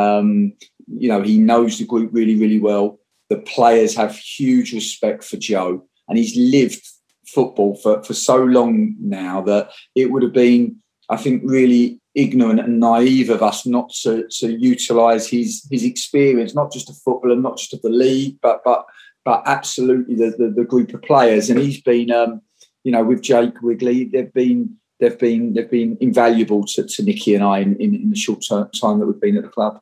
um, 0.00 0.52
you 0.86 1.08
know, 1.08 1.22
he 1.22 1.38
knows 1.38 1.78
the 1.78 1.86
group 1.86 2.10
really, 2.12 2.36
really 2.36 2.60
well. 2.60 2.99
The 3.30 3.38
players 3.38 3.94
have 3.96 4.14
huge 4.16 4.72
respect 4.72 5.24
for 5.24 5.38
Joe, 5.38 5.86
and 6.08 6.18
he's 6.18 6.36
lived 6.36 6.86
football 7.26 7.76
for, 7.76 8.02
for 8.02 8.12
so 8.12 8.36
long 8.36 8.96
now 9.00 9.40
that 9.42 9.70
it 9.94 10.10
would 10.10 10.22
have 10.22 10.32
been, 10.32 10.76
I 11.08 11.16
think, 11.16 11.42
really 11.44 12.00
ignorant 12.14 12.58
and 12.60 12.80
naive 12.80 13.30
of 13.30 13.42
us 13.42 13.64
not 13.66 13.90
to, 14.02 14.26
to 14.28 14.52
utilise 14.58 15.28
his 15.28 15.66
his 15.70 15.84
experience, 15.84 16.54
not 16.54 16.72
just 16.72 16.90
of 16.90 16.96
football 16.96 17.32
and 17.32 17.42
not 17.42 17.56
just 17.56 17.72
of 17.72 17.82
the 17.82 17.88
league, 17.88 18.36
but 18.42 18.62
but 18.64 18.84
but 19.24 19.42
absolutely 19.46 20.14
the, 20.14 20.30
the, 20.36 20.48
the 20.48 20.64
group 20.64 20.92
of 20.94 21.02
players. 21.02 21.50
And 21.50 21.60
he's 21.60 21.80
been, 21.82 22.10
um, 22.10 22.40
you 22.84 22.92
know, 22.92 23.04
with 23.04 23.22
Jake 23.22 23.60
Wigley, 23.62 24.04
they've 24.04 24.32
been 24.32 24.76
they've 24.98 25.18
been 25.18 25.54
they've 25.54 25.70
been 25.70 25.96
invaluable 26.00 26.64
to, 26.64 26.84
to 26.84 27.02
Nicky 27.02 27.34
and 27.34 27.44
I 27.44 27.58
in, 27.58 27.76
in, 27.76 27.94
in 27.94 28.10
the 28.10 28.16
short 28.16 28.42
time 28.48 28.98
that 28.98 29.06
we've 29.06 29.20
been 29.20 29.36
at 29.36 29.44
the 29.44 29.48
club. 29.48 29.80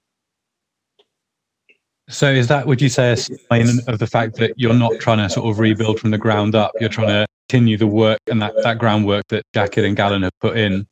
So 2.09 2.31
is 2.31 2.49
that 2.49 2.67
would 2.67 2.81
you 2.81 2.89
say 2.89 3.13
a 3.13 3.17
sign 3.17 3.81
of 3.87 3.99
the 3.99 4.07
fact 4.07 4.37
that 4.37 4.55
you're 4.57 4.75
not 4.75 4.99
trying 4.99 5.19
to 5.19 5.29
sort 5.29 5.51
of 5.51 5.59
rebuild 5.59 6.01
from 6.01 6.11
the 6.11 6.19
ground 6.19 6.55
up? 6.55 6.73
You're 6.81 6.89
trying 6.89 7.09
to 7.09 7.27
continue 7.49 7.77
the 7.77 7.87
work 7.87 8.19
and 8.29 8.41
that, 8.41 8.55
that 8.63 8.79
groundwork 8.79 9.27
that 9.29 9.45
Jackett 9.55 9.85
and 9.85 9.97
Gallen 9.97 10.23
have 10.23 10.39
put 10.41 10.57
in. 10.57 10.87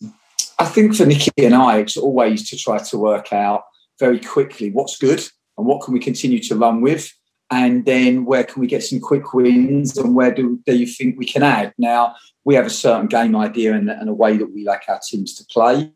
I 0.59 0.67
think 0.67 0.95
for 0.95 1.07
Nicky 1.07 1.31
and 1.39 1.55
I, 1.55 1.79
it's 1.79 1.97
always 1.97 2.49
to 2.51 2.57
try 2.57 2.79
to 2.79 2.99
work 2.99 3.33
out 3.33 3.65
very 3.99 4.21
quickly 4.21 4.71
what's 4.71 4.99
good 4.99 5.27
and 5.57 5.67
what 5.67 5.83
can 5.83 5.95
we 5.95 6.01
continue 6.01 6.39
to 6.41 6.55
run 6.55 6.83
with, 6.83 7.11
and 7.51 7.87
then 7.87 8.27
where 8.27 8.45
can 8.45 8.61
we 8.61 8.67
get 8.67 8.83
some 8.83 9.01
quick 9.01 9.33
wins 9.33 9.97
and 9.97 10.15
where 10.15 10.33
do, 10.33 10.61
do 10.67 10.77
you 10.77 10.87
think 10.87 11.19
we 11.19 11.25
can 11.25 11.43
add? 11.43 11.73
Now 11.79 12.15
we 12.45 12.55
have 12.57 12.67
a 12.67 12.71
certain 12.71 13.07
game 13.07 13.35
idea 13.35 13.75
and, 13.75 13.89
and 13.89 14.09
a 14.09 14.15
way 14.15 14.37
that 14.37 14.53
we 14.53 14.65
like 14.65 14.85
our 14.89 15.01
teams 15.09 15.35
to 15.35 15.45
play. 15.51 15.91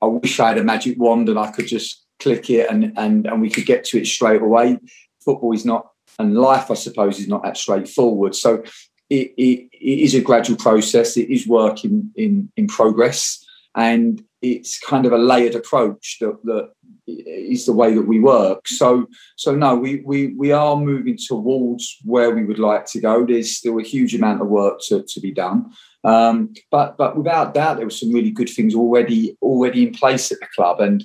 I 0.00 0.06
wish 0.06 0.40
I 0.40 0.48
had 0.48 0.58
a 0.58 0.64
magic 0.64 0.98
wand 0.98 1.28
and 1.28 1.38
I 1.38 1.50
could 1.50 1.66
just 1.66 2.01
click 2.22 2.50
it 2.50 2.70
and 2.70 2.92
and 2.96 3.26
and 3.26 3.40
we 3.40 3.50
could 3.50 3.66
get 3.66 3.84
to 3.86 3.98
it 3.98 4.06
straight 4.06 4.42
away. 4.42 4.78
Football 5.24 5.54
is 5.54 5.64
not, 5.64 5.86
and 6.18 6.34
life, 6.34 6.68
I 6.68 6.74
suppose, 6.74 7.20
is 7.20 7.28
not 7.28 7.44
that 7.44 7.56
straightforward. 7.56 8.34
So 8.34 8.64
it, 9.08 9.32
it, 9.36 9.68
it 9.72 9.98
is 10.06 10.14
a 10.14 10.20
gradual 10.20 10.56
process. 10.56 11.16
It 11.16 11.30
is 11.30 11.46
work 11.46 11.84
in, 11.84 12.10
in, 12.16 12.50
in 12.56 12.66
progress. 12.66 13.38
And 13.76 14.20
it's 14.40 14.80
kind 14.80 15.06
of 15.06 15.12
a 15.12 15.24
layered 15.30 15.54
approach 15.54 16.18
that, 16.20 16.36
that 16.42 16.70
is 17.06 17.66
the 17.66 17.72
way 17.72 17.94
that 17.94 18.08
we 18.08 18.18
work. 18.18 18.66
So, 18.66 19.06
so 19.36 19.54
no, 19.54 19.76
we, 19.76 20.02
we, 20.04 20.34
we 20.34 20.50
are 20.50 20.76
moving 20.76 21.16
towards 21.16 21.98
where 22.04 22.34
we 22.34 22.44
would 22.44 22.58
like 22.58 22.86
to 22.86 23.00
go. 23.00 23.24
There's 23.24 23.56
still 23.56 23.78
a 23.78 23.84
huge 23.94 24.12
amount 24.16 24.42
of 24.42 24.48
work 24.48 24.80
to, 24.88 25.04
to 25.04 25.20
be 25.20 25.30
done. 25.30 25.70
Um, 26.02 26.52
but, 26.72 26.96
but 26.96 27.16
without 27.16 27.54
doubt, 27.54 27.76
there 27.76 27.86
were 27.86 27.90
some 27.90 28.12
really 28.12 28.32
good 28.32 28.50
things 28.50 28.74
already, 28.74 29.36
already 29.40 29.86
in 29.86 29.94
place 29.94 30.32
at 30.32 30.40
the 30.40 30.48
club. 30.56 30.80
And, 30.80 31.04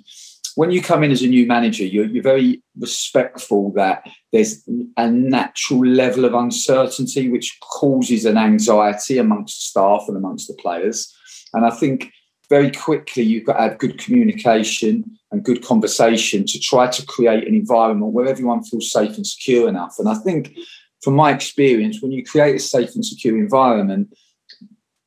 when 0.58 0.72
you 0.72 0.82
come 0.82 1.04
in 1.04 1.12
as 1.12 1.22
a 1.22 1.28
new 1.28 1.46
manager, 1.46 1.86
you're, 1.86 2.08
you're 2.08 2.24
very 2.24 2.64
respectful 2.80 3.72
that 3.74 4.04
there's 4.34 4.68
a 4.98 5.08
natural 5.08 5.86
level 5.86 6.26
of 6.26 6.34
uncertainty 6.34 7.30
which 7.30 7.60
causes 7.62 8.26
an 8.26 8.38
anxiety 8.38 9.20
amongst 9.20 9.68
staff 9.70 10.06
and 10.08 10.18
amongst 10.18 10.48
the 10.48 10.56
players. 10.56 11.16
And 11.54 11.64
I 11.64 11.70
think 11.70 12.12
very 12.50 12.72
quickly 12.72 13.22
you've 13.22 13.46
got 13.46 13.58
to 13.58 13.62
have 13.62 13.78
good 13.78 14.00
communication 14.00 15.06
and 15.30 15.44
good 15.44 15.64
conversation 15.64 16.44
to 16.48 16.60
try 16.60 16.88
to 16.88 17.06
create 17.06 17.48
an 17.48 17.54
environment 17.54 18.14
where 18.14 18.28
everyone 18.28 18.64
feels 18.64 18.92
safe 18.92 19.16
and 19.16 19.28
secure 19.28 19.70
enough. 19.70 19.98
And 20.00 20.10
I 20.10 20.16
think, 20.16 20.58
from 21.04 21.14
my 21.14 21.32
experience, 21.32 22.02
when 22.02 22.12
you 22.12 22.26
create 22.26 22.56
a 22.56 22.60
safe 22.60 22.96
and 22.96 23.06
secure 23.06 23.38
environment, 23.38 24.12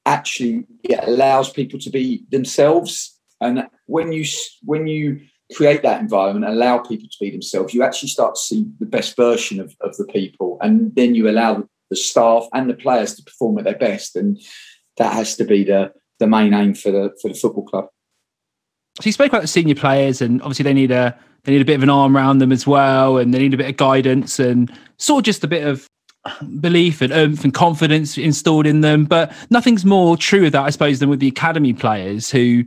actually 0.07 0.65
it 0.85 1.01
allows 1.09 1.51
people 1.51 1.81
to 1.81 1.91
be 1.91 2.23
themselves. 2.31 3.19
And 3.41 3.67
when 3.87 4.13
you 4.13 4.25
when 4.63 4.87
you 4.87 5.23
create 5.55 5.83
that 5.83 6.01
environment, 6.01 6.45
allow 6.51 6.79
people 6.79 7.09
to 7.09 7.17
be 7.21 7.31
themselves, 7.31 7.75
you 7.75 7.83
actually 7.83 8.09
start 8.09 8.35
to 8.35 8.41
see 8.41 8.67
the 8.79 8.87
best 8.87 9.17
version 9.17 9.61
of, 9.61 9.75
of 9.81 9.97
the 9.97 10.07
people. 10.07 10.59
And 10.61 10.95
then 10.95 11.15
you 11.15 11.29
allow 11.29 11.67
the 11.91 11.97
staff 11.97 12.47
and 12.55 12.71
the 12.71 12.75
players 12.75 13.15
to 13.17 13.23
perform 13.23 13.59
at 13.59 13.65
their 13.65 13.79
best. 13.79 14.17
And 14.17 14.41
that 14.97 15.13
has 15.13 15.37
to 15.37 15.45
be 15.45 15.65
the, 15.65 15.93
the 16.19 16.27
main 16.27 16.55
aim 16.55 16.75
for 16.75 16.91
the 16.93 17.17
for 17.21 17.29
the 17.29 17.35
football 17.35 17.65
club. 17.65 17.89
So 19.01 19.07
you 19.07 19.13
spoke 19.13 19.29
about 19.29 19.43
the 19.43 19.49
senior 19.49 19.75
players 19.75 20.21
and 20.21 20.41
obviously 20.43 20.65
they 20.65 20.75
need 20.75 20.91
a 20.91 21.19
they 21.45 21.53
need 21.53 21.63
a 21.63 21.65
bit 21.65 21.77
of 21.77 21.83
an 21.83 21.91
arm 21.91 22.17
around 22.17 22.39
them 22.39 22.53
as 22.53 22.67
well 22.67 23.17
and 23.17 23.33
they 23.33 23.39
need 23.39 23.55
a 23.55 23.57
bit 23.57 23.69
of 23.69 23.77
guidance 23.77 24.39
and 24.39 24.71
sort 24.99 25.21
of 25.21 25.25
just 25.25 25.43
a 25.43 25.49
bit 25.49 25.67
of 25.67 25.89
belief 26.61 27.01
and 27.01 27.13
oomph 27.13 27.45
and 27.45 27.55
confidence 27.55 28.19
installed 28.19 28.67
in 28.67 28.83
them. 28.83 29.05
But 29.05 29.33
nothing's 29.49 29.85
more 29.85 30.17
true 30.17 30.47
of 30.47 30.53
that, 30.53 30.65
I 30.65 30.71
suppose, 30.71 30.99
than 30.99 31.09
with 31.09 31.21
the 31.21 31.29
academy 31.29 31.73
players 31.73 32.31
who 32.31 32.65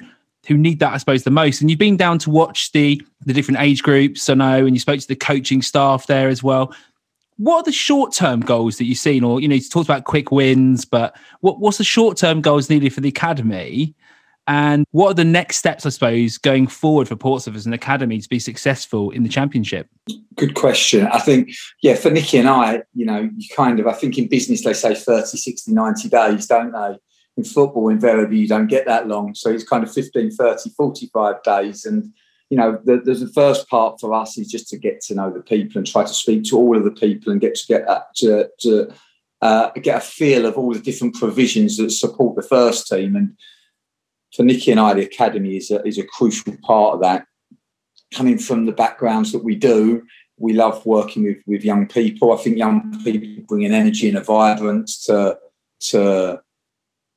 who 0.48 0.58
need 0.58 0.80
that, 0.80 0.94
I 0.94 0.98
suppose, 0.98 1.24
the 1.24 1.32
most. 1.32 1.62
And 1.62 1.70
you've 1.70 1.80
been 1.80 1.98
down 1.98 2.20
to 2.20 2.30
watch 2.30 2.72
the 2.72 3.02
the 3.26 3.34
different 3.34 3.62
age 3.62 3.82
groups, 3.84 4.30
I 4.30 4.34
know, 4.34 4.66
and 4.66 4.76
you 4.76 4.80
spoke 4.80 5.00
to 5.00 5.08
the 5.08 5.16
coaching 5.16 5.62
staff 5.62 6.08
there 6.08 6.28
as 6.28 6.44
well. 6.44 6.74
What 7.38 7.58
are 7.58 7.64
the 7.64 7.72
short 7.72 8.14
term 8.14 8.42
goals 8.42 8.78
that 8.78 8.86
you've 8.86 8.98
seen? 8.98 9.24
Or, 9.24 9.40
you 9.40 9.48
know, 9.48 9.56
you 9.56 9.62
talked 9.62 9.88
about 9.88 10.04
quick 10.04 10.32
wins, 10.32 10.86
but 10.86 11.16
what, 11.42 11.60
what's 11.60 11.78
the 11.78 11.84
short 11.84 12.18
term 12.18 12.42
goals 12.42 12.70
needed 12.70 12.94
for 12.94 13.02
the 13.02 13.10
academy? 13.10 13.96
And 14.46 14.86
what 14.92 15.12
are 15.12 15.14
the 15.14 15.24
next 15.24 15.58
steps, 15.58 15.86
I 15.86 15.90
suppose, 15.90 16.38
going 16.38 16.68
forward 16.68 17.08
for 17.08 17.16
Portsmouth 17.16 17.56
as 17.56 17.66
an 17.66 17.72
academy 17.72 18.20
to 18.20 18.28
be 18.28 18.40
successful 18.40 19.10
in 19.12 19.24
the 19.24 19.30
championship? 19.30 19.88
Good 20.36 20.56
question. 20.56 21.08
I 21.08 21.20
think, 21.20 21.52
yeah, 21.82 21.96
for 21.96 22.10
Nicky 22.10 22.40
and 22.40 22.50
I, 22.50 22.84
you 22.94 23.06
know, 23.06 23.30
you 23.38 23.48
kind 23.56 23.80
of, 23.80 23.88
I 23.88 23.94
think 23.94 24.18
in 24.18 24.28
business 24.28 24.66
they 24.66 24.74
say 24.74 24.96
30, 24.96 25.38
60, 25.38 25.72
90 25.72 26.10
days, 26.10 26.48
don't 26.48 26.74
they? 26.74 26.98
In 27.36 27.44
football, 27.44 27.90
invariably, 27.90 28.38
you 28.38 28.48
don't 28.48 28.68
get 28.68 28.86
that 28.86 29.08
long. 29.08 29.34
So 29.34 29.50
it's 29.50 29.64
kind 29.64 29.84
of 29.84 29.92
15, 29.92 30.32
30, 30.32 30.70
45 30.70 31.44
days. 31.44 31.86
And, 31.86 32.14
you 32.50 32.58
know, 32.58 32.80
the, 32.84 32.98
the, 32.98 33.32
first 33.34 33.68
part 33.68 34.00
for 34.00 34.14
us 34.14 34.38
is 34.38 34.52
just 34.52 34.68
to 34.70 34.78
get 34.78 35.02
to 35.02 35.16
know 35.16 35.32
the 35.32 35.42
people 35.42 35.80
and 35.80 35.88
try 35.88 36.04
to 36.04 36.14
speak 36.14 36.44
to 36.46 36.58
all 36.58 36.78
of 36.78 36.84
the 36.84 36.92
people 36.92 37.32
and 37.32 37.42
get 37.42 37.56
to 37.56 37.66
get 37.66 37.88
that, 37.88 38.16
to, 38.18 38.50
to 38.60 38.94
uh, 39.42 39.72
get 39.72 39.98
a 39.98 40.02
feel 40.02 40.46
of 40.46 40.58
all 40.58 40.74
the 40.74 40.80
different 40.80 41.16
provisions 41.16 41.78
that 41.78 41.90
support 41.90 42.36
the 42.36 42.44
first 42.44 42.88
team. 42.88 43.16
And, 43.16 43.36
for 44.36 44.44
Nicky 44.44 44.72
and 44.72 44.80
I, 44.80 44.94
the 44.94 45.06
academy 45.06 45.58
is 45.58 45.72
a, 45.72 45.86
is 45.88 45.98
a 45.98 46.04
crucial 46.04 46.56
part 46.64 46.96
of 46.96 47.02
that. 47.02 47.26
Coming 48.14 48.38
from 48.38 48.66
the 48.66 48.72
backgrounds 48.72 49.32
that 49.32 49.44
we 49.44 49.56
do, 49.56 50.04
we 50.38 50.54
love 50.54 50.86
working 50.86 51.24
with, 51.24 51.38
with 51.46 51.64
young 51.64 51.88
people. 51.88 52.34
I 52.34 52.38
think 52.38 52.58
young 52.58 53.00
people 53.04 53.44
bring 53.48 53.66
an 53.66 53.74
energy 53.74 54.10
and 54.10 54.18
a 54.18 54.24
vibrance 54.24 55.04
to 55.06 55.38
to 55.90 56.42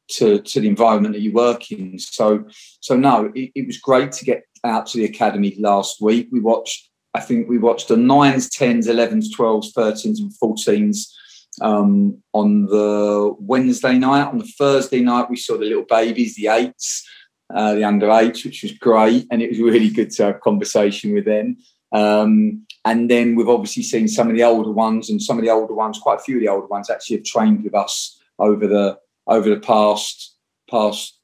to, 0.08 0.40
to 0.40 0.60
the 0.60 0.68
environment 0.68 1.14
that 1.14 1.20
you 1.20 1.32
work 1.32 1.70
in. 1.72 1.98
So 1.98 2.44
so 2.80 2.96
no, 2.96 3.32
it, 3.34 3.50
it 3.54 3.66
was 3.66 3.78
great 3.78 4.12
to 4.12 4.24
get 4.24 4.44
out 4.64 4.86
to 4.86 4.98
the 4.98 5.04
academy 5.04 5.56
last 5.58 6.00
week. 6.00 6.28
We 6.30 6.40
watched, 6.40 6.90
I 7.14 7.20
think 7.20 7.48
we 7.48 7.58
watched 7.58 7.88
the 7.88 7.96
nines, 7.96 8.48
tens, 8.48 8.88
elevens, 8.88 9.32
twelves, 9.32 9.72
thirteens, 9.72 10.18
and 10.18 10.32
fourteens 10.42 11.12
um, 11.60 12.22
on 12.32 12.66
the 12.66 13.34
Wednesday 13.38 13.98
night. 13.98 14.28
On 14.28 14.38
the 14.38 14.52
Thursday 14.58 15.00
night, 15.00 15.30
we 15.30 15.36
saw 15.36 15.56
the 15.56 15.64
little 15.64 15.86
babies, 15.88 16.36
the 16.36 16.48
eights, 16.48 17.08
uh, 17.54 17.74
the 17.74 17.84
under 17.84 18.10
eights, 18.10 18.44
which 18.44 18.62
was 18.62 18.72
great, 18.72 19.26
and 19.30 19.40
it 19.42 19.50
was 19.50 19.60
really 19.60 19.90
good 19.90 20.10
to 20.12 20.24
have 20.24 20.40
conversation 20.40 21.14
with 21.14 21.24
them. 21.24 21.56
Um, 21.92 22.66
and 22.84 23.10
then 23.10 23.34
we've 23.34 23.48
obviously 23.48 23.82
seen 23.82 24.08
some 24.08 24.28
of 24.28 24.36
the 24.36 24.44
older 24.44 24.72
ones, 24.72 25.08
and 25.10 25.22
some 25.22 25.38
of 25.38 25.44
the 25.44 25.50
older 25.50 25.74
ones, 25.74 25.98
quite 25.98 26.18
a 26.18 26.22
few 26.22 26.36
of 26.36 26.42
the 26.42 26.48
older 26.48 26.66
ones, 26.66 26.90
actually 26.90 27.16
have 27.16 27.24
trained 27.24 27.64
with 27.64 27.74
us 27.74 28.20
over 28.38 28.66
the 28.66 28.98
over 29.26 29.48
the 29.48 29.60
past 29.60 30.36
past 30.70 31.18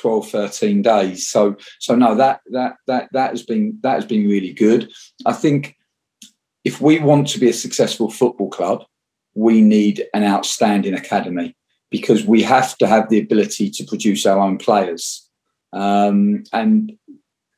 12 0.00 0.28
13 0.28 0.82
days 0.82 1.28
so 1.28 1.56
so 1.78 1.94
no 1.94 2.14
that 2.16 2.40
that 2.50 2.74
that 2.86 3.08
that 3.12 3.30
has 3.30 3.42
been 3.44 3.78
that 3.82 3.94
has 3.94 4.04
been 4.04 4.28
really 4.28 4.52
good 4.52 4.90
i 5.24 5.32
think 5.32 5.76
if 6.64 6.80
we 6.80 6.98
want 6.98 7.28
to 7.28 7.38
be 7.38 7.48
a 7.48 7.52
successful 7.52 8.10
football 8.10 8.50
club 8.50 8.84
we 9.34 9.60
need 9.60 10.06
an 10.14 10.24
outstanding 10.24 10.94
academy 10.94 11.56
because 11.90 12.24
we 12.24 12.42
have 12.42 12.76
to 12.78 12.86
have 12.86 13.08
the 13.08 13.20
ability 13.20 13.70
to 13.70 13.84
produce 13.84 14.26
our 14.26 14.38
own 14.38 14.58
players. 14.58 15.28
Um, 15.72 16.44
and 16.52 16.92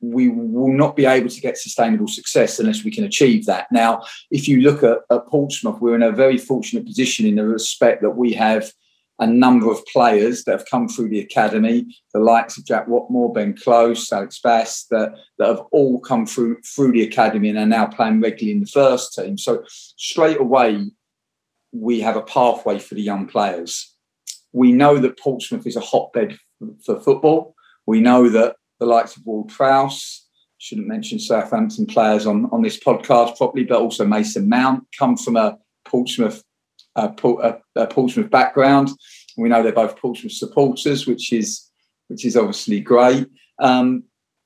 we 0.01 0.29
will 0.29 0.73
not 0.73 0.95
be 0.95 1.07
able 1.07 1.31
to 1.31 1.41
get 1.41 1.57
sustainable 1.57 2.09
success 2.09 2.59
unless 2.59 2.85
we 2.85 2.91
can 2.91 3.05
achieve 3.05 3.47
that. 3.47 3.67
Now, 3.73 4.03
if 4.31 4.47
you 4.47 4.61
look 4.61 4.83
at, 4.83 4.99
at 5.11 5.27
Portsmouth, 5.29 5.81
we're 5.81 5.95
in 5.95 6.03
a 6.03 6.13
very 6.13 6.39
fortunate 6.39 6.87
position 6.87 7.27
in 7.27 7.37
the 7.37 7.47
respect 7.47 8.03
that 8.03 8.11
we 8.11 8.35
have 8.35 8.71
a 9.19 9.27
number 9.27 9.71
of 9.71 9.85
players 9.87 10.45
that 10.45 10.53
have 10.53 10.67
come 10.71 10.89
through 10.89 11.09
the 11.09 11.21
academy, 11.21 11.87
the 12.13 12.21
likes 12.21 12.59
of 12.59 12.67
Jack 12.67 12.87
Whatmough, 12.87 13.35
Ben 13.35 13.57
Close, 13.57 14.13
Alex 14.13 14.41
Bass, 14.43 14.85
that, 14.91 15.15
that 15.39 15.49
have 15.49 15.63
all 15.73 16.01
come 16.01 16.27
through 16.27 16.59
through 16.63 16.93
the 16.93 17.03
academy 17.03 17.49
and 17.49 17.59
are 17.59 17.67
now 17.67 17.87
playing 17.87 18.21
regularly 18.21 18.53
in 18.53 18.61
the 18.61 18.67
first 18.67 19.15
team. 19.15 19.39
So 19.39 19.65
straight 19.69 20.41
away, 20.41 20.91
we 21.73 22.01
have 22.01 22.17
a 22.17 22.23
pathway 22.23 22.79
for 22.79 22.95
the 22.95 23.03
young 23.03 23.27
players. 23.27 23.95
We 24.53 24.73
know 24.73 24.99
that 24.99 25.19
Portsmouth 25.19 25.67
is 25.67 25.77
a 25.77 25.81
hotbed 25.81 26.37
for 26.85 27.01
football. 27.01 27.55
We 27.87 28.01
know 28.01 28.29
that 28.29 28.57
the 28.81 28.87
likes 28.87 29.17
of 29.17 29.25
Ward 29.25 29.49
Prowse, 29.49 30.27
shouldn't 30.59 30.89
mention 30.89 31.19
Southampton 31.19 31.87
players 31.87 32.27
on, 32.27 32.49
on 32.51 32.63
this 32.63 32.79
podcast 32.79 33.37
properly, 33.37 33.65
but 33.65 33.81
also 33.81 34.07
Mason 34.07 34.49
Mount 34.49 34.85
come 34.99 35.17
from 35.17 35.37
a 35.37 35.59
Portsmouth 35.85 36.43
Uh, 36.97 37.13
a, 37.23 37.29
a 37.29 37.33
uh, 37.33 37.59
uh, 37.77 37.87
Portsmouth 37.87 38.31
background. 38.31 38.89
We 39.37 39.49
know 39.49 39.63
they're 39.63 39.73
both 39.73 39.99
Portsmouth 39.99 40.33
supporters, 40.33 41.07
which 41.07 41.33
is 41.33 41.71
which 42.09 42.25
is 42.25 42.37
obviously 42.37 42.81
great. 42.81 43.27
Um, 43.59 44.05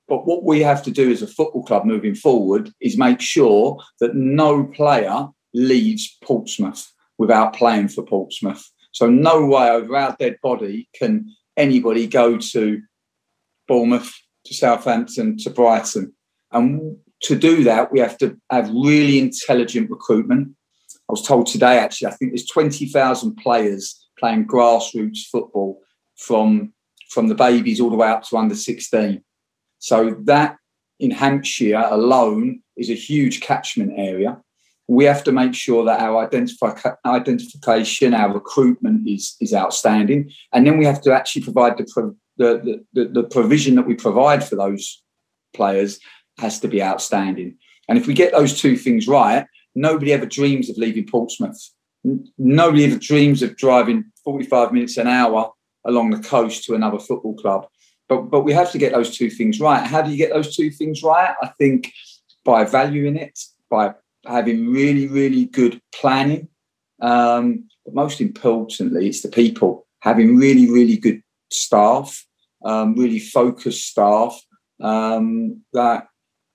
but 0.09 0.27
what 0.27 0.43
we 0.43 0.61
have 0.61 0.83
to 0.83 0.91
do 0.91 1.13
as 1.13 1.23
a 1.23 1.27
football 1.27 1.63
club 1.63 1.85
moving 1.85 2.17
forward 2.17 2.73
is 2.81 2.99
make 2.99 3.21
sure 3.21 3.79
that 4.01 4.17
no 4.17 4.65
player 4.65 5.29
leaves 5.55 6.17
Portsmouth 6.25 6.93
without 7.19 7.55
playing 7.55 7.89
for 7.89 8.03
Portsmouth. 8.03 8.69
So 8.93 9.09
no 9.09 9.47
way 9.47 9.71
over 9.71 9.97
our 9.97 10.17
dead 10.19 10.37
body 10.43 10.89
can 10.99 11.33
anybody 11.57 12.09
go 12.09 12.39
to 12.39 12.83
Bournemouth, 13.69 14.13
to 14.47 14.55
Southampton, 14.55 15.37
to 15.39 15.51
Brighton. 15.51 16.13
And 16.51 16.97
to 17.23 17.39
do 17.39 17.63
that, 17.65 17.93
we 17.93 18.01
have 18.01 18.19
to 18.19 18.37
have 18.51 18.69
really 18.71 19.21
intelligent 19.21 19.91
recruitment. 19.91 20.57
I 21.11 21.13
was 21.13 21.27
told 21.27 21.49
today, 21.49 21.77
actually, 21.79 22.07
I 22.07 22.13
think 22.13 22.31
there's 22.31 22.47
20,000 22.47 23.35
players 23.35 24.09
playing 24.17 24.47
grassroots 24.47 25.27
football 25.31 25.81
from, 26.17 26.73
from 27.11 27.27
the 27.27 27.35
babies 27.35 27.81
all 27.81 27.91
the 27.91 27.97
way 27.97 28.07
up 28.07 28.23
to 28.29 28.37
under 28.37 28.55
16. 28.55 29.21
So 29.81 30.17
that 30.27 30.57
in 31.01 31.11
Hampshire 31.11 31.85
alone 31.91 32.63
is 32.77 32.91
a 32.91 32.95
huge 32.95 33.41
catchment 33.41 33.93
area 33.97 34.41
we 34.91 35.05
have 35.05 35.23
to 35.23 35.31
make 35.31 35.55
sure 35.55 35.85
that 35.85 36.01
our 36.01 36.29
identification, 37.07 38.13
our 38.13 38.35
recruitment 38.35 39.09
is, 39.09 39.37
is 39.41 39.55
outstanding. 39.55 40.29
And 40.53 40.67
then 40.67 40.79
we 40.79 40.85
have 40.85 41.01
to 41.03 41.13
actually 41.13 41.43
provide 41.43 41.79
the, 41.79 42.17
the, 42.39 42.85
the, 42.93 43.05
the 43.05 43.23
provision 43.23 43.77
that 43.77 43.87
we 43.87 43.95
provide 43.95 44.43
for 44.43 44.57
those 44.57 45.01
players 45.55 46.01
has 46.39 46.59
to 46.61 46.67
be 46.67 46.83
outstanding. 46.83 47.57
And 47.89 47.99
if 47.99 48.09
we 48.09 48.15
get 48.15 48.33
those 48.33 48.61
two 48.61 48.77
things 48.77 49.07
right, 49.07 49.47
nobody 49.75 50.13
ever 50.13 50.27
dreams 50.27 50.69
of 50.71 50.77
leaving 50.77 51.07
Portsmouth. 51.07 51.59
Nobody 52.39 52.85
ever 52.85 52.99
dreams 52.99 53.43
of 53.43 53.57
driving 53.57 54.05
45 54.25 54.73
minutes 54.73 54.97
an 54.97 55.07
hour 55.07 55.51
along 55.85 56.11
the 56.11 56.23
coast 56.23 56.65
to 56.65 56.75
another 56.75 56.99
football 56.99 57.35
club. 57.35 57.67
But, 58.09 58.23
but 58.23 58.41
we 58.41 58.53
have 58.53 58.73
to 58.73 58.79
get 58.79 58.93
those 58.93 59.17
two 59.17 59.31
things 59.31 59.61
right. 59.61 59.87
How 59.87 60.03
do 60.03 60.11
you 60.11 60.17
get 60.17 60.33
those 60.33 60.57
two 60.57 60.71
things 60.71 61.03
right? 61.03 61.35
I 61.43 61.49
think 61.59 61.93
by 62.45 62.65
valuing 62.65 63.17
it, 63.17 63.39
by 63.71 63.95
having 64.27 64.69
really, 64.69 65.07
really 65.07 65.47
good 65.47 65.81
planning. 65.95 66.49
Um, 67.01 67.69
but 67.85 67.95
most 67.95 68.21
importantly, 68.21 69.09
it's 69.09 69.23
the 69.23 69.29
people 69.29 69.87
having 70.01 70.37
really, 70.37 70.69
really 70.71 70.97
good 70.97 71.23
staff, 71.51 72.27
um, 72.65 72.95
really 72.95 73.19
focused 73.19 73.87
staff 73.87 74.41
um, 74.83 75.63
that 75.73 76.07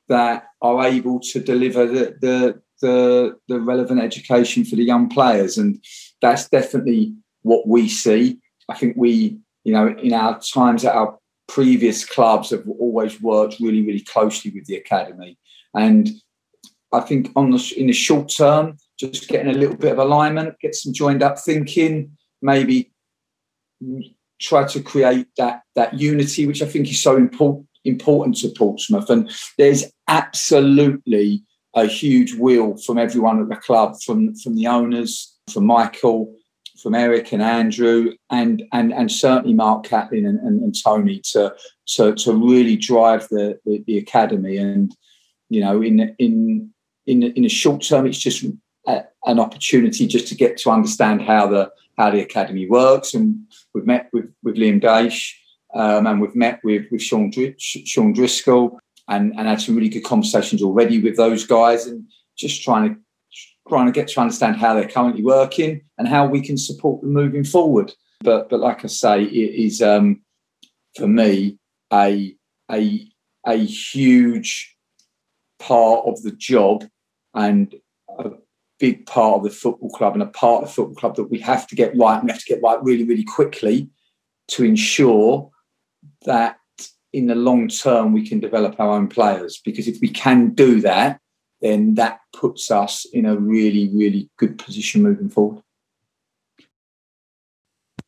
that 0.07 0.45
are 0.61 0.85
able 0.85 1.19
to 1.19 1.39
deliver 1.39 1.87
the, 1.87 2.15
the 2.21 2.61
the 2.81 3.37
the 3.47 3.59
relevant 3.59 4.01
education 4.01 4.65
for 4.65 4.75
the 4.75 4.83
young 4.83 5.09
players, 5.09 5.57
and 5.57 5.83
that's 6.21 6.49
definitely 6.49 7.13
what 7.43 7.67
we 7.67 7.87
see. 7.87 8.39
I 8.69 8.75
think 8.75 8.95
we, 8.97 9.37
you 9.63 9.73
know, 9.73 9.87
in 9.87 10.13
our 10.13 10.39
times 10.39 10.85
at 10.85 10.95
our 10.95 11.17
previous 11.47 12.03
clubs 12.03 12.49
have 12.49 12.67
always 12.79 13.21
worked 13.21 13.59
really, 13.59 13.81
really 13.81 14.01
closely 14.01 14.51
with 14.51 14.65
the 14.65 14.75
academy, 14.75 15.37
and 15.73 16.09
I 16.91 17.01
think 17.01 17.31
on 17.35 17.51
the 17.51 17.73
in 17.77 17.87
the 17.87 17.93
short 17.93 18.29
term, 18.35 18.77
just 18.99 19.27
getting 19.27 19.53
a 19.53 19.57
little 19.57 19.77
bit 19.77 19.91
of 19.91 19.99
alignment, 19.99 20.59
get 20.59 20.75
some 20.75 20.93
joined 20.93 21.23
up 21.23 21.39
thinking, 21.39 22.17
maybe 22.41 22.91
try 24.41 24.65
to 24.65 24.81
create 24.81 25.27
that 25.37 25.61
that 25.75 25.93
unity, 25.93 26.47
which 26.47 26.61
I 26.61 26.65
think 26.65 26.89
is 26.89 27.01
so 27.01 27.17
important 27.17 27.67
important 27.85 28.35
to 28.37 28.49
Portsmouth. 28.49 29.09
And 29.09 29.31
there's 29.57 29.85
absolutely 30.07 31.43
a 31.75 31.85
huge 31.85 32.33
will 32.33 32.77
from 32.77 32.97
everyone 32.97 33.41
at 33.41 33.49
the 33.49 33.55
club, 33.55 33.95
from 34.01 34.35
from 34.35 34.55
the 34.55 34.67
owners, 34.67 35.37
from 35.51 35.65
Michael, 35.65 36.33
from 36.81 36.95
Eric 36.95 37.31
and 37.33 37.41
Andrew, 37.41 38.13
and 38.29 38.63
and 38.71 38.93
and 38.93 39.11
certainly 39.11 39.53
Mark 39.53 39.85
Catlin 39.85 40.25
and, 40.25 40.39
and, 40.39 40.61
and 40.61 40.75
Tony 40.83 41.19
to, 41.31 41.53
to 41.95 42.15
to 42.15 42.33
really 42.33 42.77
drive 42.77 43.27
the, 43.29 43.59
the, 43.65 43.83
the 43.87 43.97
academy. 43.97 44.57
And 44.57 44.95
you 45.49 45.61
know, 45.61 45.81
in 45.81 46.15
in 46.19 46.71
in 47.05 47.23
in 47.23 47.45
a 47.45 47.49
short 47.49 47.81
term, 47.83 48.05
it's 48.05 48.19
just 48.19 48.45
a, 48.87 49.03
an 49.25 49.39
opportunity 49.39 50.07
just 50.07 50.27
to 50.27 50.35
get 50.35 50.57
to 50.57 50.71
understand 50.71 51.21
how 51.21 51.47
the 51.47 51.71
how 51.97 52.09
the 52.09 52.21
academy 52.21 52.69
works. 52.69 53.13
And 53.13 53.37
we've 53.73 53.85
met 53.85 54.09
with 54.13 54.31
with 54.43 54.55
Liam 54.55 54.81
Daish, 54.81 55.33
um, 55.73 56.07
and 56.07 56.21
we've 56.21 56.35
met 56.35 56.61
with 56.63 56.85
with 56.91 57.01
Sean 57.01 57.31
Sean 57.57 58.13
Driscoll, 58.13 58.79
and 59.07 59.33
and 59.37 59.47
had 59.47 59.61
some 59.61 59.75
really 59.75 59.89
good 59.89 60.03
conversations 60.03 60.61
already 60.61 60.99
with 60.99 61.17
those 61.17 61.45
guys, 61.45 61.85
and 61.85 62.05
just 62.37 62.63
trying 62.63 62.89
to 62.89 63.01
trying 63.67 63.87
to 63.87 63.91
get 63.91 64.07
to 64.07 64.21
understand 64.21 64.57
how 64.57 64.73
they're 64.73 64.87
currently 64.87 65.23
working 65.23 65.81
and 65.97 66.07
how 66.07 66.25
we 66.25 66.39
can 66.39 66.57
support 66.57 67.01
them 67.01 67.13
moving 67.13 67.43
forward. 67.43 67.93
But 68.21 68.49
but 68.49 68.59
like 68.59 68.83
I 68.83 68.87
say, 68.87 69.23
it 69.23 69.65
is 69.65 69.81
um, 69.81 70.21
for 70.95 71.07
me 71.07 71.57
a 71.91 72.35
a 72.71 73.07
a 73.45 73.55
huge 73.55 74.75
part 75.59 76.05
of 76.05 76.21
the 76.23 76.31
job 76.31 76.83
and 77.33 77.75
a 78.19 78.31
big 78.79 79.05
part 79.05 79.37
of 79.37 79.43
the 79.43 79.49
football 79.49 79.89
club 79.89 80.13
and 80.13 80.23
a 80.23 80.27
part 80.27 80.63
of 80.63 80.69
the 80.69 80.73
football 80.73 80.95
club 80.95 81.15
that 81.15 81.25
we 81.25 81.39
have 81.39 81.67
to 81.67 81.75
get 81.75 81.95
right 81.97 82.17
and 82.17 82.25
we 82.25 82.31
have 82.31 82.41
to 82.43 82.53
get 82.53 82.61
right 82.61 82.83
really, 82.83 83.03
really 83.03 83.23
quickly 83.23 83.89
to 84.47 84.63
ensure 84.63 85.49
that 86.25 86.57
in 87.15 87.27
the 87.27 87.35
long 87.35 87.69
term 87.69 88.11
we 88.11 88.27
can 88.27 88.39
develop 88.41 88.79
our 88.79 88.89
own 88.89 89.07
players. 89.07 89.61
Because 89.63 89.87
if 89.87 89.99
we 90.01 90.09
can 90.09 90.49
do 90.49 90.81
that, 90.81 91.19
then 91.61 91.95
that 91.95 92.19
puts 92.33 92.69
us 92.69 93.05
in 93.13 93.25
a 93.25 93.37
really, 93.37 93.89
really 93.93 94.29
good 94.37 94.57
position 94.57 95.01
moving 95.01 95.29
forward. 95.29 95.63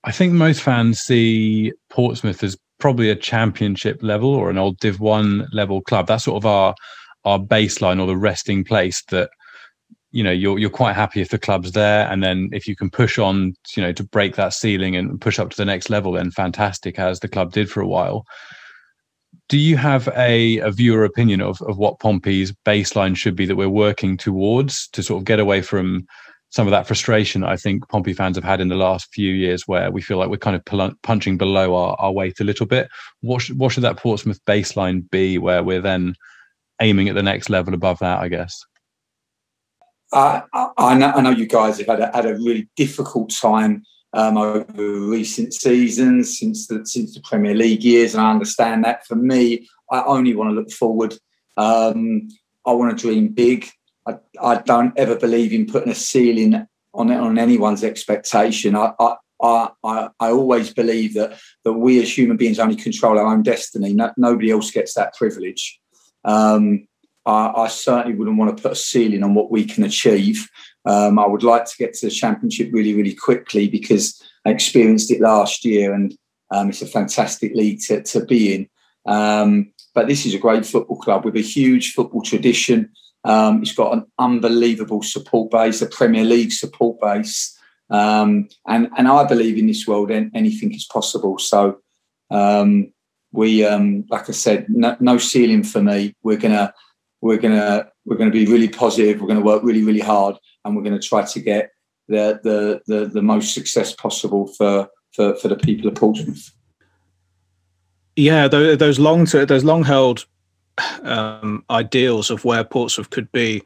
I 0.04 0.12
think 0.12 0.34
most 0.34 0.62
fans 0.62 1.00
see 1.00 1.72
Portsmouth 1.90 2.44
as 2.44 2.58
probably 2.80 3.10
a 3.10 3.16
championship 3.16 4.04
level 4.04 4.30
or 4.30 4.50
an 4.50 4.58
old 4.58 4.78
Div 4.80 5.00
One 5.00 5.48
level 5.54 5.82
club. 5.82 6.08
That's 6.08 6.26
sort 6.26 6.38
of 6.38 6.46
our 6.46 6.76
our 7.24 7.40
baseline 7.40 8.00
or 8.00 8.08
the 8.08 8.18
resting 8.18 8.64
place 8.64 9.04
that 9.10 9.30
you 10.12 10.24
know 10.24 10.32
you're 10.32 10.60
you're 10.60 10.70
quite 10.70 10.96
happy 10.96 11.22
if 11.22 11.30
the 11.30 11.40
club's 11.40 11.72
there, 11.72 12.10
and 12.12 12.22
then 12.22 12.50
if 12.52 12.68
you 12.68 12.76
can 12.76 12.90
push 12.90 13.18
on, 13.18 13.54
you 13.76 13.84
know, 13.84 13.94
to 13.94 14.04
break 14.04 14.36
that 14.36 14.54
ceiling 14.54 14.96
and 14.96 15.20
push 15.20 15.40
up 15.40 15.50
to 15.50 15.58
the 15.58 15.66
next 15.66 15.90
level, 15.90 16.12
then 16.12 16.32
fantastic, 16.32 17.00
as 17.00 17.22
the 17.22 17.28
club 17.28 17.54
did 17.54 17.70
for 17.70 17.82
a 17.82 17.88
while. 17.88 18.26
Do 19.50 19.58
you 19.58 19.78
have 19.78 20.10
a, 20.10 20.58
a 20.60 20.72
view 20.72 20.96
or 20.96 21.06
opinion 21.06 21.42
of, 21.42 21.62
of 21.62 21.78
what 21.78 22.00
Pompey's 22.00 22.52
baseline 22.66 23.16
should 23.16 23.36
be 23.36 23.46
that 23.46 23.56
we're 23.56 23.70
working 23.70 24.18
towards 24.18 24.90
to 24.90 25.02
sort 25.02 25.22
of 25.22 25.26
get 25.26 25.40
away 25.40 25.62
from 25.62 26.06
some 26.50 26.68
of 26.68 26.72
that 26.72 26.88
frustration 26.88 27.44
I 27.44 27.58
think 27.58 27.88
Pompey 27.90 28.14
fans 28.14 28.38
have 28.38 28.44
had 28.44 28.62
in 28.62 28.70
the 28.70 28.76
last 28.76 29.14
few 29.14 29.34
years, 29.34 29.64
where 29.68 29.92
we 29.92 30.02
feel 30.02 30.18
like 30.18 30.30
we're 30.30 30.38
kind 30.38 30.56
of 30.56 30.96
punching 31.04 31.38
below 31.38 31.76
our, 31.76 31.96
our 32.00 32.12
weight 32.12 32.40
a 32.40 32.44
little 32.44 32.66
bit. 32.66 32.90
What 33.22 33.42
should, 33.42 33.58
what 33.58 33.72
should 33.72 33.84
that 33.84 33.98
Portsmouth 33.98 34.44
baseline 34.46 35.10
be, 35.10 35.38
where 35.38 35.64
we're 35.64 35.82
then 35.82 36.16
aiming 36.82 37.10
at 37.10 37.16
the 37.16 37.24
next 37.24 37.50
level 37.50 37.74
above 37.74 38.00
that? 38.00 38.20
I 38.20 38.30
guess. 38.30 38.66
Uh, 40.14 40.42
I, 40.78 40.98
know, 40.98 41.12
I 41.12 41.22
know 41.22 41.32
you 41.32 41.48
guys 41.48 41.80
have 41.80 41.88
had 41.88 42.00
a, 42.00 42.12
had 42.14 42.26
a 42.26 42.36
really 42.36 42.70
difficult 42.78 43.30
time 43.30 43.84
um, 44.18 44.36
over 44.36 44.66
recent 45.08 45.54
seasons 45.54 46.40
since 46.40 46.66
the 46.66 46.84
since 46.86 47.14
the 47.14 47.22
Premier 47.22 47.54
League 47.54 47.84
years, 47.84 48.16
and 48.16 48.24
I 48.24 48.32
understand 48.32 48.84
that. 48.84 49.06
For 49.06 49.16
me, 49.16 49.70
I 49.92 50.02
only 50.04 50.36
want 50.36 50.50
to 50.50 50.56
look 50.56 50.72
forward. 50.72 51.16
Um, 51.56 52.28
I 52.66 52.72
want 52.74 52.98
to 52.98 53.02
dream 53.02 53.30
big. 53.30 53.70
I, 54.08 54.16
I 54.42 54.56
don't 54.56 54.98
ever 54.98 55.16
believe 55.16 55.54
in 55.54 55.68
putting 55.68 55.92
a 55.92 55.96
ceiling 55.96 56.68
on 56.96 57.12
on 57.12 57.38
anyone's 57.38 57.84
expectation. 57.84 58.76
I, 58.76 58.94
I 59.00 59.16
I, 59.40 59.70
I, 59.84 60.10
I, 60.20 60.32
always 60.32 60.74
believe 60.74 61.14
that 61.14 61.40
that 61.64 61.74
we 61.74 62.02
as 62.02 62.18
human 62.18 62.38
beings 62.38 62.58
only 62.58 62.76
control 62.76 63.20
our 63.20 63.28
own 63.28 63.44
destiny. 63.44 63.94
No, 63.94 64.12
nobody 64.18 64.50
else 64.50 64.72
gets 64.72 64.96
that 64.96 65.14
privilege. 65.16 65.80
Um, 66.26 66.88
I, 67.24 67.52
I, 67.56 67.68
certainly 67.68 68.18
wouldn't 68.18 68.38
want 68.38 68.58
to 68.58 68.64
put 68.64 68.72
a 68.72 68.76
ceiling 68.76 69.22
on 69.22 69.36
what 69.36 69.52
we 69.52 69.64
can 69.66 69.84
achieve. 69.84 70.50
Um, 70.88 71.20
I 71.20 71.28
would 71.28 71.44
like 71.44 71.66
to 71.66 71.78
get 71.78 71.94
to 71.96 72.08
the 72.08 72.12
championship 72.12 72.70
really, 72.72 72.96
really 72.96 73.14
quickly 73.14 73.68
because 73.68 74.24
I 74.46 74.52
experienced 74.52 75.12
it 75.12 75.20
last 75.20 75.66
year, 75.66 75.94
and 75.94 76.18
um, 76.52 76.70
it's 76.70 76.82
a 76.82 76.88
fantastic 76.88 77.54
league 77.54 77.82
to, 77.88 78.02
to 78.04 78.26
be 78.26 78.56
in. 78.56 78.70
Um, 79.06 79.74
but 79.94 80.08
this 80.08 80.26
is 80.26 80.34
a 80.34 80.40
great 80.40 80.66
football 80.66 80.98
club 80.98 81.26
with 81.26 81.36
a 81.36 81.42
huge 81.42 81.94
football 81.94 82.22
tradition. 82.22 82.90
Um, 83.26 83.62
it's 83.62 83.74
got 83.74 83.94
an 83.94 84.06
unbelievable 84.18 85.04
support 85.04 85.52
base, 85.52 85.82
a 85.82 85.88
Premier 85.88 86.24
League 86.24 86.54
support 86.54 87.02
base. 87.02 87.58
Um, 87.90 88.48
and, 88.66 88.90
and 88.98 89.08
I 89.10 89.26
believe 89.26 89.58
in 89.58 89.68
this 89.68 89.88
world, 89.88 90.12
anything 90.12 90.74
is 90.74 90.86
possible. 90.86 91.38
So, 91.38 91.80
um, 92.32 92.94
we, 93.34 93.68
like 93.68 94.30
I 94.30 94.32
said, 94.32 94.68
no, 94.70 94.96
no, 95.02 95.18
ceiling 95.18 95.64
for 95.64 95.82
me. 95.82 96.14
We're 96.24 96.38
gonna, 96.38 96.74
we're 97.22 97.38
gonna, 97.38 97.90
we're 98.06 98.16
gonna 98.16 98.32
be 98.32 98.46
really 98.46 98.70
positive. 98.70 99.20
We're 99.20 99.28
gonna 99.28 99.42
work 99.42 99.64
really, 99.64 99.84
really 99.84 100.00
hard, 100.00 100.38
and 100.68 100.76
we're 100.76 100.84
gonna 100.84 101.00
try 101.00 101.24
to 101.24 101.40
get 101.40 101.72
the 102.08 102.40
the 102.44 102.82
the, 102.88 103.06
the 103.06 103.22
most 103.22 103.54
success 103.54 103.94
possible 103.94 104.48
for, 104.48 104.90
for 105.14 105.36
for 105.36 105.48
the 105.48 105.56
people 105.56 105.88
of 105.88 105.96
Portsmouth. 105.96 106.52
Yeah, 108.16 108.48
those 108.48 109.00
long 109.00 109.26
those 109.26 109.64
long 109.64 109.84
held 109.84 110.26
um, 111.04 111.64
ideals 111.70 112.30
of 112.30 112.46
where 112.46 112.64
Portsmouth 112.64 113.10
could 113.10 113.32
be 113.32 113.64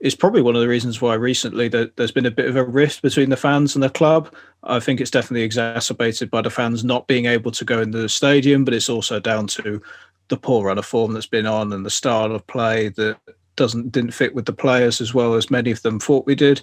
is 0.00 0.14
probably 0.14 0.40
one 0.40 0.56
of 0.56 0.62
the 0.62 0.68
reasons 0.68 1.02
why 1.02 1.14
recently 1.14 1.68
that 1.68 1.96
there's 1.96 2.10
been 2.10 2.26
a 2.26 2.30
bit 2.30 2.48
of 2.48 2.56
a 2.56 2.64
rift 2.64 3.02
between 3.02 3.28
the 3.28 3.36
fans 3.36 3.74
and 3.74 3.82
the 3.82 3.90
club. 3.90 4.34
I 4.62 4.80
think 4.80 4.98
it's 4.98 5.10
definitely 5.10 5.42
exacerbated 5.42 6.30
by 6.30 6.40
the 6.40 6.48
fans 6.48 6.82
not 6.82 7.06
being 7.06 7.26
able 7.26 7.50
to 7.50 7.64
go 7.66 7.82
into 7.82 7.98
the 7.98 8.08
stadium, 8.08 8.64
but 8.64 8.72
it's 8.72 8.88
also 8.88 9.20
down 9.20 9.46
to 9.48 9.82
the 10.28 10.38
poor 10.38 10.64
run 10.64 10.78
of 10.78 10.86
form 10.86 11.12
that's 11.12 11.26
been 11.26 11.46
on 11.46 11.72
and 11.72 11.84
the 11.84 11.90
style 11.90 12.32
of 12.32 12.46
play 12.46 12.88
that 12.90 13.18
doesn't 13.60 13.92
didn't 13.92 14.12
fit 14.12 14.34
with 14.34 14.46
the 14.46 14.52
players 14.52 15.00
as 15.00 15.14
well 15.14 15.34
as 15.34 15.50
many 15.50 15.70
of 15.70 15.82
them 15.82 16.00
thought 16.00 16.26
we 16.26 16.34
did. 16.34 16.62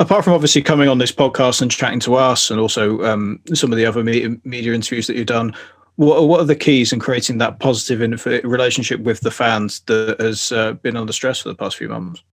Apart 0.00 0.24
from 0.24 0.32
obviously 0.32 0.62
coming 0.62 0.88
on 0.88 0.98
this 0.98 1.12
podcast 1.12 1.62
and 1.62 1.70
chatting 1.70 2.00
to 2.00 2.16
us, 2.16 2.50
and 2.50 2.58
also 2.58 3.04
um, 3.04 3.38
some 3.52 3.70
of 3.70 3.76
the 3.76 3.86
other 3.86 4.02
media, 4.02 4.34
media 4.42 4.72
interviews 4.72 5.06
that 5.06 5.16
you've 5.16 5.26
done, 5.26 5.54
what, 5.96 6.26
what 6.26 6.40
are 6.40 6.46
the 6.46 6.56
keys 6.56 6.92
in 6.92 6.98
creating 6.98 7.38
that 7.38 7.60
positive 7.60 8.00
relationship 8.44 9.00
with 9.00 9.20
the 9.20 9.30
fans 9.30 9.80
that 9.86 10.20
has 10.20 10.50
uh, 10.50 10.72
been 10.72 10.96
under 10.96 11.12
stress 11.12 11.40
for 11.40 11.48
the 11.50 11.54
past 11.54 11.76
few 11.76 11.88
months? 11.88 12.24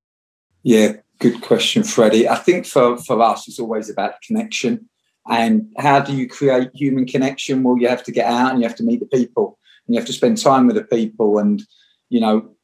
Yeah, 0.64 0.94
good 1.20 1.42
question, 1.42 1.84
Freddie. 1.84 2.28
I 2.28 2.36
think 2.36 2.66
for, 2.66 2.98
for 2.98 3.22
us, 3.22 3.48
it's 3.48 3.60
always 3.60 3.90
about 3.90 4.22
connection. 4.22 4.90
And 5.30 5.72
how 5.78 6.00
do 6.00 6.16
you 6.16 6.28
create 6.28 6.70
human 6.74 7.06
connection? 7.06 7.62
Well, 7.62 7.78
you 7.78 7.88
have 7.88 8.04
to 8.06 8.12
get 8.12 8.26
out 8.26 8.52
and 8.52 8.60
you 8.60 8.68
have 8.68 8.78
to 8.78 8.84
meet 8.84 9.02
the 9.02 9.18
people 9.18 9.60
and 9.86 9.94
you 9.94 10.00
have 10.00 10.08
to 10.08 10.14
spend 10.14 10.42
time 10.42 10.66
with 10.66 10.78
the 10.78 10.84
people. 10.84 11.38
And, 11.38 11.62
you 12.10 12.20
know, 12.20 12.56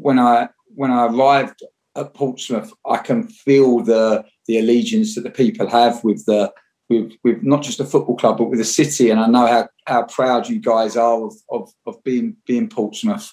when 0.00 0.18
I 0.18 0.48
when 0.74 0.90
I 0.90 1.06
arrived 1.06 1.62
at 1.96 2.14
Portsmouth, 2.14 2.72
I 2.86 2.98
can 2.98 3.28
feel 3.28 3.80
the 3.80 4.24
the 4.46 4.58
allegiance 4.58 5.14
that 5.14 5.22
the 5.22 5.30
people 5.30 5.68
have 5.68 6.02
with 6.02 6.24
the 6.26 6.52
with 6.88 7.12
with 7.22 7.42
not 7.42 7.62
just 7.62 7.78
the 7.78 7.84
football 7.84 8.16
club 8.16 8.38
but 8.38 8.50
with 8.50 8.58
the 8.58 8.64
city. 8.64 9.10
And 9.10 9.20
I 9.20 9.26
know 9.26 9.46
how 9.46 9.68
how 9.86 10.02
proud 10.04 10.48
you 10.48 10.60
guys 10.60 10.96
are 10.96 11.24
of 11.24 11.34
of, 11.50 11.72
of 11.86 12.02
being 12.04 12.36
being 12.46 12.68
Portsmouth. 12.68 13.32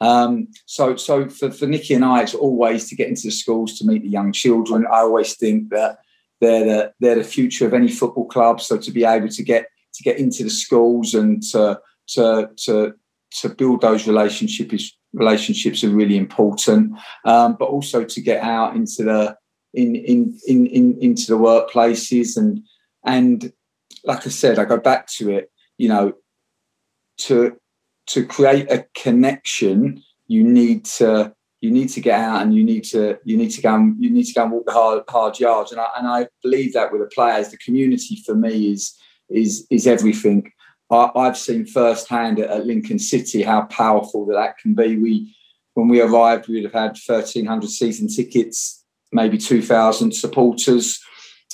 Um, 0.00 0.48
so 0.66 0.96
so 0.96 1.28
for, 1.28 1.50
for 1.50 1.66
Nicky 1.66 1.94
and 1.94 2.04
I, 2.04 2.22
it's 2.22 2.34
always 2.34 2.88
to 2.88 2.96
get 2.96 3.08
into 3.08 3.26
the 3.26 3.30
schools 3.30 3.78
to 3.78 3.86
meet 3.86 4.02
the 4.02 4.08
young 4.08 4.32
children. 4.32 4.86
I 4.86 5.00
always 5.00 5.36
think 5.36 5.70
that 5.70 5.98
they're 6.40 6.64
the 6.64 6.92
they're 7.00 7.16
the 7.16 7.24
future 7.24 7.66
of 7.66 7.74
any 7.74 7.88
football 7.88 8.26
club. 8.26 8.60
So 8.60 8.78
to 8.78 8.90
be 8.90 9.04
able 9.04 9.28
to 9.28 9.42
get 9.42 9.66
to 9.94 10.02
get 10.02 10.18
into 10.18 10.42
the 10.42 10.50
schools 10.50 11.14
and 11.14 11.42
to 11.52 11.80
to 12.08 12.50
to 12.64 12.94
to 13.40 13.48
build 13.48 13.82
those 13.82 14.08
relationships 14.08 14.96
relationships 15.12 15.82
are 15.84 15.90
really 15.90 16.16
important. 16.16 16.96
Um, 17.24 17.56
but 17.58 17.68
also 17.68 18.04
to 18.04 18.20
get 18.20 18.42
out 18.42 18.76
into 18.76 19.04
the 19.04 19.36
in, 19.74 19.94
in 19.94 20.38
in 20.46 20.66
in 20.66 20.98
into 21.00 21.26
the 21.28 21.38
workplaces 21.38 22.36
and 22.36 22.60
and 23.04 23.52
like 24.04 24.26
I 24.26 24.30
said, 24.30 24.58
I 24.58 24.64
go 24.64 24.78
back 24.78 25.06
to 25.18 25.30
it, 25.30 25.50
you 25.78 25.88
know, 25.88 26.12
to 27.18 27.56
to 28.08 28.26
create 28.26 28.70
a 28.70 28.86
connection, 28.94 30.02
you 30.26 30.42
need 30.42 30.84
to 30.86 31.34
you 31.60 31.70
need 31.70 31.88
to 31.88 32.00
get 32.00 32.18
out 32.18 32.42
and 32.42 32.54
you 32.54 32.64
need 32.64 32.84
to 32.84 33.18
you 33.24 33.36
need 33.36 33.50
to 33.50 33.62
go 33.62 33.74
and 33.74 34.02
you 34.02 34.10
need 34.10 34.24
to 34.24 34.32
go 34.32 34.44
and 34.44 34.52
walk 34.52 34.66
the 34.66 34.72
hard 34.72 35.04
hard 35.08 35.38
yards. 35.38 35.72
And 35.72 35.80
I 35.80 35.86
and 35.98 36.08
I 36.08 36.28
believe 36.42 36.72
that 36.72 36.92
with 36.92 37.02
the 37.02 37.10
players, 37.14 37.50
the 37.50 37.58
community 37.58 38.22
for 38.24 38.34
me 38.34 38.70
is 38.72 38.96
is 39.28 39.66
is 39.70 39.86
everything. 39.86 40.50
I, 40.90 41.24
have 41.24 41.38
seen 41.38 41.66
firsthand 41.66 42.40
at, 42.40 42.50
at 42.50 42.66
Lincoln 42.66 42.98
City 42.98 43.42
how 43.42 43.62
powerful 43.62 44.26
that 44.26 44.34
that 44.34 44.58
can 44.58 44.74
be. 44.74 44.96
We 44.96 45.36
when 45.74 45.88
we 45.88 46.00
arrived, 46.00 46.48
we'd 46.48 46.64
have 46.64 46.72
had 46.72 46.96
thirteen 46.96 47.46
hundred 47.46 47.70
season 47.70 48.08
tickets, 48.08 48.84
maybe 49.12 49.38
two 49.38 49.62
thousand 49.62 50.14
supporters. 50.14 51.00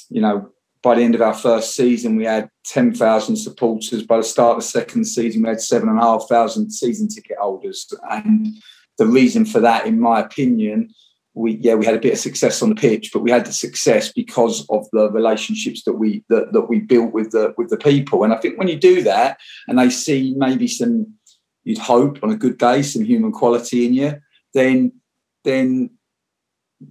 You 0.08 0.20
know, 0.20 0.50
by 0.82 0.94
the 0.94 1.02
end 1.02 1.14
of 1.14 1.20
our 1.20 1.34
first 1.34 1.74
season, 1.74 2.16
we 2.16 2.24
had 2.24 2.48
10,000 2.66 3.34
supporters. 3.34 4.04
By 4.04 4.18
the 4.18 4.22
start 4.22 4.52
of 4.52 4.62
the 4.62 4.68
second 4.68 5.04
season, 5.04 5.42
we 5.42 5.48
had 5.48 5.60
7,500 5.60 6.70
season 6.70 7.08
ticket 7.08 7.38
holders. 7.40 7.92
And 8.08 8.54
the 8.96 9.06
reason 9.06 9.44
for 9.44 9.58
that, 9.58 9.86
in 9.86 9.98
my 9.98 10.20
opinion, 10.20 10.90
we 11.36 11.56
yeah 11.56 11.74
we 11.74 11.84
had 11.84 11.94
a 11.94 12.00
bit 12.00 12.14
of 12.14 12.18
success 12.18 12.62
on 12.62 12.70
the 12.70 12.74
pitch, 12.74 13.10
but 13.12 13.20
we 13.20 13.30
had 13.30 13.44
the 13.44 13.52
success 13.52 14.10
because 14.12 14.66
of 14.70 14.86
the 14.92 15.10
relationships 15.10 15.84
that 15.84 15.92
we 15.92 16.24
that, 16.30 16.52
that 16.52 16.62
we 16.62 16.80
built 16.80 17.12
with 17.12 17.30
the 17.30 17.54
with 17.58 17.68
the 17.68 17.76
people. 17.76 18.24
And 18.24 18.32
I 18.32 18.38
think 18.38 18.58
when 18.58 18.68
you 18.68 18.76
do 18.76 19.02
that, 19.02 19.38
and 19.68 19.78
they 19.78 19.90
see 19.90 20.34
maybe 20.36 20.66
some, 20.66 21.14
you'd 21.64 21.78
hope 21.78 22.18
on 22.22 22.30
a 22.30 22.36
good 22.36 22.58
day, 22.58 22.82
some 22.82 23.04
human 23.04 23.32
quality 23.32 23.86
in 23.86 23.94
you, 23.94 24.14
then 24.54 24.92
then 25.44 25.90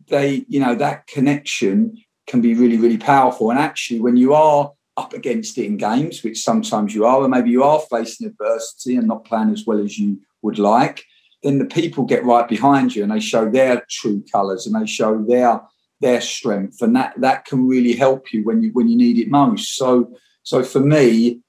they 0.08 0.46
you 0.48 0.60
know 0.60 0.76
that 0.76 1.08
connection 1.08 1.98
can 2.28 2.42
be 2.42 2.54
really, 2.54 2.78
really 2.78 2.98
powerful. 2.98 3.50
And 3.50 3.60
actually, 3.60 4.00
when 4.00 4.18
you 4.18 4.34
are 4.34 4.72
up 4.98 5.14
against 5.14 5.58
it 5.58 5.66
in 5.66 5.78
games, 5.78 6.24
which 6.24 6.42
sometimes 6.42 6.96
you 6.96 7.06
are, 7.06 7.18
or 7.18 7.28
maybe 7.28 7.50
you 7.50 7.64
are 7.64 7.80
facing 7.80 8.28
adversity 8.28 8.96
and 8.96 9.08
not 9.08 9.26
playing 9.26 9.52
as 9.52 9.66
well 9.66 9.80
as 9.80 9.98
you 9.98 10.20
would 10.42 10.58
like, 10.58 11.04
then 11.46 11.60
the 11.60 11.66
people 11.66 12.06
get 12.06 12.26
right 12.26 12.48
behind 12.48 12.96
you 12.96 13.04
and 13.04 13.12
they 13.12 13.20
show 13.20 13.48
their 13.48 13.86
true 13.88 14.24
colours 14.32 14.66
and 14.66 14.76
they 14.76 14.88
show 14.88 15.24
their 15.28 15.62
their 16.02 16.20
strength, 16.20 16.82
and 16.82 16.96
that 16.96 17.14
that 17.22 17.46
can 17.46 17.68
really 17.68 17.94
help 17.94 18.34
you 18.34 18.44
when 18.44 18.64
you 18.64 18.72
when 18.74 18.90
you 18.90 18.98
need 18.98 19.20
it 19.20 19.30
most. 19.30 19.76
So 19.76 20.12
so 20.44 20.64
for 20.64 20.80
me, 20.80 21.42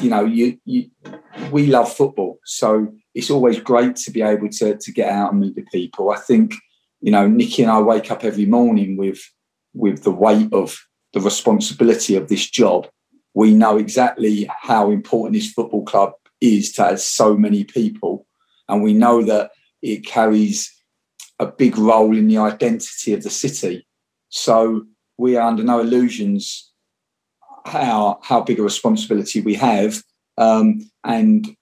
you 0.00 0.10
know, 0.10 0.24
you 0.24 0.58
you 0.64 0.90
we 1.52 1.68
love 1.68 1.94
football, 1.94 2.40
so 2.44 2.92
it's 3.14 3.30
always 3.30 3.60
great 3.60 3.96
to 3.96 4.10
be 4.10 4.20
able 4.20 4.48
to 4.48 4.76
to 4.76 4.92
get 4.92 5.08
out 5.08 5.32
and 5.32 5.40
meet 5.40 5.54
the 5.54 5.62
people. 5.72 6.10
I 6.10 6.16
think 6.16 6.54
you 7.00 7.12
know 7.12 7.28
Nicky 7.28 7.62
and 7.62 7.70
I 7.70 7.80
wake 7.80 8.10
up 8.10 8.24
every 8.24 8.46
morning 8.46 8.96
with 8.96 9.20
with 9.74 10.02
the 10.02 10.12
weight 10.12 10.52
of 10.52 10.76
the 11.12 11.20
responsibility 11.20 12.16
of 12.16 12.28
this 12.28 12.50
job. 12.50 12.88
We 13.32 13.54
know 13.54 13.78
exactly 13.78 14.48
how 14.60 14.90
important 14.90 15.34
this 15.34 15.52
football 15.52 15.84
club 15.84 16.12
is 16.40 16.72
to 16.72 16.98
so 16.98 17.36
many 17.36 17.64
people, 17.64 18.26
and 18.68 18.82
we 18.82 18.94
know 18.94 19.22
that 19.22 19.50
it 19.82 20.06
carries 20.06 20.70
a 21.38 21.46
big 21.46 21.76
role 21.76 22.16
in 22.16 22.28
the 22.28 22.38
identity 22.38 23.12
of 23.12 23.22
the 23.22 23.30
city. 23.30 23.86
So 24.28 24.84
we 25.18 25.36
are 25.36 25.48
under 25.48 25.62
no 25.62 25.80
illusions 25.80 26.70
how 27.66 28.20
how 28.22 28.42
big 28.42 28.58
a 28.58 28.62
responsibility 28.62 29.40
we 29.40 29.54
have, 29.54 30.02
um, 30.36 30.90
and 31.02 31.56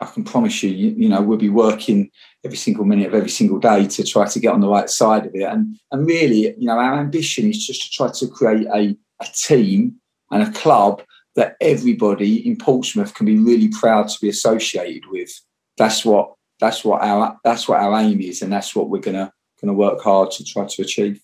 I 0.00 0.06
can 0.06 0.24
promise 0.24 0.62
you, 0.62 0.70
you, 0.70 0.94
you 0.96 1.08
know, 1.08 1.22
we'll 1.22 1.38
be 1.38 1.48
working 1.48 2.10
every 2.44 2.56
single 2.56 2.84
minute 2.84 3.08
of 3.08 3.14
every 3.14 3.30
single 3.30 3.58
day 3.58 3.86
to 3.86 4.04
try 4.04 4.26
to 4.26 4.40
get 4.40 4.52
on 4.52 4.60
the 4.60 4.68
right 4.68 4.90
side 4.90 5.26
of 5.26 5.34
it. 5.34 5.42
And 5.42 5.76
and 5.92 6.06
really, 6.06 6.54
you 6.58 6.66
know, 6.66 6.78
our 6.78 6.98
ambition 6.98 7.48
is 7.48 7.66
just 7.66 7.82
to 7.82 7.90
try 7.90 8.10
to 8.10 8.28
create 8.28 8.66
a, 8.66 8.96
a 9.20 9.26
team 9.34 9.96
and 10.30 10.42
a 10.42 10.52
club 10.52 11.02
that 11.36 11.56
everybody 11.60 12.46
in 12.46 12.56
Portsmouth 12.56 13.14
can 13.14 13.26
be 13.26 13.38
really 13.38 13.68
proud 13.68 14.08
to 14.08 14.20
be 14.20 14.28
associated 14.28 15.02
with. 15.10 15.30
That's 15.76 16.04
what 16.04 16.34
that's 16.60 16.84
what 16.84 17.02
our 17.02 17.38
that's 17.44 17.68
what 17.68 17.80
our 17.80 18.00
aim 18.00 18.20
is, 18.20 18.42
and 18.42 18.52
that's 18.52 18.74
what 18.74 18.88
we're 18.88 19.00
gonna 19.00 19.32
gonna 19.60 19.74
work 19.74 20.00
hard 20.02 20.30
to 20.32 20.44
try 20.44 20.66
to 20.66 20.82
achieve. 20.82 21.20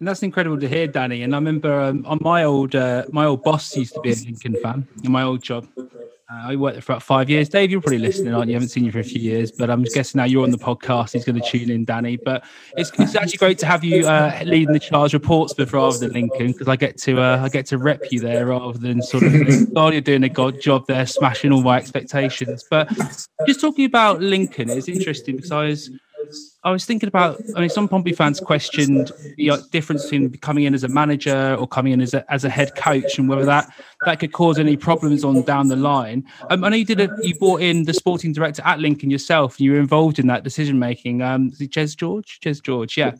And 0.00 0.08
that's 0.08 0.22
incredible 0.22 0.58
to 0.58 0.68
hear, 0.68 0.88
Danny. 0.88 1.22
And 1.22 1.32
I 1.32 1.38
remember 1.38 1.80
um, 1.80 2.04
on 2.06 2.18
my 2.20 2.44
old 2.44 2.74
uh, 2.74 3.04
my 3.12 3.26
old 3.26 3.42
boss 3.42 3.76
used 3.76 3.94
to 3.94 4.00
be 4.00 4.12
a 4.12 4.16
Lincoln 4.16 4.56
fan 4.62 4.88
in 5.04 5.12
my 5.12 5.22
old 5.22 5.42
job. 5.42 5.68
Uh, 6.32 6.52
I 6.52 6.56
worked 6.56 6.76
there 6.76 6.82
for 6.82 6.92
about 6.92 7.02
five 7.02 7.28
years. 7.28 7.48
Dave, 7.48 7.70
you're 7.70 7.80
probably 7.80 7.98
listening, 7.98 8.32
aren't 8.32 8.48
you? 8.48 8.54
I 8.54 8.56
haven't 8.56 8.70
seen 8.70 8.84
you 8.84 8.92
for 8.92 9.00
a 9.00 9.04
few 9.04 9.20
years, 9.20 9.52
but 9.52 9.68
I'm 9.68 9.82
guessing 9.82 10.18
now 10.18 10.24
you're 10.24 10.44
on 10.44 10.50
the 10.50 10.58
podcast. 10.58 11.12
He's 11.12 11.24
going 11.24 11.40
to 11.40 11.46
tune 11.46 11.70
in, 11.70 11.84
Danny. 11.84 12.16
But 12.16 12.44
it's, 12.76 12.90
it's 12.98 13.14
actually 13.14 13.38
great 13.38 13.58
to 13.58 13.66
have 13.66 13.84
you 13.84 14.06
uh, 14.06 14.40
leading 14.44 14.72
the 14.72 14.78
charge 14.78 15.20
Portsmouth 15.22 15.72
rather 15.72 15.98
than 15.98 16.12
Lincoln 16.12 16.52
because 16.52 16.68
I 16.68 16.76
get 16.76 16.96
to 16.98 17.20
uh, 17.20 17.42
I 17.42 17.48
get 17.48 17.66
to 17.66 17.78
rep 17.78 18.10
you 18.10 18.20
there 18.20 18.46
rather 18.46 18.78
than 18.78 19.02
sort 19.02 19.24
of 19.24 19.34
oh 19.76 19.90
you're 19.90 20.00
doing 20.00 20.24
a 20.24 20.28
god 20.28 20.60
job 20.60 20.86
there, 20.86 21.06
smashing 21.06 21.52
all 21.52 21.62
my 21.62 21.76
expectations. 21.76 22.64
But 22.70 22.88
just 23.46 23.60
talking 23.60 23.84
about 23.84 24.22
Lincoln 24.22 24.70
is 24.70 24.88
interesting 24.88 25.36
because 25.36 25.52
I 25.52 25.66
was 25.66 25.90
I 26.64 26.70
was 26.70 26.84
thinking 26.84 27.08
about. 27.08 27.40
I 27.56 27.60
mean, 27.60 27.68
some 27.68 27.88
Pompey 27.88 28.12
fans 28.12 28.40
questioned 28.40 29.10
the 29.36 29.50
uh, 29.50 29.58
difference 29.70 30.12
in 30.12 30.30
coming 30.38 30.64
in 30.64 30.74
as 30.74 30.84
a 30.84 30.88
manager 30.88 31.56
or 31.58 31.66
coming 31.66 31.92
in 31.92 32.00
as 32.00 32.14
a 32.14 32.30
as 32.32 32.44
a 32.44 32.50
head 32.50 32.74
coach, 32.76 33.18
and 33.18 33.28
whether 33.28 33.44
that 33.44 33.72
that 34.06 34.20
could 34.20 34.32
cause 34.32 34.58
any 34.58 34.76
problems 34.76 35.24
on 35.24 35.42
down 35.42 35.68
the 35.68 35.76
line. 35.76 36.24
Um, 36.50 36.64
I 36.64 36.68
know 36.68 36.76
you 36.76 36.84
did. 36.84 37.00
A, 37.00 37.08
you 37.22 37.34
brought 37.38 37.60
in 37.60 37.84
the 37.84 37.94
sporting 37.94 38.32
director 38.32 38.62
at 38.64 38.80
Lincoln 38.80 39.10
yourself. 39.10 39.58
And 39.58 39.64
you 39.64 39.72
were 39.72 39.80
involved 39.80 40.18
in 40.18 40.26
that 40.28 40.44
decision 40.44 40.78
making. 40.78 41.22
Um, 41.22 41.48
is 41.48 41.60
it 41.60 41.70
Jez 41.70 41.96
George? 41.96 42.38
Jez 42.42 42.62
George, 42.62 42.96
yeah. 42.96 43.12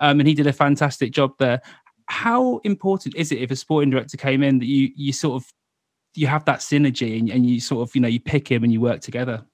Um, 0.00 0.20
and 0.20 0.28
he 0.28 0.34
did 0.34 0.46
a 0.46 0.52
fantastic 0.52 1.12
job 1.12 1.32
there. 1.38 1.60
How 2.06 2.58
important 2.64 3.14
is 3.16 3.32
it 3.32 3.38
if 3.38 3.50
a 3.50 3.56
sporting 3.56 3.90
director 3.90 4.16
came 4.16 4.42
in 4.42 4.58
that 4.58 4.66
you 4.66 4.90
you 4.94 5.12
sort 5.12 5.42
of 5.42 5.52
you 6.14 6.26
have 6.26 6.44
that 6.44 6.60
synergy 6.60 7.18
and, 7.18 7.30
and 7.30 7.48
you 7.48 7.60
sort 7.60 7.88
of 7.88 7.94
you 7.94 8.00
know 8.00 8.08
you 8.08 8.20
pick 8.20 8.50
him 8.50 8.62
and 8.64 8.72
you 8.72 8.80
work 8.80 9.00
together? 9.00 9.44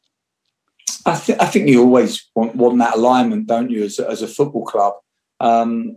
I, 1.06 1.16
th- 1.16 1.38
I 1.40 1.46
think 1.46 1.68
you 1.68 1.82
always 1.82 2.28
want, 2.34 2.54
want 2.56 2.78
that 2.78 2.96
alignment, 2.96 3.46
don't 3.46 3.70
you, 3.70 3.84
as 3.84 3.98
a, 3.98 4.08
as 4.08 4.22
a 4.22 4.28
football 4.28 4.64
club? 4.64 4.94
Um, 5.40 5.96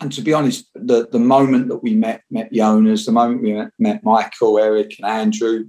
and 0.00 0.12
to 0.12 0.20
be 0.20 0.32
honest, 0.32 0.68
the, 0.74 1.08
the 1.10 1.18
moment 1.18 1.68
that 1.68 1.82
we 1.82 1.94
met 1.94 2.22
met 2.30 2.50
the 2.50 2.62
owners, 2.62 3.06
the 3.06 3.12
moment 3.12 3.42
we 3.42 3.52
met, 3.54 3.70
met 3.78 4.04
Michael, 4.04 4.58
Eric, 4.58 4.96
and 4.98 5.06
Andrew, 5.06 5.66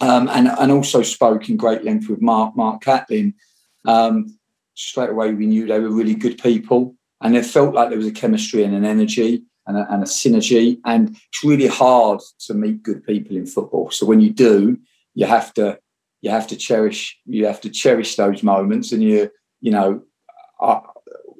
um, 0.00 0.28
and 0.28 0.48
and 0.48 0.72
also 0.72 1.02
spoke 1.02 1.48
in 1.48 1.56
great 1.56 1.84
length 1.84 2.08
with 2.08 2.20
Mark 2.20 2.56
Mark 2.56 2.82
Catlin, 2.82 3.34
um, 3.84 4.36
straight 4.74 5.10
away 5.10 5.32
we 5.32 5.46
knew 5.46 5.66
they 5.66 5.78
were 5.78 5.90
really 5.90 6.14
good 6.14 6.42
people, 6.42 6.96
and 7.20 7.36
it 7.36 7.46
felt 7.46 7.74
like 7.74 7.90
there 7.90 7.98
was 7.98 8.08
a 8.08 8.12
chemistry 8.12 8.64
and 8.64 8.74
an 8.74 8.84
energy 8.84 9.44
and 9.68 9.76
a, 9.76 9.86
and 9.92 10.02
a 10.02 10.06
synergy. 10.06 10.78
And 10.84 11.10
it's 11.10 11.44
really 11.44 11.68
hard 11.68 12.20
to 12.46 12.54
meet 12.54 12.82
good 12.82 13.04
people 13.04 13.36
in 13.36 13.46
football. 13.46 13.90
So 13.90 14.04
when 14.06 14.20
you 14.20 14.30
do, 14.30 14.78
you 15.14 15.26
have 15.26 15.54
to 15.54 15.78
you 16.22 16.30
have 16.30 16.46
to 16.46 16.56
cherish 16.56 17.18
you 17.26 17.44
have 17.46 17.60
to 17.60 17.68
cherish 17.68 18.16
those 18.16 18.42
moments 18.42 18.92
and 18.92 19.02
you 19.02 19.30
you 19.60 19.70
know 19.70 20.02
I, 20.60 20.80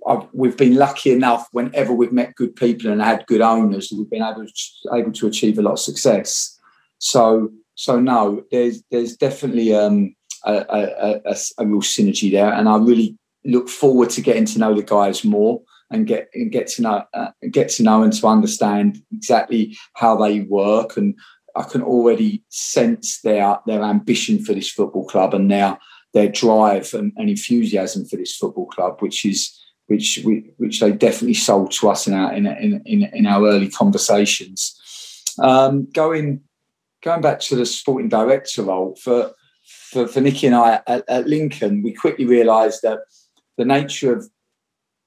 I, 0.07 0.27
we've 0.33 0.57
been 0.57 0.75
lucky 0.75 1.13
enough 1.13 1.49
whenever 1.53 1.93
we've 1.93 2.13
met 2.13 2.35
good 2.35 2.55
people 2.55 2.91
and 2.91 3.01
had 3.01 3.27
good 3.27 3.41
owners 3.41 3.93
we've 3.97 4.11
been 4.11 4.23
able 4.23 4.45
to, 4.45 4.95
able 4.95 5.13
to 5.13 5.27
achieve 5.29 5.59
a 5.59 5.63
lot 5.63 5.73
of 5.73 5.79
success. 5.79 6.59
So 6.99 7.51
so 7.75 8.01
no 8.01 8.43
there's 8.51 8.83
there's 8.91 9.17
definitely 9.17 9.75
um, 9.75 10.15
a, 10.45 10.55
a, 10.69 11.21
a, 11.25 11.37
a 11.59 11.67
real 11.67 11.81
synergy 11.81 12.31
there 12.31 12.53
and 12.53 12.69
I 12.69 12.77
really 12.77 13.17
look 13.45 13.69
forward 13.69 14.11
to 14.11 14.21
getting 14.21 14.45
to 14.47 14.59
know 14.59 14.75
the 14.75 14.83
guys 14.83 15.25
more 15.25 15.63
and 15.91 16.07
get 16.07 16.31
and 16.35 16.51
get 16.51 16.67
to 16.69 16.83
know 16.83 17.05
uh, 17.15 17.31
get 17.51 17.69
to 17.71 17.83
know 17.83 18.03
and 18.03 18.13
to 18.13 18.27
understand 18.27 19.03
exactly 19.13 19.77
how 19.95 20.17
they 20.17 20.41
work 20.41 20.97
and 20.97 21.15
I 21.57 21.65
can 21.65 21.83
already 21.83 22.43
sense 22.49 23.21
their 23.21 23.59
their 23.67 23.83
ambition 23.83 24.45
for 24.45 24.55
this 24.55 24.71
football 24.71 25.07
club 25.07 25.35
and 25.35 25.51
their 25.51 25.79
their 26.13 26.29
drive 26.29 26.93
and, 26.95 27.13
and 27.17 27.31
enthusiasm 27.31 28.05
for 28.05 28.17
this 28.17 28.37
football 28.37 28.67
club, 28.67 29.01
which 29.01 29.25
is 29.25 29.59
which 29.87 30.21
which 30.59 30.81
they 30.81 30.93
definitely 30.93 31.35
sold 31.35 31.73
to 31.73 31.89
us 31.89 32.07
in 32.07 32.15
our 32.15 32.33
in 32.33 32.47
in, 32.47 32.83
in, 32.87 33.03
in 33.15 33.27
our 33.27 33.47
early 33.47 33.69
conversations. 33.69 34.79
Um, 35.39 35.89
going 35.93 36.41
going 37.03 37.21
back 37.21 37.41
to 37.41 37.57
the 37.57 37.67
sporting 37.67 38.09
director 38.09 38.63
role 38.63 38.97
for 38.97 39.33
for, 39.65 40.07
for 40.07 40.21
Nicky 40.21 40.47
and 40.47 40.57
I 40.57 40.81
at, 40.87 41.05
at 41.09 41.29
Lincoln, 41.29 41.83
we 41.83 41.93
quickly 41.93 42.25
realised 42.25 42.81
that 42.83 43.01
the 43.57 43.65
nature 43.65 44.17
of 44.17 44.29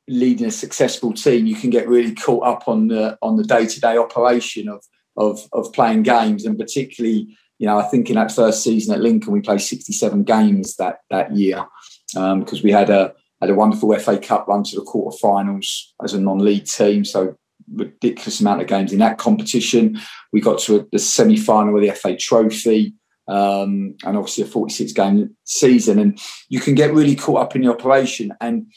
leading 0.07 0.45
a 0.45 0.51
successful 0.51 1.13
team, 1.13 1.47
you 1.47 1.55
can 1.55 1.69
get 1.69 1.87
really 1.87 2.13
caught 2.13 2.45
up 2.45 2.67
on 2.67 2.87
the 2.87 3.17
on 3.21 3.37
the 3.37 3.43
day 3.43 3.65
to 3.65 3.79
day 3.79 3.97
operation 3.97 4.69
of 4.69 4.83
of 5.18 5.41
of 5.53 5.72
playing 5.74 6.03
games, 6.03 6.45
and 6.45 6.57
particularly, 6.57 7.38
you 7.57 7.68
know, 7.68 7.78
I 7.78 7.84
think 7.84 8.09
in 8.09 8.16
that 8.16 8.32
first 8.32 8.63
season 8.63 8.93
at 8.93 9.01
Lincoln, 9.01 9.34
we 9.34 9.41
played 9.41 9.61
67 9.61 10.24
games 10.24 10.76
that 10.78 10.99
that 11.09 11.36
year 11.36 11.66
because 12.13 12.59
um, 12.59 12.63
we 12.63 12.72
had 12.72 12.89
a 12.89 13.13
had 13.41 13.49
a 13.49 13.55
wonderful 13.55 13.97
FA 13.99 14.18
Cup 14.18 14.47
run 14.47 14.63
to 14.63 14.76
the 14.76 14.82
quarterfinals 14.82 15.68
as 16.03 16.13
a 16.13 16.20
non-league 16.20 16.66
team. 16.66 17.03
So 17.03 17.36
ridiculous 17.74 18.39
amount 18.39 18.61
of 18.61 18.68
games 18.68 18.93
in 18.93 18.99
that 18.99 19.18
competition. 19.18 19.99
We 20.32 20.41
got 20.41 20.59
to 20.59 20.88
the 20.91 20.99
semi-final 20.99 21.76
of 21.76 21.82
the 21.82 21.91
FA 21.91 22.16
Trophy. 22.16 22.93
Um, 23.28 23.95
and 24.05 24.18
obviously 24.18 24.43
a 24.43 24.47
46 24.47 24.91
game 24.91 25.36
season 25.45 25.97
and 25.97 26.22
you 26.47 26.59
can 26.59 26.76
get 26.76 26.93
really 26.93 27.16
caught 27.16 27.41
up 27.41 27.55
in 27.55 27.63
the 27.63 27.72
operation 27.72 28.32
and 28.39 28.68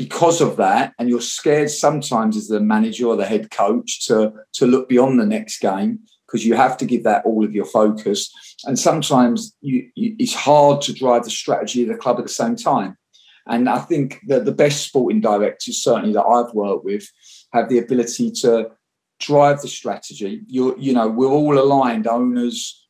because 0.00 0.40
of 0.40 0.56
that, 0.56 0.94
and 0.98 1.10
you're 1.10 1.20
scared 1.20 1.70
sometimes 1.70 2.34
as 2.34 2.48
the 2.48 2.58
manager 2.58 3.06
or 3.06 3.16
the 3.16 3.26
head 3.26 3.50
coach 3.50 4.06
to, 4.06 4.32
to 4.54 4.66
look 4.66 4.88
beyond 4.88 5.20
the 5.20 5.26
next 5.26 5.60
game 5.60 5.98
because 6.26 6.46
you 6.46 6.54
have 6.54 6.78
to 6.78 6.86
give 6.86 7.02
that 7.04 7.22
all 7.26 7.44
of 7.44 7.52
your 7.52 7.66
focus. 7.66 8.32
And 8.64 8.78
sometimes 8.78 9.54
you, 9.60 9.90
you, 9.94 10.16
it's 10.18 10.32
hard 10.32 10.80
to 10.82 10.94
drive 10.94 11.24
the 11.24 11.30
strategy 11.30 11.82
of 11.82 11.88
the 11.88 11.96
club 11.96 12.16
at 12.18 12.24
the 12.24 12.32
same 12.32 12.56
time. 12.56 12.96
And 13.46 13.68
I 13.68 13.80
think 13.80 14.20
that 14.28 14.46
the 14.46 14.52
best 14.52 14.86
sporting 14.86 15.20
directors, 15.20 15.82
certainly 15.82 16.14
that 16.14 16.24
I've 16.24 16.54
worked 16.54 16.86
with, 16.86 17.06
have 17.52 17.68
the 17.68 17.78
ability 17.78 18.30
to 18.42 18.70
drive 19.18 19.60
the 19.60 19.68
strategy. 19.68 20.40
You're, 20.46 20.78
you 20.78 20.94
know, 20.94 21.08
we're 21.08 21.28
all 21.28 21.58
aligned, 21.58 22.06
owners, 22.06 22.88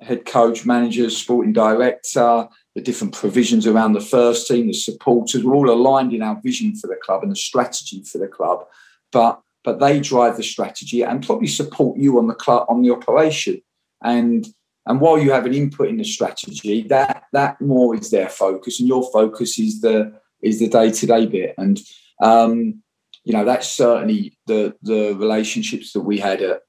head 0.00 0.24
coach, 0.26 0.66
managers, 0.66 1.16
sporting 1.16 1.52
director, 1.52 2.48
the 2.80 2.84
different 2.92 3.14
provisions 3.14 3.66
around 3.66 3.92
the 3.92 4.00
first 4.00 4.48
team, 4.48 4.66
the 4.66 4.72
supporters, 4.72 5.44
we're 5.44 5.54
all 5.54 5.70
aligned 5.70 6.12
in 6.12 6.22
our 6.22 6.40
vision 6.40 6.74
for 6.74 6.86
the 6.86 6.96
club 6.96 7.22
and 7.22 7.30
the 7.30 7.36
strategy 7.36 8.02
for 8.02 8.18
the 8.18 8.28
club. 8.28 8.64
But 9.12 9.40
but 9.62 9.78
they 9.78 10.00
drive 10.00 10.38
the 10.38 10.42
strategy 10.42 11.02
and 11.02 11.24
probably 11.24 11.46
support 11.46 11.98
you 11.98 12.18
on 12.18 12.28
the 12.28 12.34
club 12.34 12.64
on 12.70 12.82
the 12.82 12.90
operation. 12.90 13.60
And 14.02 14.48
and 14.86 15.00
while 15.00 15.18
you 15.18 15.32
have 15.32 15.44
an 15.44 15.52
input 15.52 15.88
in 15.88 15.98
the 15.98 16.04
strategy, 16.04 16.82
that 16.88 17.24
that 17.32 17.60
more 17.60 17.94
is 17.94 18.10
their 18.10 18.30
focus, 18.30 18.80
and 18.80 18.88
your 18.88 19.10
focus 19.12 19.58
is 19.58 19.82
the 19.82 20.12
is 20.42 20.58
the 20.58 20.68
day 20.68 20.90
to 20.90 21.06
day 21.06 21.26
bit. 21.26 21.54
And 21.58 21.78
um, 22.22 22.82
you 23.24 23.34
know 23.34 23.44
that's 23.44 23.68
certainly 23.68 24.38
the 24.46 24.74
the 24.82 25.14
relationships 25.18 25.92
that 25.92 26.00
we 26.00 26.18
had 26.18 26.40
at 26.40 26.62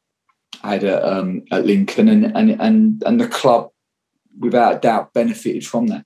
had 0.61 0.83
at, 0.83 1.03
um, 1.03 1.43
at 1.51 1.65
Lincoln, 1.65 2.09
and 2.09 2.25
and 2.35 2.49
and 2.59 3.03
and 3.05 3.21
the 3.21 3.29
club 3.29 3.71
without 4.39 4.75
a 4.75 4.79
doubt 4.79 5.13
benefited 5.13 5.65
from 5.65 5.87
that. 5.87 6.05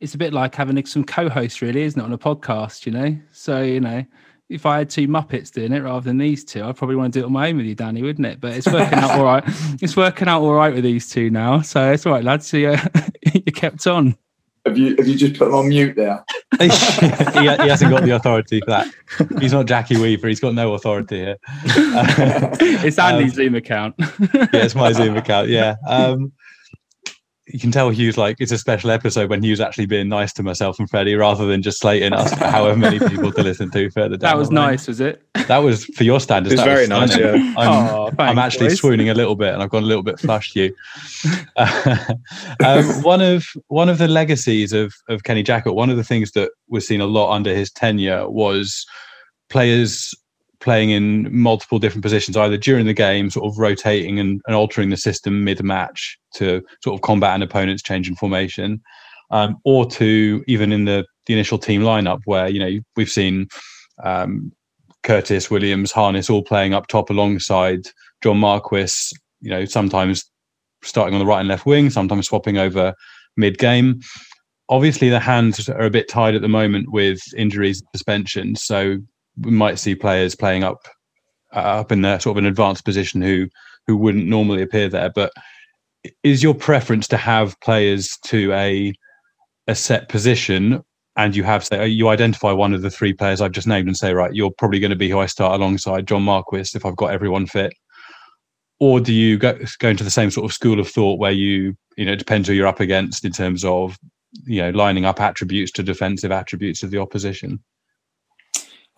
It's 0.00 0.14
a 0.14 0.18
bit 0.18 0.32
like 0.32 0.54
having 0.54 0.84
some 0.84 1.04
co-hosts, 1.04 1.62
really, 1.62 1.82
isn't 1.82 2.00
it, 2.00 2.04
on 2.04 2.12
a 2.12 2.18
podcast? 2.18 2.84
You 2.84 2.92
know, 2.92 3.18
so 3.32 3.62
you 3.62 3.80
know, 3.80 4.04
if 4.48 4.66
I 4.66 4.78
had 4.78 4.90
two 4.90 5.08
Muppets 5.08 5.50
doing 5.50 5.72
it 5.72 5.82
rather 5.82 6.04
than 6.04 6.18
these 6.18 6.44
two, 6.44 6.62
I'd 6.62 6.76
probably 6.76 6.96
want 6.96 7.12
to 7.14 7.20
do 7.20 7.24
it 7.24 7.26
on 7.26 7.32
my 7.32 7.48
own 7.48 7.56
with 7.56 7.66
you, 7.66 7.74
Danny, 7.74 8.02
wouldn't 8.02 8.26
it? 8.26 8.40
But 8.40 8.54
it's 8.54 8.66
working 8.66 8.98
out 8.98 9.12
all 9.12 9.24
right. 9.24 9.44
It's 9.82 9.96
working 9.96 10.28
out 10.28 10.42
all 10.42 10.54
right 10.54 10.72
with 10.72 10.84
these 10.84 11.08
two 11.08 11.30
now, 11.30 11.60
so 11.60 11.92
it's 11.92 12.06
all 12.06 12.12
right, 12.12 12.24
lads. 12.24 12.46
So 12.46 12.56
yeah, 12.56 12.86
you 13.32 13.40
kept 13.54 13.86
on. 13.86 14.16
Have 14.64 14.76
you 14.76 14.96
have 14.96 15.06
you 15.06 15.16
just 15.16 15.38
put 15.38 15.46
them 15.46 15.54
on 15.54 15.68
mute 15.68 15.94
there? 15.94 16.24
he, 16.58 16.68
he 16.68 17.68
hasn't 17.68 17.90
got 17.90 18.02
the 18.02 18.16
authority 18.16 18.60
for 18.60 18.70
that. 18.70 18.92
He's 19.40 19.52
not 19.52 19.66
Jackie 19.66 19.96
Weaver. 19.96 20.28
He's 20.28 20.40
got 20.40 20.54
no 20.54 20.74
authority 20.74 21.18
here. 21.18 21.36
it's 21.64 22.98
Andy's 22.98 23.30
um, 23.32 23.36
Zoom 23.36 23.54
account. 23.54 23.94
yeah, 23.98 24.48
it's 24.52 24.74
my 24.74 24.92
Zoom 24.92 25.16
account. 25.16 25.48
Yeah. 25.48 25.76
Um, 25.86 26.32
you 27.48 27.60
can 27.60 27.70
tell 27.70 27.90
Hugh's 27.90 28.18
like 28.18 28.36
it's 28.40 28.50
a 28.50 28.58
special 28.58 28.90
episode 28.90 29.30
when 29.30 29.42
Hugh's 29.42 29.60
actually 29.60 29.86
being 29.86 30.08
nice 30.08 30.32
to 30.34 30.42
myself 30.42 30.80
and 30.80 30.90
Freddie 30.90 31.14
rather 31.14 31.46
than 31.46 31.62
just 31.62 31.78
slating 31.78 32.12
us 32.12 32.34
for 32.34 32.46
however 32.46 32.76
many 32.76 32.98
people 32.98 33.30
to 33.30 33.42
listen 33.42 33.70
to 33.70 33.88
further 33.90 34.16
down. 34.16 34.32
That 34.32 34.38
was 34.38 34.50
nice, 34.50 34.88
was 34.88 35.00
it? 35.00 35.22
That 35.46 35.58
was 35.58 35.84
for 35.84 36.02
your 36.02 36.18
standards. 36.18 36.54
It 36.54 36.56
was 36.56 36.64
very 36.64 36.88
was 36.88 36.88
nice. 36.88 37.16
Yeah. 37.16 37.54
I'm, 37.56 37.94
oh, 37.94 38.06
thanks, 38.06 38.20
I'm 38.20 38.38
actually 38.38 38.68
boys. 38.68 38.78
swooning 38.80 39.10
a 39.10 39.14
little 39.14 39.36
bit, 39.36 39.54
and 39.54 39.62
I've 39.62 39.70
got 39.70 39.84
a 39.84 39.86
little 39.86 40.02
bit 40.02 40.18
flushed. 40.18 40.56
You. 40.56 40.74
um, 41.56 42.84
one 43.02 43.20
of 43.20 43.46
one 43.68 43.88
of 43.88 43.98
the 43.98 44.08
legacies 44.08 44.72
of 44.72 44.92
of 45.08 45.22
Kenny 45.22 45.44
Jackett, 45.44 45.74
one 45.74 45.90
of 45.90 45.96
the 45.96 46.04
things 46.04 46.32
that 46.32 46.50
was 46.68 46.86
seen 46.86 47.00
a 47.00 47.06
lot 47.06 47.32
under 47.32 47.54
his 47.54 47.70
tenure 47.70 48.28
was 48.28 48.86
players 49.50 50.12
playing 50.60 50.90
in 50.90 51.28
multiple 51.34 51.78
different 51.78 52.02
positions, 52.02 52.36
either 52.36 52.56
during 52.56 52.86
the 52.86 52.94
game, 52.94 53.30
sort 53.30 53.46
of 53.46 53.58
rotating 53.58 54.18
and, 54.18 54.40
and 54.46 54.56
altering 54.56 54.90
the 54.90 54.96
system 54.96 55.44
mid 55.44 55.62
match 55.62 56.18
to 56.34 56.62
sort 56.82 56.94
of 56.94 57.02
combat 57.02 57.34
an 57.34 57.42
opponent's 57.42 57.82
change 57.82 58.08
in 58.08 58.16
formation, 58.16 58.80
um, 59.30 59.56
or 59.64 59.86
to 59.86 60.42
even 60.46 60.72
in 60.72 60.84
the, 60.84 61.04
the 61.26 61.34
initial 61.34 61.58
team 61.58 61.82
lineup 61.82 62.20
where, 62.24 62.48
you 62.48 62.58
know, 62.58 62.80
we've 62.96 63.10
seen 63.10 63.48
um, 64.02 64.52
Curtis, 65.02 65.50
Williams, 65.50 65.92
Harness 65.92 66.30
all 66.30 66.42
playing 66.42 66.74
up 66.74 66.86
top 66.86 67.10
alongside 67.10 67.86
John 68.22 68.38
Marquis, 68.38 69.14
you 69.40 69.50
know, 69.50 69.64
sometimes 69.64 70.24
starting 70.82 71.14
on 71.14 71.20
the 71.20 71.26
right 71.26 71.40
and 71.40 71.48
left 71.48 71.66
wing, 71.66 71.90
sometimes 71.90 72.26
swapping 72.26 72.58
over 72.58 72.94
mid 73.36 73.58
game. 73.58 74.00
Obviously, 74.68 75.08
the 75.08 75.20
hands 75.20 75.68
are 75.68 75.86
a 75.86 75.90
bit 75.90 76.08
tied 76.08 76.34
at 76.34 76.42
the 76.42 76.48
moment 76.48 76.90
with 76.90 77.20
injuries, 77.36 77.80
and 77.80 77.88
suspensions. 77.92 78.62
So 78.62 78.98
we 79.38 79.50
might 79.50 79.78
see 79.78 79.94
players 79.94 80.34
playing 80.34 80.64
up 80.64 80.86
uh, 81.54 81.80
up 81.80 81.92
in 81.92 82.02
the 82.02 82.18
sort 82.18 82.36
of 82.36 82.38
an 82.38 82.48
advanced 82.48 82.84
position 82.84 83.20
who 83.22 83.48
who 83.86 83.96
wouldn't 83.96 84.26
normally 84.26 84.62
appear 84.62 84.88
there. 84.88 85.10
But 85.10 85.32
is 86.22 86.42
your 86.42 86.54
preference 86.54 87.08
to 87.08 87.16
have 87.16 87.58
players 87.60 88.18
to 88.26 88.52
a 88.52 88.92
a 89.66 89.74
set 89.74 90.08
position 90.08 90.82
and 91.16 91.34
you 91.34 91.42
have 91.42 91.64
say 91.64 91.86
you 91.88 92.08
identify 92.08 92.52
one 92.52 92.72
of 92.72 92.82
the 92.82 92.90
three 92.90 93.12
players 93.12 93.40
I've 93.40 93.52
just 93.52 93.66
named 93.66 93.88
and 93.88 93.96
say 93.96 94.12
right 94.14 94.32
you're 94.32 94.52
probably 94.52 94.78
going 94.78 94.90
to 94.90 94.96
be 94.96 95.10
who 95.10 95.18
I 95.18 95.26
start 95.26 95.58
alongside 95.58 96.06
John 96.06 96.22
Marquis 96.22 96.70
if 96.74 96.84
I've 96.84 96.96
got 96.96 97.10
everyone 97.10 97.46
fit 97.46 97.72
or 98.78 99.00
do 99.00 99.12
you 99.12 99.38
go, 99.38 99.58
go 99.78 99.88
into 99.88 100.04
the 100.04 100.10
same 100.10 100.30
sort 100.30 100.44
of 100.44 100.52
school 100.52 100.78
of 100.78 100.88
thought 100.88 101.18
where 101.18 101.32
you 101.32 101.76
you 101.96 102.04
know 102.04 102.12
it 102.12 102.18
depends 102.18 102.46
who 102.46 102.54
you're 102.54 102.66
up 102.66 102.80
against 102.80 103.24
in 103.24 103.32
terms 103.32 103.64
of 103.64 103.98
you 104.44 104.62
know 104.62 104.70
lining 104.70 105.04
up 105.04 105.20
attributes 105.20 105.72
to 105.72 105.82
defensive 105.82 106.30
attributes 106.30 106.82
of 106.82 106.90
the 106.90 106.98
opposition 106.98 107.58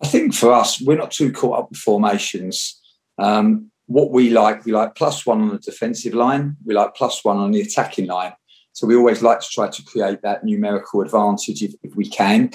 I 0.01 0.07
think 0.07 0.33
for 0.33 0.53
us, 0.53 0.81
we're 0.81 0.97
not 0.97 1.11
too 1.11 1.31
caught 1.31 1.59
up 1.59 1.69
with 1.69 1.79
formations. 1.79 2.79
Um, 3.17 3.71
what 3.87 4.11
we 4.11 4.29
like, 4.29 4.65
we 4.65 4.71
like 4.71 4.95
plus 4.95 5.25
one 5.25 5.41
on 5.41 5.49
the 5.49 5.57
defensive 5.57 6.13
line, 6.13 6.55
we 6.65 6.73
like 6.73 6.95
plus 6.95 7.25
one 7.25 7.37
on 7.37 7.51
the 7.51 7.61
attacking 7.61 8.07
line. 8.07 8.33
So 8.71 8.87
we 8.87 8.95
always 8.95 9.21
like 9.21 9.41
to 9.41 9.47
try 9.51 9.67
to 9.67 9.83
create 9.83 10.21
that 10.21 10.43
numerical 10.43 11.01
advantage 11.01 11.63
if, 11.63 11.73
if 11.83 11.95
we 11.95 12.07
can. 12.07 12.51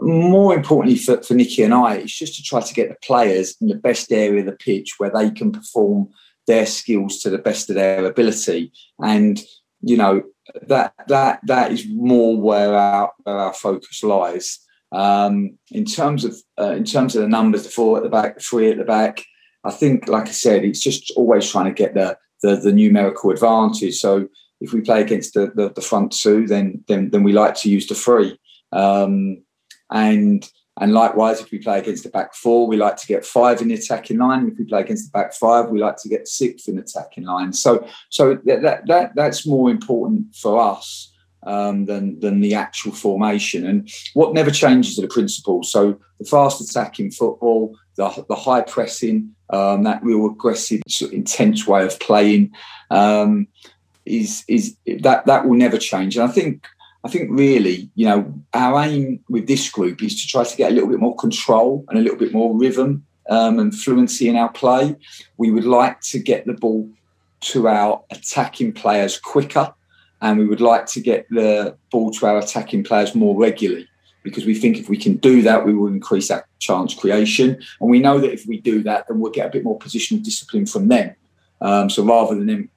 More 0.00 0.54
importantly 0.54 0.98
for, 0.98 1.22
for 1.22 1.34
Nicky 1.34 1.62
and 1.62 1.74
I, 1.74 1.96
it's 1.96 2.16
just 2.16 2.36
to 2.36 2.42
try 2.42 2.60
to 2.60 2.74
get 2.74 2.90
the 2.90 2.96
players 3.02 3.56
in 3.60 3.68
the 3.68 3.74
best 3.74 4.12
area 4.12 4.40
of 4.40 4.46
the 4.46 4.52
pitch 4.52 4.94
where 4.98 5.10
they 5.10 5.30
can 5.30 5.50
perform 5.50 6.10
their 6.46 6.66
skills 6.66 7.20
to 7.20 7.30
the 7.30 7.38
best 7.38 7.70
of 7.70 7.74
their 7.74 8.04
ability. 8.04 8.72
And, 9.02 9.42
you 9.80 9.96
know, 9.96 10.22
that 10.66 10.94
that 11.08 11.40
that 11.44 11.72
is 11.72 11.86
more 11.88 12.40
where 12.40 12.74
our 12.74 13.12
where 13.22 13.38
our 13.38 13.52
focus 13.52 14.02
lies. 14.02 14.58
Um, 14.90 15.58
in 15.70 15.84
terms 15.84 16.24
of 16.24 16.36
uh, 16.58 16.72
in 16.72 16.84
terms 16.84 17.14
of 17.14 17.22
the 17.22 17.28
numbers, 17.28 17.64
the 17.64 17.68
four 17.68 17.98
at 17.98 18.02
the 18.02 18.08
back, 18.08 18.36
the 18.36 18.40
three 18.40 18.70
at 18.70 18.78
the 18.78 18.84
back, 18.84 19.24
I 19.64 19.70
think, 19.70 20.08
like 20.08 20.28
I 20.28 20.32
said, 20.32 20.64
it's 20.64 20.80
just 20.80 21.12
always 21.16 21.50
trying 21.50 21.66
to 21.66 21.72
get 21.72 21.94
the 21.94 22.16
the, 22.42 22.56
the 22.56 22.72
numerical 22.72 23.30
advantage. 23.30 23.96
So 23.96 24.28
if 24.60 24.72
we 24.72 24.80
play 24.80 25.00
against 25.00 25.34
the, 25.34 25.52
the, 25.54 25.72
the 25.74 25.80
front 25.80 26.12
two, 26.12 26.46
then 26.46 26.84
then 26.88 27.10
then 27.10 27.22
we 27.22 27.32
like 27.32 27.54
to 27.56 27.70
use 27.70 27.86
the 27.86 27.94
three. 27.94 28.38
Um, 28.72 29.42
and 29.90 30.48
and 30.80 30.92
likewise, 30.92 31.40
if 31.40 31.50
we 31.50 31.58
play 31.58 31.80
against 31.80 32.04
the 32.04 32.10
back 32.10 32.34
four, 32.34 32.66
we 32.66 32.76
like 32.76 32.96
to 32.96 33.06
get 33.06 33.26
five 33.26 33.60
in 33.60 33.68
the 33.68 33.74
attacking 33.74 34.18
line. 34.18 34.48
If 34.48 34.58
we 34.58 34.64
play 34.64 34.80
against 34.80 35.12
the 35.12 35.18
back 35.18 35.34
five, 35.34 35.68
we 35.68 35.80
like 35.80 35.96
to 35.98 36.08
get 36.08 36.28
six 36.28 36.68
in 36.68 36.76
the 36.76 36.82
attacking 36.82 37.24
line. 37.24 37.52
So 37.52 37.86
so 38.10 38.38
that 38.44 38.86
that 38.86 39.12
that's 39.14 39.46
more 39.46 39.70
important 39.70 40.34
for 40.34 40.60
us 40.60 41.07
um, 41.48 41.86
than 41.86 42.20
than 42.20 42.40
the 42.40 42.54
actual 42.54 42.92
formation. 42.92 43.66
And 43.66 43.90
what 44.14 44.34
never 44.34 44.50
changes 44.50 44.98
are 44.98 45.02
the 45.02 45.08
principles. 45.08 45.72
So 45.72 45.98
the 46.20 46.26
fast 46.26 46.60
attacking 46.60 47.12
football, 47.12 47.76
the, 47.96 48.24
the 48.28 48.36
high 48.36 48.60
pressing, 48.60 49.34
um, 49.50 49.82
that 49.84 50.02
real 50.04 50.26
aggressive, 50.26 50.82
sort 50.86 51.10
of 51.10 51.16
intense 51.16 51.66
way 51.66 51.84
of 51.84 51.98
playing 52.00 52.52
um, 52.90 53.48
is 54.04 54.44
is 54.46 54.76
that 55.00 55.24
that 55.26 55.46
will 55.46 55.56
never 55.56 55.78
change. 55.78 56.16
And 56.16 56.28
I 56.28 56.32
think 56.32 56.66
I 57.02 57.08
think 57.08 57.30
really, 57.30 57.90
you 57.94 58.06
know, 58.06 58.34
our 58.52 58.84
aim 58.84 59.20
with 59.30 59.46
this 59.46 59.70
group 59.70 60.02
is 60.02 60.20
to 60.20 60.28
try 60.28 60.44
to 60.44 60.56
get 60.56 60.70
a 60.70 60.74
little 60.74 60.90
bit 60.90 61.00
more 61.00 61.16
control 61.16 61.84
and 61.88 61.98
a 61.98 62.02
little 62.02 62.18
bit 62.18 62.32
more 62.32 62.56
rhythm 62.56 63.06
um, 63.30 63.58
and 63.58 63.74
fluency 63.74 64.28
in 64.28 64.36
our 64.36 64.50
play. 64.50 64.96
We 65.38 65.50
would 65.50 65.64
like 65.64 66.00
to 66.12 66.18
get 66.18 66.44
the 66.44 66.52
ball 66.52 66.90
to 67.40 67.68
our 67.68 68.02
attacking 68.10 68.72
players 68.72 69.18
quicker 69.18 69.72
and 70.20 70.38
we 70.38 70.46
would 70.46 70.60
like 70.60 70.86
to 70.86 71.00
get 71.00 71.28
the 71.30 71.76
ball 71.90 72.10
to 72.10 72.26
our 72.26 72.38
attacking 72.38 72.84
players 72.84 73.14
more 73.14 73.36
regularly 73.36 73.88
because 74.22 74.44
we 74.44 74.54
think 74.54 74.78
if 74.78 74.88
we 74.88 74.96
can 74.96 75.16
do 75.16 75.42
that, 75.42 75.64
we 75.64 75.74
will 75.74 75.86
increase 75.86 76.30
our 76.30 76.46
chance 76.58 76.94
creation. 76.94 77.60
And 77.80 77.90
we 77.90 78.00
know 78.00 78.18
that 78.18 78.32
if 78.32 78.46
we 78.46 78.60
do 78.60 78.82
that, 78.82 79.06
then 79.08 79.20
we'll 79.20 79.32
get 79.32 79.46
a 79.46 79.50
bit 79.50 79.64
more 79.64 79.78
positional 79.78 80.22
discipline 80.22 80.66
from 80.66 80.88
them. 80.88 81.14
Um, 81.60 81.88
so 81.88 82.04
rather 82.04 82.34
than 82.34 82.46
them 82.46 82.70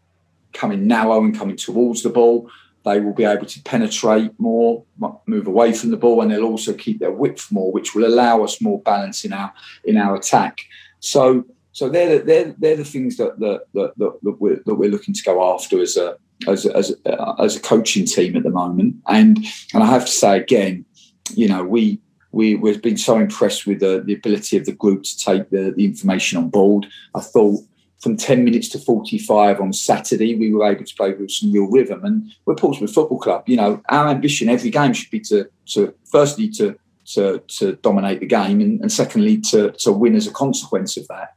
coming 0.53 0.87
narrow 0.87 1.23
and 1.23 1.37
coming 1.37 1.55
towards 1.55 2.03
the 2.03 2.09
ball, 2.09 2.49
they 2.83 2.99
will 2.99 3.13
be 3.13 3.25
able 3.25 3.45
to 3.45 3.61
penetrate 3.61 4.31
more, 4.39 4.83
move 5.27 5.47
away 5.47 5.71
from 5.71 5.91
the 5.91 5.97
ball, 5.97 6.21
and 6.21 6.31
they'll 6.31 6.43
also 6.43 6.73
keep 6.73 6.99
their 6.99 7.11
width 7.11 7.51
more, 7.51 7.71
which 7.71 7.93
will 7.93 8.05
allow 8.05 8.43
us 8.43 8.59
more 8.59 8.79
balance 8.81 9.23
in 9.23 9.33
our 9.33 9.53
in 9.83 9.97
our 9.97 10.15
attack. 10.15 10.61
So, 10.99 11.45
so 11.73 11.89
they're 11.89 12.17
the, 12.17 12.23
they're, 12.23 12.55
they're 12.57 12.77
the 12.77 12.83
things 12.83 13.17
that 13.17 13.39
that, 13.39 13.65
that, 13.73 13.93
that, 13.97 14.37
we're, 14.39 14.61
that 14.65 14.75
we're 14.75 14.89
looking 14.89 15.13
to 15.13 15.23
go 15.23 15.53
after 15.53 15.79
as 15.79 15.95
a 15.95 16.17
as 16.47 16.65
as 16.65 16.95
uh, 17.05 17.33
as 17.39 17.55
a 17.55 17.61
coaching 17.61 18.05
team 18.05 18.35
at 18.35 18.43
the 18.43 18.49
moment. 18.49 18.95
And 19.07 19.39
and 19.73 19.83
I 19.83 19.87
have 19.87 20.05
to 20.05 20.11
say 20.11 20.37
again, 20.37 20.85
you 21.33 21.47
know, 21.47 21.63
we 21.63 21.99
we 22.31 22.55
we've 22.55 22.81
been 22.81 22.97
so 22.97 23.17
impressed 23.17 23.67
with 23.67 23.79
the, 23.79 24.01
the 24.05 24.13
ability 24.13 24.57
of 24.57 24.65
the 24.65 24.71
group 24.73 25.03
to 25.03 25.17
take 25.17 25.49
the, 25.49 25.73
the 25.75 25.85
information 25.85 26.37
on 26.37 26.49
board. 26.49 26.87
I 27.15 27.21
thought 27.21 27.61
from 28.01 28.17
10 28.17 28.43
minutes 28.43 28.67
to 28.69 28.79
45 28.79 29.61
on 29.61 29.73
Saturday, 29.73 30.35
we 30.35 30.51
were 30.51 30.69
able 30.69 30.83
to 30.83 30.95
play 30.95 31.13
with 31.13 31.29
some 31.29 31.51
real 31.51 31.69
rhythm. 31.69 32.03
And 32.03 32.33
we're 32.45 32.55
Portsmouth 32.55 32.93
Football 32.93 33.19
Club. 33.19 33.43
You 33.47 33.57
know, 33.57 33.81
our 33.89 34.07
ambition 34.07 34.49
every 34.49 34.71
game 34.71 34.93
should 34.93 35.11
be 35.11 35.19
to, 35.21 35.47
to 35.67 35.93
firstly, 36.11 36.49
to, 36.49 36.75
to, 37.13 37.43
to 37.47 37.73
dominate 37.73 38.19
the 38.19 38.25
game, 38.25 38.59
and, 38.59 38.81
and 38.81 38.91
secondly, 38.91 39.39
to, 39.41 39.71
to 39.73 39.91
win 39.91 40.15
as 40.15 40.25
a 40.25 40.31
consequence 40.31 40.97
of 40.97 41.07
that. 41.09 41.33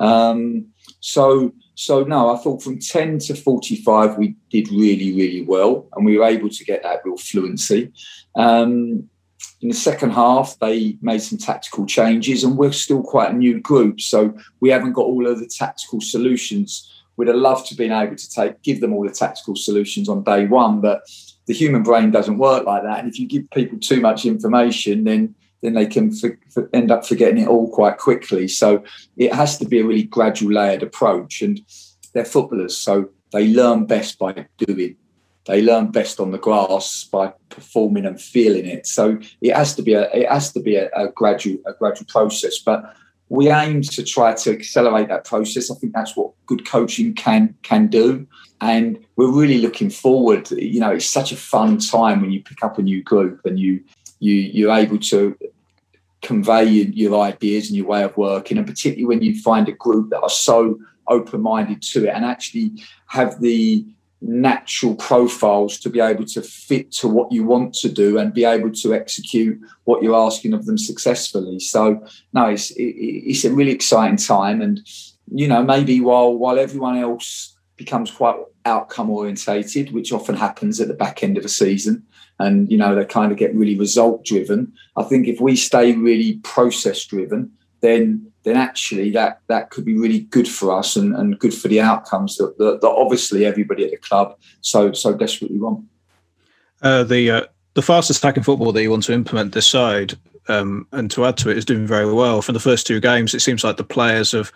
Um, 0.00 0.66
so, 0.98 1.52
so 1.80 2.04
no, 2.04 2.30
I 2.30 2.36
thought 2.36 2.62
from 2.62 2.78
10 2.78 3.20
to 3.20 3.34
45, 3.34 4.18
we 4.18 4.36
did 4.50 4.68
really, 4.68 5.14
really 5.14 5.40
well, 5.40 5.88
and 5.96 6.04
we 6.04 6.18
were 6.18 6.26
able 6.26 6.50
to 6.50 6.64
get 6.66 6.82
that 6.82 7.00
real 7.06 7.16
fluency. 7.16 7.90
Um, 8.36 9.08
in 9.62 9.68
the 9.68 9.72
second 9.72 10.10
half, 10.10 10.58
they 10.60 10.98
made 11.00 11.22
some 11.22 11.38
tactical 11.38 11.86
changes, 11.86 12.44
and 12.44 12.58
we're 12.58 12.72
still 12.72 13.02
quite 13.02 13.30
a 13.30 13.34
new 13.34 13.60
group, 13.60 14.02
so 14.02 14.36
we 14.60 14.68
haven't 14.68 14.92
got 14.92 15.06
all 15.06 15.26
of 15.26 15.40
the 15.40 15.46
tactical 15.46 16.02
solutions. 16.02 17.02
We'd 17.16 17.28
have 17.28 17.36
loved 17.36 17.68
to 17.68 17.74
been 17.74 17.92
able 17.92 18.16
to 18.16 18.30
take 18.30 18.60
give 18.60 18.82
them 18.82 18.92
all 18.92 19.08
the 19.08 19.14
tactical 19.14 19.56
solutions 19.56 20.06
on 20.10 20.22
day 20.22 20.46
one, 20.46 20.82
but 20.82 21.00
the 21.46 21.54
human 21.54 21.82
brain 21.82 22.10
doesn't 22.10 22.36
work 22.36 22.66
like 22.66 22.82
that. 22.82 22.98
And 22.98 23.08
if 23.08 23.18
you 23.18 23.26
give 23.26 23.48
people 23.52 23.78
too 23.78 24.02
much 24.02 24.26
information, 24.26 25.04
then 25.04 25.34
then 25.62 25.74
they 25.74 25.86
can 25.86 26.12
for, 26.12 26.38
for 26.50 26.68
end 26.72 26.90
up 26.90 27.06
forgetting 27.06 27.38
it 27.38 27.48
all 27.48 27.68
quite 27.70 27.98
quickly. 27.98 28.48
So 28.48 28.82
it 29.16 29.34
has 29.34 29.58
to 29.58 29.66
be 29.66 29.80
a 29.80 29.84
really 29.84 30.04
gradual, 30.04 30.52
layered 30.52 30.82
approach. 30.82 31.42
And 31.42 31.60
they're 32.12 32.24
footballers, 32.24 32.76
so 32.76 33.10
they 33.32 33.48
learn 33.48 33.86
best 33.86 34.18
by 34.18 34.46
doing. 34.58 34.96
They 35.46 35.62
learn 35.62 35.90
best 35.90 36.20
on 36.20 36.32
the 36.32 36.38
grass 36.38 37.04
by 37.04 37.32
performing 37.48 38.06
and 38.06 38.20
feeling 38.20 38.66
it. 38.66 38.86
So 38.86 39.18
it 39.40 39.54
has 39.54 39.74
to 39.76 39.82
be 39.82 39.94
a 39.94 40.10
it 40.12 40.28
has 40.28 40.52
to 40.52 40.60
be 40.60 40.76
a, 40.76 40.90
a 40.94 41.08
gradual 41.08 41.58
a 41.66 41.72
gradual 41.72 42.06
process. 42.06 42.58
But 42.58 42.94
we 43.30 43.48
aim 43.50 43.80
to 43.80 44.02
try 44.02 44.34
to 44.34 44.50
accelerate 44.50 45.08
that 45.08 45.24
process. 45.24 45.70
I 45.70 45.76
think 45.76 45.94
that's 45.94 46.16
what 46.16 46.32
good 46.46 46.66
coaching 46.66 47.14
can 47.14 47.54
can 47.62 47.86
do. 47.86 48.26
And 48.60 48.98
we're 49.16 49.32
really 49.32 49.58
looking 49.58 49.88
forward. 49.88 50.50
You 50.50 50.80
know, 50.80 50.90
it's 50.90 51.06
such 51.06 51.32
a 51.32 51.36
fun 51.36 51.78
time 51.78 52.20
when 52.20 52.32
you 52.32 52.42
pick 52.42 52.62
up 52.62 52.78
a 52.78 52.82
new 52.82 53.02
group 53.02 53.40
and 53.44 53.58
you 53.58 53.82
you 54.18 54.34
you're 54.34 54.76
able 54.76 54.98
to 54.98 55.36
convey 56.22 56.64
your, 56.64 56.86
your, 56.86 57.20
ideas 57.20 57.68
and 57.68 57.76
your 57.76 57.86
way 57.86 58.02
of 58.02 58.16
working, 58.16 58.58
and 58.58 58.66
particularly 58.66 59.06
when 59.06 59.22
you 59.22 59.40
find 59.40 59.68
a 59.68 59.72
group 59.72 60.10
that 60.10 60.20
are 60.20 60.30
so 60.30 60.78
open-minded 61.08 61.82
to 61.82 62.06
it 62.06 62.10
and 62.14 62.24
actually 62.24 62.72
have 63.06 63.40
the 63.40 63.84
natural 64.22 64.94
profiles 64.96 65.78
to 65.78 65.88
be 65.88 65.98
able 65.98 66.24
to 66.26 66.42
fit 66.42 66.92
to 66.92 67.08
what 67.08 67.32
you 67.32 67.44
want 67.44 67.72
to 67.72 67.88
do 67.88 68.18
and 68.18 68.34
be 68.34 68.44
able 68.44 68.70
to 68.70 68.94
execute 68.94 69.58
what 69.84 70.02
you're 70.02 70.14
asking 70.14 70.52
of 70.52 70.66
them 70.66 70.76
successfully. 70.76 71.58
So 71.58 72.06
no, 72.32 72.46
it's 72.46 72.70
it, 72.72 72.82
it's 72.82 73.44
a 73.44 73.52
really 73.52 73.72
exciting 73.72 74.18
time, 74.18 74.60
and 74.60 74.80
you 75.32 75.48
know 75.48 75.62
maybe 75.62 76.00
while 76.00 76.34
while 76.34 76.58
everyone 76.58 76.98
else 76.98 77.56
becomes 77.76 78.10
quite 78.10 78.36
outcome 78.66 79.08
orientated, 79.08 79.92
which 79.92 80.12
often 80.12 80.36
happens 80.36 80.80
at 80.80 80.88
the 80.88 80.94
back 80.94 81.22
end 81.22 81.38
of 81.38 81.44
a 81.44 81.48
season, 81.48 82.04
and 82.40 82.70
you 82.70 82.78
know 82.78 82.94
they 82.94 83.04
kind 83.04 83.30
of 83.30 83.38
get 83.38 83.54
really 83.54 83.78
result 83.78 84.24
driven. 84.24 84.72
I 84.96 85.04
think 85.04 85.28
if 85.28 85.40
we 85.40 85.54
stay 85.54 85.94
really 85.94 86.38
process 86.42 87.04
driven, 87.04 87.52
then 87.80 88.32
then 88.42 88.56
actually 88.56 89.10
that 89.10 89.40
that 89.48 89.70
could 89.70 89.84
be 89.84 89.96
really 89.96 90.20
good 90.20 90.48
for 90.48 90.76
us 90.76 90.96
and, 90.96 91.14
and 91.14 91.38
good 91.38 91.54
for 91.54 91.68
the 91.68 91.80
outcomes 91.80 92.36
that, 92.38 92.56
that, 92.58 92.80
that 92.80 92.88
obviously 92.88 93.44
everybody 93.44 93.84
at 93.84 93.90
the 93.90 93.98
club 93.98 94.36
so 94.62 94.92
so 94.92 95.14
desperately 95.14 95.58
want. 95.58 95.84
Uh, 96.82 97.04
the 97.04 97.30
uh, 97.30 97.42
the 97.74 97.82
fastest 97.82 98.18
attacking 98.18 98.42
football 98.42 98.72
that 98.72 98.82
you 98.82 98.90
want 98.90 99.04
to 99.04 99.12
implement 99.12 99.52
this 99.52 99.66
side, 99.66 100.14
um, 100.48 100.86
and 100.92 101.10
to 101.10 101.26
add 101.26 101.36
to 101.36 101.50
it, 101.50 101.58
is 101.58 101.64
doing 101.64 101.86
very 101.86 102.12
well. 102.12 102.40
From 102.42 102.54
the 102.54 102.60
first 102.60 102.86
two 102.86 103.00
games, 103.00 103.34
it 103.34 103.40
seems 103.40 103.62
like 103.62 103.76
the 103.76 103.84
players 103.84 104.32
have 104.32 104.50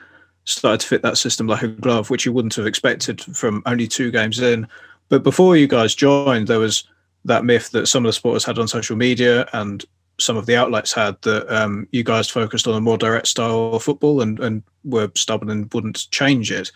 started 0.44 0.80
to 0.80 0.86
fit 0.86 1.02
that 1.02 1.18
system 1.18 1.46
like 1.46 1.62
a 1.62 1.68
glove, 1.68 2.10
which 2.10 2.24
you 2.24 2.32
wouldn't 2.32 2.54
have 2.54 2.66
expected 2.66 3.20
from 3.20 3.62
only 3.66 3.86
two 3.86 4.10
games 4.10 4.40
in. 4.40 4.66
But 5.10 5.22
before 5.22 5.56
you 5.56 5.66
guys 5.66 5.94
joined, 5.94 6.48
there 6.48 6.58
was 6.58 6.84
that 7.24 7.44
myth 7.44 7.70
that 7.70 7.86
some 7.86 8.04
of 8.04 8.08
the 8.08 8.12
supporters 8.12 8.44
had 8.44 8.58
on 8.58 8.68
social 8.68 8.96
media 8.96 9.48
and 9.52 9.84
some 10.18 10.36
of 10.36 10.46
the 10.46 10.56
outlets 10.56 10.92
had 10.92 11.20
that 11.22 11.52
um, 11.54 11.88
you 11.90 12.04
guys 12.04 12.28
focused 12.28 12.68
on 12.68 12.74
a 12.74 12.80
more 12.80 12.98
direct 12.98 13.26
style 13.26 13.74
of 13.74 13.82
football 13.82 14.20
and, 14.20 14.38
and 14.40 14.62
were 14.84 15.10
stubborn 15.16 15.50
and 15.50 15.72
wouldn't 15.74 16.10
change 16.10 16.52
it. 16.52 16.70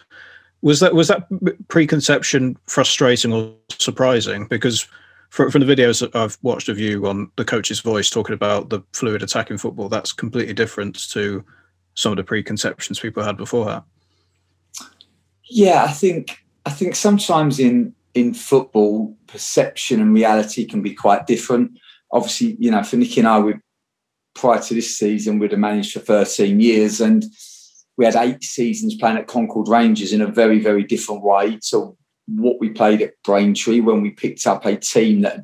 Was 0.62 0.80
that 0.80 0.94
was 0.94 1.06
that 1.08 1.28
preconception 1.68 2.56
frustrating 2.66 3.32
or 3.32 3.54
surprising? 3.78 4.46
Because 4.46 4.88
from, 5.30 5.50
from 5.50 5.64
the 5.64 5.72
videos 5.72 6.00
that 6.00 6.16
I've 6.16 6.36
watched 6.42 6.68
of 6.68 6.80
you 6.80 7.06
on 7.06 7.30
the 7.36 7.44
coach's 7.44 7.80
voice 7.80 8.10
talking 8.10 8.34
about 8.34 8.70
the 8.70 8.80
fluid 8.92 9.22
attacking 9.22 9.58
football, 9.58 9.88
that's 9.88 10.12
completely 10.12 10.54
different 10.54 11.10
to 11.10 11.44
some 11.94 12.12
of 12.12 12.16
the 12.16 12.24
preconceptions 12.24 12.98
people 12.98 13.22
had 13.22 13.36
before 13.36 13.66
that. 13.66 13.84
Yeah, 15.44 15.84
I 15.84 15.92
think 15.92 16.44
I 16.66 16.70
think 16.70 16.96
sometimes 16.96 17.60
in 17.60 17.94
in 18.14 18.34
football, 18.34 19.16
perception 19.26 20.00
and 20.00 20.14
reality 20.14 20.64
can 20.64 20.82
be 20.82 20.94
quite 20.94 21.26
different 21.26 21.78
obviously, 22.10 22.56
you 22.58 22.70
know, 22.70 22.82
for 22.82 22.96
Nicky 22.96 23.20
and 23.20 23.28
I, 23.28 23.38
we 23.38 23.54
prior 24.34 24.60
to 24.60 24.74
this 24.74 24.96
season, 24.96 25.38
we'd 25.38 25.50
have 25.50 25.60
managed 25.60 25.92
for 25.92 26.00
13 26.00 26.60
years 26.60 27.00
and 27.00 27.24
we 27.96 28.04
had 28.04 28.16
eight 28.16 28.44
seasons 28.44 28.94
playing 28.94 29.18
at 29.18 29.26
Concord 29.26 29.68
Rangers 29.68 30.12
in 30.12 30.22
a 30.22 30.26
very, 30.26 30.60
very 30.60 30.84
different 30.84 31.22
way 31.22 31.58
to 31.70 31.96
what 32.26 32.60
we 32.60 32.70
played 32.70 33.02
at 33.02 33.14
Braintree 33.24 33.80
when 33.80 34.00
we 34.00 34.10
picked 34.10 34.46
up 34.46 34.64
a 34.64 34.76
team 34.76 35.22
that 35.22 35.40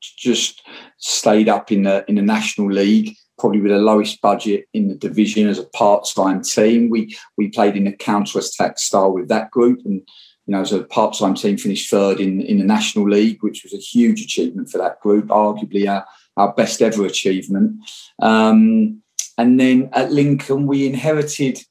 just 0.00 0.62
stayed 0.98 1.48
up 1.48 1.70
in 1.70 1.82
the 1.82 2.04
in 2.08 2.14
the 2.14 2.22
National 2.22 2.70
League, 2.70 3.14
probably 3.38 3.60
with 3.60 3.72
the 3.72 3.78
lowest 3.78 4.22
budget 4.22 4.66
in 4.72 4.88
the 4.88 4.94
division 4.94 5.48
as 5.48 5.58
a 5.58 5.66
part-time 5.66 6.42
team. 6.42 6.88
We 6.88 7.16
we 7.36 7.48
played 7.48 7.76
in 7.76 7.88
a 7.88 7.96
counter-attack 7.96 8.78
style 8.78 9.12
with 9.12 9.28
that 9.28 9.50
group 9.50 9.80
and 9.84 10.08
you 10.48 10.54
know, 10.54 10.62
as 10.62 10.72
a 10.72 10.82
part-time 10.82 11.34
team, 11.34 11.58
finished 11.58 11.90
third 11.90 12.20
in, 12.20 12.40
in 12.40 12.56
the 12.56 12.64
National 12.64 13.06
League, 13.06 13.42
which 13.42 13.62
was 13.62 13.74
a 13.74 13.76
huge 13.76 14.22
achievement 14.22 14.70
for 14.70 14.78
that 14.78 14.98
group, 15.00 15.26
arguably 15.26 15.86
our, 15.86 16.06
our 16.38 16.54
best 16.54 16.80
ever 16.80 17.04
achievement. 17.04 17.78
Um, 18.20 19.02
and 19.36 19.60
then 19.60 19.90
at 19.92 20.10
Lincoln, 20.10 20.66
we 20.66 20.86
inherited 20.86 21.62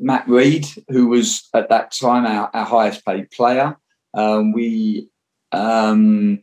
Matt 0.00 0.26
Rhead, 0.26 0.66
who 0.88 1.08
was 1.08 1.46
at 1.52 1.68
that 1.68 1.92
time 1.92 2.24
our, 2.24 2.48
our 2.54 2.64
highest 2.64 3.04
paid 3.04 3.30
player. 3.30 3.76
Um, 4.14 4.52
we 4.52 5.10
um, 5.52 6.42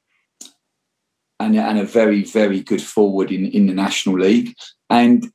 and, 1.39 1.55
and 1.55 1.79
a 1.79 1.85
very, 1.85 2.23
very 2.23 2.61
good 2.61 2.83
forward 2.83 3.31
in, 3.31 3.47
in 3.47 3.65
the 3.65 3.73
National 3.73 4.19
League. 4.19 4.53
And, 4.91 5.31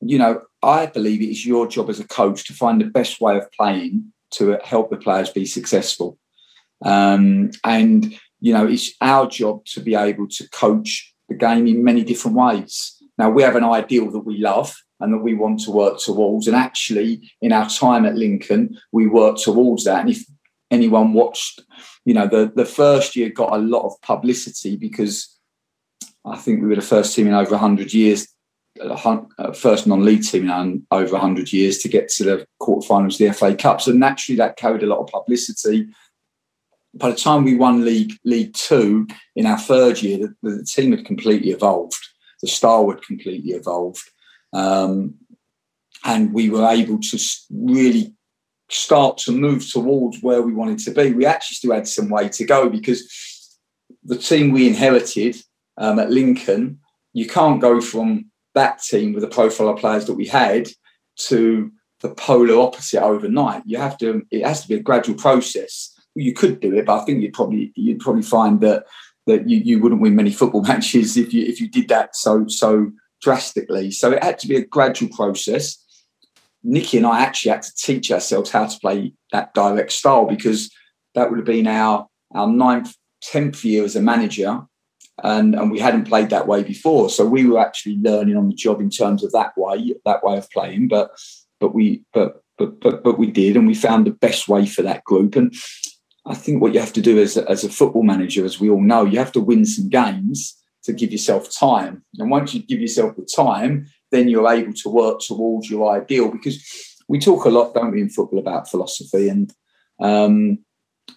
you 0.00 0.16
know, 0.16 0.40
I 0.62 0.86
believe 0.86 1.20
it 1.20 1.30
is 1.30 1.44
your 1.44 1.66
job 1.66 1.90
as 1.90 2.00
a 2.00 2.08
coach 2.08 2.46
to 2.46 2.54
find 2.54 2.80
the 2.80 2.86
best 2.86 3.20
way 3.20 3.36
of 3.36 3.52
playing 3.52 4.12
to 4.32 4.58
help 4.64 4.90
the 4.90 4.96
players 4.96 5.30
be 5.30 5.46
successful. 5.46 6.18
Um, 6.84 7.50
and, 7.64 8.18
you 8.40 8.52
know, 8.52 8.66
it's 8.66 8.92
our 9.00 9.26
job 9.28 9.64
to 9.66 9.80
be 9.80 9.94
able 9.94 10.28
to 10.28 10.48
coach 10.50 11.14
the 11.28 11.34
game 11.34 11.66
in 11.66 11.84
many 11.84 12.04
different 12.04 12.36
ways. 12.36 12.96
Now, 13.18 13.30
we 13.30 13.42
have 13.42 13.56
an 13.56 13.64
ideal 13.64 14.10
that 14.10 14.26
we 14.26 14.38
love 14.38 14.74
and 15.00 15.12
that 15.12 15.18
we 15.18 15.34
want 15.34 15.60
to 15.60 15.70
work 15.70 15.98
towards. 15.98 16.46
And 16.46 16.56
actually, 16.56 17.30
in 17.40 17.52
our 17.52 17.68
time 17.68 18.04
at 18.04 18.16
Lincoln, 18.16 18.78
we 18.92 19.06
work 19.06 19.36
towards 19.36 19.84
that. 19.84 20.00
And 20.00 20.10
if 20.10 20.24
anyone 20.70 21.12
watched, 21.12 21.60
you 22.04 22.14
know, 22.14 22.26
the, 22.26 22.52
the 22.54 22.64
first 22.64 23.14
year 23.14 23.28
got 23.28 23.52
a 23.52 23.58
lot 23.58 23.84
of 23.84 24.00
publicity 24.00 24.76
because 24.76 25.38
I 26.24 26.36
think 26.36 26.62
we 26.62 26.68
were 26.68 26.76
the 26.76 26.82
first 26.82 27.14
team 27.14 27.26
in 27.26 27.34
over 27.34 27.52
100 27.52 27.92
years 27.92 28.31
first 29.54 29.86
non-league 29.86 30.22
team 30.22 30.50
in 30.50 30.86
over 30.90 31.12
100 31.12 31.52
years 31.52 31.78
to 31.78 31.88
get 31.88 32.08
to 32.08 32.24
the 32.24 32.46
quarterfinals 32.60 33.14
of 33.14 33.18
the 33.18 33.32
FA 33.32 33.54
Cup. 33.54 33.80
So 33.80 33.92
naturally, 33.92 34.36
that 34.38 34.56
carried 34.56 34.82
a 34.82 34.86
lot 34.86 35.00
of 35.00 35.08
publicity. 35.08 35.88
By 36.94 37.10
the 37.10 37.16
time 37.16 37.44
we 37.44 37.56
won 37.56 37.84
League 37.84 38.14
League 38.24 38.52
Two 38.54 39.06
in 39.34 39.46
our 39.46 39.58
third 39.58 40.02
year, 40.02 40.18
the, 40.18 40.34
the 40.42 40.64
team 40.64 40.92
had 40.92 41.06
completely 41.06 41.50
evolved. 41.50 41.96
The 42.42 42.48
style 42.48 42.90
had 42.90 43.02
completely 43.02 43.52
evolved, 43.52 44.02
um, 44.52 45.14
and 46.04 46.34
we 46.34 46.50
were 46.50 46.68
able 46.68 46.98
to 46.98 47.18
really 47.50 48.14
start 48.68 49.18
to 49.18 49.32
move 49.32 49.70
towards 49.70 50.22
where 50.22 50.42
we 50.42 50.52
wanted 50.52 50.78
to 50.80 50.90
be. 50.90 51.12
We 51.12 51.24
actually 51.24 51.54
still 51.56 51.72
had 51.72 51.86
some 51.86 52.08
way 52.08 52.28
to 52.30 52.44
go 52.44 52.68
because 52.68 53.58
the 54.02 54.18
team 54.18 54.50
we 54.50 54.66
inherited 54.66 55.36
um, 55.76 55.98
at 55.98 56.10
Lincoln, 56.10 56.80
you 57.12 57.26
can't 57.26 57.60
go 57.60 57.80
from 57.80 58.31
that 58.54 58.82
team 58.82 59.12
with 59.12 59.22
the 59.22 59.28
profile 59.28 59.68
of 59.68 59.78
players 59.78 60.06
that 60.06 60.14
we 60.14 60.26
had 60.26 60.68
to 61.16 61.70
the 62.00 62.14
polar 62.14 62.60
opposite 62.60 63.02
overnight. 63.02 63.62
You 63.64 63.78
have 63.78 63.96
to. 63.98 64.26
It 64.30 64.44
has 64.44 64.62
to 64.62 64.68
be 64.68 64.74
a 64.74 64.82
gradual 64.82 65.16
process. 65.16 65.94
You 66.14 66.34
could 66.34 66.60
do 66.60 66.74
it, 66.74 66.84
but 66.84 67.00
I 67.00 67.04
think 67.04 67.22
you'd 67.22 67.32
probably 67.32 67.72
you'd 67.76 68.00
probably 68.00 68.22
find 68.22 68.60
that 68.60 68.84
that 69.26 69.48
you, 69.48 69.58
you 69.58 69.80
wouldn't 69.80 70.00
win 70.00 70.16
many 70.16 70.32
football 70.32 70.62
matches 70.66 71.16
if 71.16 71.32
you 71.32 71.44
if 71.44 71.60
you 71.60 71.68
did 71.68 71.88
that 71.88 72.14
so 72.16 72.46
so 72.48 72.90
drastically. 73.22 73.90
So 73.90 74.10
it 74.12 74.22
had 74.22 74.38
to 74.40 74.48
be 74.48 74.56
a 74.56 74.66
gradual 74.66 75.08
process. 75.14 75.78
Nicky 76.64 76.98
and 76.98 77.06
I 77.06 77.20
actually 77.20 77.52
had 77.52 77.62
to 77.62 77.74
teach 77.74 78.12
ourselves 78.12 78.50
how 78.50 78.66
to 78.66 78.78
play 78.78 79.12
that 79.32 79.52
direct 79.54 79.92
style 79.92 80.26
because 80.26 80.70
that 81.14 81.30
would 81.30 81.38
have 81.38 81.46
been 81.46 81.66
our 81.66 82.08
our 82.34 82.46
ninth, 82.46 82.94
tenth 83.20 83.64
year 83.64 83.84
as 83.84 83.96
a 83.96 84.02
manager 84.02 84.66
and 85.22 85.54
and 85.54 85.70
we 85.70 85.78
hadn't 85.78 86.08
played 86.08 86.30
that 86.30 86.46
way 86.46 86.62
before. 86.62 87.10
So 87.10 87.24
we 87.24 87.46
were 87.46 87.58
actually 87.58 87.98
learning 87.98 88.36
on 88.36 88.48
the 88.48 88.54
job 88.54 88.80
in 88.80 88.90
terms 88.90 89.24
of 89.24 89.32
that 89.32 89.52
way, 89.56 89.94
that 90.04 90.24
way 90.24 90.38
of 90.38 90.50
playing. 90.50 90.88
But 90.88 91.10
but 91.60 91.74
we 91.74 92.04
but 92.12 92.42
but 92.58 92.80
but 92.80 93.02
but 93.02 93.18
we 93.18 93.30
did, 93.30 93.56
and 93.56 93.66
we 93.66 93.74
found 93.74 94.06
the 94.06 94.12
best 94.12 94.48
way 94.48 94.66
for 94.66 94.82
that 94.82 95.04
group. 95.04 95.36
And 95.36 95.54
I 96.26 96.34
think 96.34 96.60
what 96.60 96.74
you 96.74 96.80
have 96.80 96.92
to 96.94 97.00
do 97.00 97.20
as 97.20 97.36
a, 97.36 97.48
as 97.50 97.64
a 97.64 97.68
football 97.68 98.02
manager, 98.04 98.44
as 98.44 98.60
we 98.60 98.70
all 98.70 98.80
know, 98.80 99.04
you 99.04 99.18
have 99.18 99.32
to 99.32 99.40
win 99.40 99.64
some 99.64 99.88
games 99.88 100.56
to 100.84 100.92
give 100.92 101.12
yourself 101.12 101.52
time. 101.52 102.04
And 102.18 102.30
once 102.30 102.54
you 102.54 102.62
give 102.62 102.80
yourself 102.80 103.16
the 103.16 103.24
time, 103.24 103.86
then 104.10 104.28
you're 104.28 104.50
able 104.50 104.72
to 104.72 104.88
work 104.88 105.20
towards 105.20 105.70
your 105.70 105.92
ideal. 105.94 106.30
Because 106.30 106.62
we 107.08 107.18
talk 107.18 107.44
a 107.44 107.50
lot, 107.50 107.74
don't 107.74 107.92
we, 107.92 108.00
in 108.00 108.08
football 108.08 108.38
about 108.38 108.68
philosophy 108.68 109.28
and 109.28 109.52
um, 110.00 110.58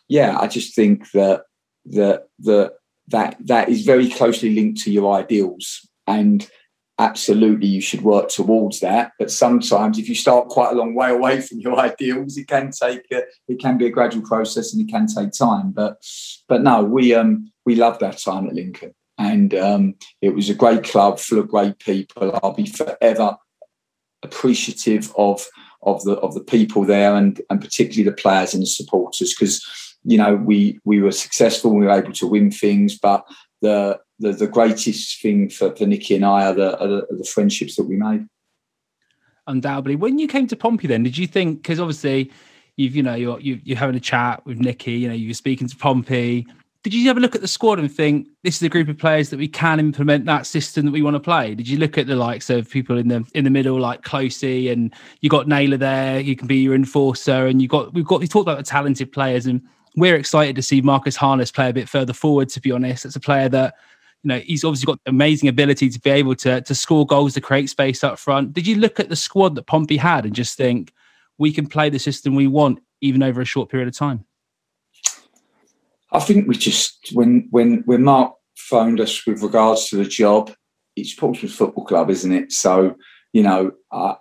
yeah, 0.08 0.38
I 0.40 0.48
just 0.48 0.76
think 0.76 1.12
that 1.12 1.44
that 1.86 2.28
that 2.40 2.74
that 3.08 3.38
that 3.46 3.70
is 3.70 3.86
very 3.86 4.10
closely 4.10 4.54
linked 4.54 4.82
to 4.82 4.92
your 4.92 5.14
ideals. 5.14 5.88
And 6.08 6.48
absolutely 6.98 7.68
you 7.68 7.82
should 7.82 8.02
work 8.02 8.30
towards 8.30 8.80
that. 8.80 9.12
But 9.20 9.32
sometimes 9.32 10.00
if 10.00 10.08
you 10.08 10.16
start 10.16 10.48
quite 10.48 10.72
a 10.72 10.76
long 10.76 10.96
way 10.96 11.10
away 11.10 11.42
from 11.42 11.60
your 11.60 11.78
ideals 11.90 12.38
it 12.38 12.48
can 12.48 12.72
take 12.72 13.06
a, 13.12 13.24
it 13.48 13.60
can 13.60 13.78
be 13.78 13.86
a 13.86 13.92
gradual 13.92 14.24
process 14.24 14.74
and 14.74 14.88
it 14.88 14.92
can 14.92 15.08
take 15.08 15.32
time. 15.32 15.72
But 15.72 15.98
but 16.48 16.62
no 16.62 16.84
we 16.84 17.14
um 17.14 17.52
we 17.66 17.76
loved 17.76 18.04
our 18.04 18.14
time 18.14 18.48
at 18.48 18.56
lincoln. 18.56 18.94
And 19.18 19.54
um 19.54 19.96
it 20.22 20.34
was 20.34 20.50
a 20.50 20.56
great 20.56 20.84
club 20.84 21.20
full 21.20 21.40
of 21.40 21.50
great 21.50 21.80
people. 21.80 22.40
I'll 22.42 22.54
be 22.54 22.66
forever 22.66 23.38
appreciative 24.24 25.14
of 25.18 25.46
of 25.84 26.04
the 26.04 26.14
of 26.14 26.34
the 26.34 26.44
people 26.44 26.84
there 26.84 27.16
and 27.16 27.42
and 27.50 27.62
particularly 27.62 28.10
the 28.10 28.16
players 28.16 28.54
and 28.54 28.64
the 28.64 28.68
supporters 28.68 29.36
because 29.38 29.64
you 30.06 30.18
know, 30.18 30.36
we 30.36 30.80
we 30.86 31.02
were 31.02 31.12
successful, 31.12 31.74
we 31.74 31.86
were 31.86 31.92
able 31.92 32.14
to 32.14 32.28
win 32.28 32.52
things, 32.52 32.98
but 32.98 33.26
the 33.62 34.00
the, 34.20 34.32
the 34.32 34.48
greatest 34.48 35.22
thing 35.22 35.50
for, 35.50 35.76
for 35.76 35.86
Nicky 35.86 36.16
and 36.16 36.24
I 36.24 36.46
are 36.46 36.54
the, 36.54 36.80
are 36.80 36.88
the, 36.88 36.98
are 37.12 37.18
the 37.18 37.26
friendships 37.26 37.76
that 37.76 37.84
we 37.84 37.98
made. 37.98 38.26
Undoubtedly. 39.48 39.98
When 39.98 40.18
you 40.20 40.28
came 40.28 40.48
to 40.48 40.56
Pompey, 40.56 40.88
then 40.88 41.04
did 41.04 41.18
you 41.18 41.28
think? 41.28 41.62
Because 41.62 41.80
obviously, 41.80 42.32
you've 42.78 42.96
you 42.96 43.04
know 43.04 43.16
you're 43.16 43.40
you, 43.40 43.60
you're 43.64 43.78
having 43.78 43.96
a 43.96 44.00
chat 44.00 44.46
with 44.46 44.60
Nicky 44.60 44.94
You 44.94 45.08
know, 45.08 45.14
you 45.14 45.30
were 45.30 45.34
speaking 45.34 45.68
to 45.68 45.76
Pompey. 45.76 46.48
Did 46.84 46.94
you 46.94 47.10
ever 47.10 47.20
look 47.20 47.34
at 47.34 47.42
the 47.42 47.48
squad 47.48 47.80
and 47.80 47.92
think 47.92 48.28
this 48.44 48.58
is 48.58 48.62
a 48.62 48.70
group 48.70 48.88
of 48.90 48.98
players 49.00 49.32
that 49.32 49.38
we 49.38 49.48
can 49.48 49.80
implement 49.80 50.26
that 50.26 50.46
system 50.46 50.86
that 50.86 50.92
we 50.92 51.02
want 51.02 51.16
to 51.16 51.20
play? 51.20 51.56
Did 51.56 51.68
you 51.68 51.80
look 51.80 51.98
at 51.98 52.06
the 52.06 52.16
likes 52.16 52.52
of 52.52 52.70
people 52.70 53.00
in 53.00 53.08
the 53.08 53.26
in 53.34 53.44
the 53.44 53.50
middle 53.50 53.80
like 53.80 54.04
Closey 54.04 54.70
and 54.70 54.94
you 55.22 55.30
got 55.30 55.48
Naylor 55.48 55.78
there, 55.78 56.20
you 56.20 56.36
can 56.36 56.48
be 56.48 56.58
your 56.58 56.76
enforcer, 56.76 57.48
and 57.48 57.60
you 57.62 57.68
got 57.68 57.94
we've 57.94 58.06
got 58.06 58.20
we 58.20 58.28
talked 58.28 58.48
about 58.48 58.58
the 58.58 58.64
talented 58.64 59.12
players 59.12 59.48
and 59.48 59.62
we're 59.96 60.16
excited 60.16 60.56
to 60.56 60.62
see 60.62 60.82
Marcus 60.82 61.16
Harness 61.16 61.52
play 61.52 61.70
a 61.70 61.74
bit 61.74 61.90
further 61.90 62.14
forward. 62.14 62.50
To 62.50 62.62
be 62.62 62.72
honest, 62.72 63.06
it's 63.06 63.16
a 63.16 63.20
player 63.20 63.50
that 63.50 63.76
you 64.24 64.30
know 64.30 64.40
he's 64.40 64.64
obviously 64.64 64.88
got 64.88 65.00
amazing 65.06 65.50
ability 65.50 65.90
to 65.90 66.00
be 66.00 66.10
able 66.10 66.36
to 66.36 66.62
to 66.62 66.76
score 66.76 67.06
goals 67.06 67.34
to 67.36 67.42
create 67.42 67.70
space 67.70 68.04
up 68.04 68.20
front. 68.20 68.54
Did 68.54 68.68
you 68.68 68.76
look 68.76 69.00
at 69.00 69.10
the 69.10 69.16
squad 69.16 69.56
that 69.56 69.68
Pompey 69.68 69.98
had 69.98 70.26
and 70.26 70.36
just 70.36 70.58
think 70.58 70.94
we 71.38 71.52
can 71.52 71.68
play 71.68 71.90
the 71.90 72.00
system 72.00 72.36
we 72.36 72.48
want 72.48 72.80
even 73.02 73.24
over 73.24 73.42
a 73.42 73.46
short 73.46 73.70
period 73.70 73.88
of 73.88 73.98
time? 73.98 74.26
I 76.12 76.20
think 76.20 76.48
we 76.48 76.56
just 76.56 77.10
when 77.14 77.48
when 77.52 77.84
when 77.86 78.04
Mark 78.04 78.34
phoned 78.58 79.00
us 79.00 79.26
with 79.26 79.42
regards 79.42 79.90
to 79.90 79.98
the 79.98 80.06
job, 80.06 80.52
it's 80.96 81.14
Portsmouth 81.14 81.52
Football 81.52 81.86
Club, 81.86 82.10
isn't 82.10 82.32
it? 82.32 82.52
So 82.52 82.96
you 83.34 83.44
know, 83.44 83.72
uh, 83.92 84.16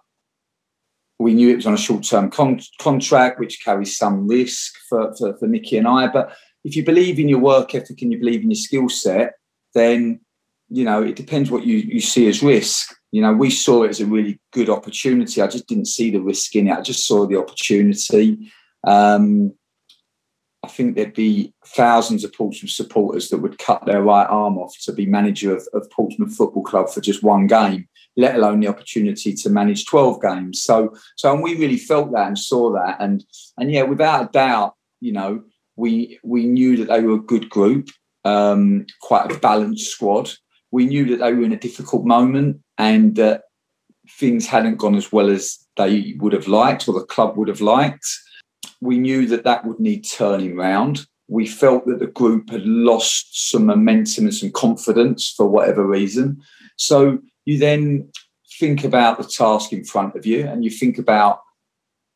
we 1.18 1.34
knew 1.34 1.50
it 1.50 1.56
was 1.56 1.66
on 1.66 1.74
a 1.74 1.78
short-term 1.78 2.30
con- 2.30 2.60
contract, 2.80 3.38
which 3.38 3.64
carries 3.64 3.96
some 3.96 4.26
risk 4.26 4.74
for, 4.88 5.14
for 5.16 5.36
for 5.38 5.46
Nicky 5.46 5.76
and 5.76 5.86
I. 5.88 6.08
But 6.08 6.36
if 6.64 6.76
you 6.76 6.84
believe 6.84 7.18
in 7.18 7.28
your 7.28 7.38
work 7.38 7.74
ethic 7.74 8.02
and 8.02 8.12
you 8.12 8.18
believe 8.18 8.42
in 8.42 8.50
your 8.50 8.56
skill 8.56 8.88
set, 8.88 9.34
then 9.74 10.20
you 10.68 10.84
know 10.84 11.02
it 11.02 11.16
depends 11.16 11.50
what 11.50 11.64
you 11.64 11.76
you 11.76 12.00
see 12.00 12.28
as 12.28 12.42
risk. 12.42 12.94
You 13.12 13.22
know, 13.22 13.32
we 13.32 13.50
saw 13.50 13.84
it 13.84 13.90
as 13.90 14.00
a 14.00 14.06
really 14.06 14.40
good 14.52 14.68
opportunity. 14.68 15.40
I 15.40 15.46
just 15.46 15.68
didn't 15.68 15.86
see 15.86 16.10
the 16.10 16.20
risk 16.20 16.56
in 16.56 16.66
it. 16.66 16.76
I 16.76 16.80
just 16.80 17.06
saw 17.06 17.26
the 17.26 17.38
opportunity. 17.38 18.50
Um, 18.84 19.54
I 20.64 20.68
think 20.68 20.96
there'd 20.96 21.14
be 21.14 21.52
thousands 21.66 22.24
of 22.24 22.32
Portsmouth 22.32 22.70
supporters 22.70 23.28
that 23.28 23.38
would 23.38 23.58
cut 23.58 23.84
their 23.84 24.02
right 24.02 24.26
arm 24.26 24.56
off 24.56 24.74
to 24.84 24.92
be 24.92 25.06
manager 25.06 25.54
of, 25.54 25.68
of 25.74 25.88
Portsmouth 25.90 26.34
Football 26.34 26.62
Club 26.62 26.88
for 26.88 27.00
just 27.00 27.22
one 27.22 27.46
game, 27.46 27.86
let 28.16 28.36
alone 28.36 28.60
the 28.60 28.68
opportunity 28.68 29.34
to 29.34 29.50
manage 29.50 29.86
12 29.86 30.22
games. 30.22 30.62
So, 30.62 30.94
so 31.16 31.32
and 31.32 31.42
we 31.42 31.56
really 31.56 31.76
felt 31.76 32.12
that 32.12 32.28
and 32.28 32.38
saw 32.38 32.72
that. 32.72 32.96
And, 33.00 33.24
and 33.58 33.70
yeah, 33.72 33.82
without 33.82 34.24
a 34.24 34.32
doubt, 34.32 34.74
you 35.00 35.12
know, 35.12 35.42
we, 35.76 36.18
we 36.22 36.46
knew 36.46 36.76
that 36.78 36.88
they 36.88 37.00
were 37.00 37.14
a 37.14 37.18
good 37.18 37.50
group, 37.50 37.88
um, 38.24 38.86
quite 39.00 39.30
a 39.30 39.38
balanced 39.38 39.90
squad. 39.90 40.30
We 40.70 40.86
knew 40.86 41.06
that 41.06 41.24
they 41.24 41.32
were 41.32 41.44
in 41.44 41.52
a 41.52 41.58
difficult 41.58 42.04
moment 42.04 42.60
and 42.78 43.16
that 43.16 43.42
things 44.08 44.46
hadn't 44.46 44.76
gone 44.76 44.94
as 44.94 45.12
well 45.12 45.30
as 45.30 45.58
they 45.76 46.14
would 46.18 46.32
have 46.32 46.46
liked 46.46 46.88
or 46.88 46.94
the 46.94 47.06
club 47.06 47.36
would 47.36 47.48
have 47.48 47.60
liked 47.60 48.06
we 48.84 48.98
knew 48.98 49.26
that 49.26 49.44
that 49.44 49.64
would 49.64 49.80
need 49.80 50.02
turning 50.02 50.56
round. 50.56 51.06
We 51.28 51.46
felt 51.46 51.86
that 51.86 52.00
the 52.00 52.06
group 52.06 52.50
had 52.50 52.66
lost 52.66 53.50
some 53.50 53.66
momentum 53.66 54.24
and 54.24 54.34
some 54.34 54.52
confidence 54.52 55.32
for 55.34 55.48
whatever 55.48 55.86
reason. 55.86 56.42
So 56.76 57.18
you 57.44 57.58
then 57.58 58.10
think 58.58 58.84
about 58.84 59.18
the 59.18 59.24
task 59.24 59.72
in 59.72 59.84
front 59.84 60.14
of 60.14 60.26
you 60.26 60.46
and 60.46 60.64
you 60.64 60.70
think 60.70 60.98
about 60.98 61.40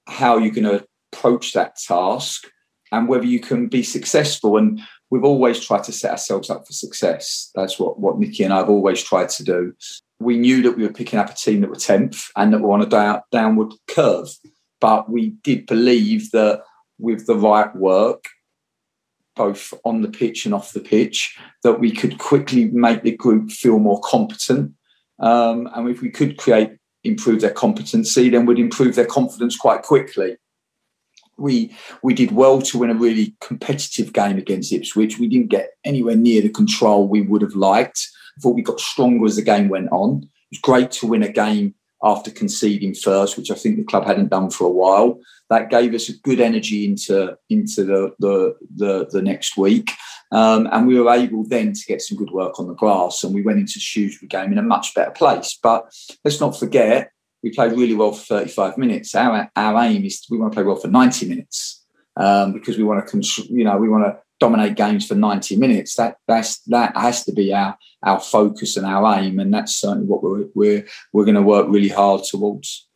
how 0.06 0.38
you're 0.38 0.54
going 0.54 0.64
to 0.64 0.84
approach 1.12 1.52
that 1.52 1.76
task 1.76 2.46
and 2.92 3.08
whether 3.08 3.26
you 3.26 3.40
can 3.40 3.68
be 3.68 3.82
successful. 3.82 4.56
And 4.56 4.80
we've 5.10 5.24
always 5.24 5.64
tried 5.64 5.84
to 5.84 5.92
set 5.92 6.10
ourselves 6.10 6.50
up 6.50 6.66
for 6.66 6.72
success. 6.72 7.50
That's 7.54 7.78
what, 7.78 7.98
what 7.98 8.18
Nicky 8.18 8.44
and 8.44 8.52
I 8.52 8.58
have 8.58 8.70
always 8.70 9.02
tried 9.02 9.28
to 9.30 9.44
do. 9.44 9.74
We 10.20 10.38
knew 10.38 10.62
that 10.62 10.76
we 10.76 10.84
were 10.84 10.92
picking 10.92 11.18
up 11.18 11.30
a 11.30 11.34
team 11.34 11.60
that 11.60 11.70
were 11.70 11.76
10th 11.76 12.30
and 12.36 12.52
that 12.52 12.60
were 12.60 12.72
on 12.72 12.82
a 12.82 12.86
down, 12.86 13.20
downward 13.30 13.72
curve. 13.86 14.28
But 14.80 15.10
we 15.10 15.30
did 15.42 15.66
believe 15.66 16.30
that 16.32 16.62
with 16.98 17.26
the 17.26 17.36
right 17.36 17.74
work, 17.76 18.24
both 19.36 19.72
on 19.84 20.02
the 20.02 20.08
pitch 20.08 20.44
and 20.44 20.54
off 20.54 20.72
the 20.72 20.80
pitch, 20.80 21.38
that 21.62 21.78
we 21.78 21.92
could 21.92 22.18
quickly 22.18 22.66
make 22.66 23.02
the 23.02 23.16
group 23.16 23.50
feel 23.50 23.78
more 23.78 24.00
competent. 24.00 24.72
Um, 25.20 25.68
and 25.74 25.88
if 25.88 26.00
we 26.00 26.10
could 26.10 26.36
create, 26.36 26.70
improve 27.04 27.40
their 27.40 27.52
competency, 27.52 28.28
then 28.28 28.46
we'd 28.46 28.58
improve 28.58 28.94
their 28.94 29.06
confidence 29.06 29.56
quite 29.56 29.82
quickly. 29.82 30.36
We 31.36 31.72
we 32.02 32.14
did 32.14 32.32
well 32.32 32.60
to 32.62 32.78
win 32.78 32.90
a 32.90 32.94
really 32.94 33.36
competitive 33.40 34.12
game 34.12 34.38
against 34.38 34.72
Ipswich. 34.72 35.18
We 35.18 35.28
didn't 35.28 35.50
get 35.50 35.70
anywhere 35.84 36.16
near 36.16 36.42
the 36.42 36.48
control 36.48 37.06
we 37.06 37.20
would 37.20 37.42
have 37.42 37.54
liked. 37.54 38.08
I 38.36 38.40
thought 38.40 38.56
we 38.56 38.62
got 38.62 38.80
stronger 38.80 39.24
as 39.24 39.36
the 39.36 39.42
game 39.42 39.68
went 39.68 39.88
on. 39.92 40.22
It 40.22 40.56
was 40.56 40.60
great 40.60 40.90
to 40.92 41.06
win 41.06 41.22
a 41.22 41.32
game 41.32 41.74
after 42.02 42.30
conceding 42.30 42.94
first, 42.94 43.36
which 43.36 43.50
I 43.50 43.54
think 43.54 43.76
the 43.76 43.84
club 43.84 44.06
hadn't 44.06 44.30
done 44.30 44.50
for 44.50 44.66
a 44.66 44.70
while. 44.70 45.18
That 45.50 45.70
gave 45.70 45.94
us 45.94 46.08
a 46.08 46.18
good 46.18 46.40
energy 46.40 46.84
into 46.84 47.36
into 47.48 47.84
the 47.84 48.14
the 48.18 48.56
the, 48.74 49.08
the 49.10 49.22
next 49.22 49.56
week, 49.56 49.90
um, 50.30 50.68
and 50.72 50.86
we 50.86 50.98
were 50.98 51.10
able 51.12 51.44
then 51.44 51.72
to 51.72 51.84
get 51.86 52.02
some 52.02 52.18
good 52.18 52.30
work 52.30 52.58
on 52.58 52.68
the 52.68 52.74
grass, 52.74 53.24
and 53.24 53.34
we 53.34 53.42
went 53.42 53.58
into 53.58 53.80
Shrewsbury 53.80 54.28
game 54.28 54.52
in 54.52 54.58
a 54.58 54.62
much 54.62 54.94
better 54.94 55.10
place. 55.10 55.58
But 55.62 55.92
let's 56.24 56.40
not 56.40 56.58
forget, 56.58 57.12
we 57.42 57.50
played 57.50 57.72
really 57.72 57.94
well 57.94 58.12
for 58.12 58.40
35 58.40 58.78
minutes. 58.78 59.14
Our 59.14 59.50
our 59.56 59.84
aim 59.84 60.04
is 60.04 60.26
we 60.30 60.38
want 60.38 60.52
to 60.52 60.56
play 60.56 60.64
well 60.64 60.76
for 60.76 60.88
90 60.88 61.28
minutes 61.28 61.84
um, 62.16 62.52
because 62.52 62.76
we 62.76 62.84
want 62.84 63.08
to 63.08 63.42
you 63.48 63.64
know 63.64 63.76
we 63.78 63.88
want 63.88 64.04
to 64.04 64.18
dominate 64.40 64.76
games 64.76 65.06
for 65.06 65.14
90 65.14 65.56
minutes. 65.56 65.96
That 65.96 66.16
that's 66.26 66.58
that 66.64 66.96
has 66.96 67.24
to 67.24 67.32
be 67.32 67.52
our 67.52 67.76
our 68.02 68.20
focus 68.20 68.76
and 68.76 68.86
our 68.86 69.18
aim, 69.18 69.38
and 69.38 69.52
that's 69.52 69.76
certainly 69.76 70.06
what 70.06 70.22
we're 70.22 70.46
we're 70.54 70.86
we're 71.12 71.24
going 71.24 71.34
to 71.34 71.42
work 71.42 71.66
really 71.68 71.88
hard 71.88 72.22
towards. 72.24 72.87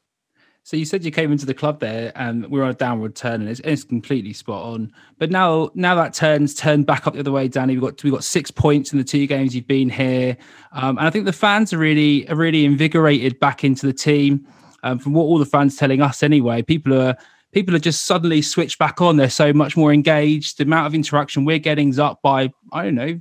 So 0.64 0.76
you 0.76 0.84
said 0.84 1.04
you 1.04 1.10
came 1.10 1.32
into 1.32 1.44
the 1.44 1.54
club 1.54 1.80
there, 1.80 2.12
and 2.14 2.48
we're 2.48 2.62
on 2.62 2.70
a 2.70 2.74
downward 2.74 3.16
turn, 3.16 3.40
and 3.40 3.48
it's, 3.50 3.60
it's 3.64 3.82
completely 3.82 4.32
spot 4.32 4.64
on. 4.64 4.92
But 5.18 5.30
now, 5.30 5.70
now 5.74 5.96
that 5.96 6.14
turns 6.14 6.54
turned 6.54 6.86
back 6.86 7.06
up 7.06 7.14
the 7.14 7.20
other 7.20 7.32
way, 7.32 7.48
Danny. 7.48 7.74
We've 7.74 7.82
got 7.82 8.02
we've 8.04 8.12
got 8.12 8.22
six 8.22 8.50
points 8.50 8.92
in 8.92 8.98
the 8.98 9.04
two 9.04 9.26
games 9.26 9.56
you've 9.56 9.66
been 9.66 9.90
here, 9.90 10.36
um, 10.72 10.98
and 10.98 11.06
I 11.06 11.10
think 11.10 11.24
the 11.24 11.32
fans 11.32 11.72
are 11.72 11.78
really 11.78 12.28
are 12.28 12.36
really 12.36 12.64
invigorated 12.64 13.40
back 13.40 13.64
into 13.64 13.86
the 13.86 13.92
team. 13.92 14.46
Um, 14.84 14.98
from 14.98 15.12
what 15.12 15.22
all 15.24 15.38
the 15.38 15.46
fans 15.46 15.76
telling 15.76 16.00
us, 16.00 16.22
anyway, 16.22 16.62
people 16.62 16.94
are 17.00 17.16
people 17.52 17.74
are 17.74 17.80
just 17.80 18.04
suddenly 18.04 18.40
switched 18.40 18.78
back 18.78 19.00
on. 19.00 19.16
They're 19.16 19.30
so 19.30 19.52
much 19.52 19.76
more 19.76 19.92
engaged. 19.92 20.58
The 20.58 20.64
amount 20.64 20.86
of 20.86 20.94
interaction 20.94 21.44
we're 21.44 21.58
getting 21.58 21.88
is 21.88 21.98
up 21.98 22.20
by, 22.22 22.52
I 22.72 22.84
don't 22.84 22.94
know, 22.94 23.20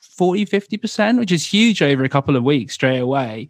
40, 0.00 0.44
50%, 0.46 1.18
which 1.18 1.32
is 1.32 1.46
huge 1.46 1.82
over 1.82 2.04
a 2.04 2.08
couple 2.08 2.36
of 2.36 2.42
weeks 2.42 2.74
straight 2.74 2.98
away. 2.98 3.48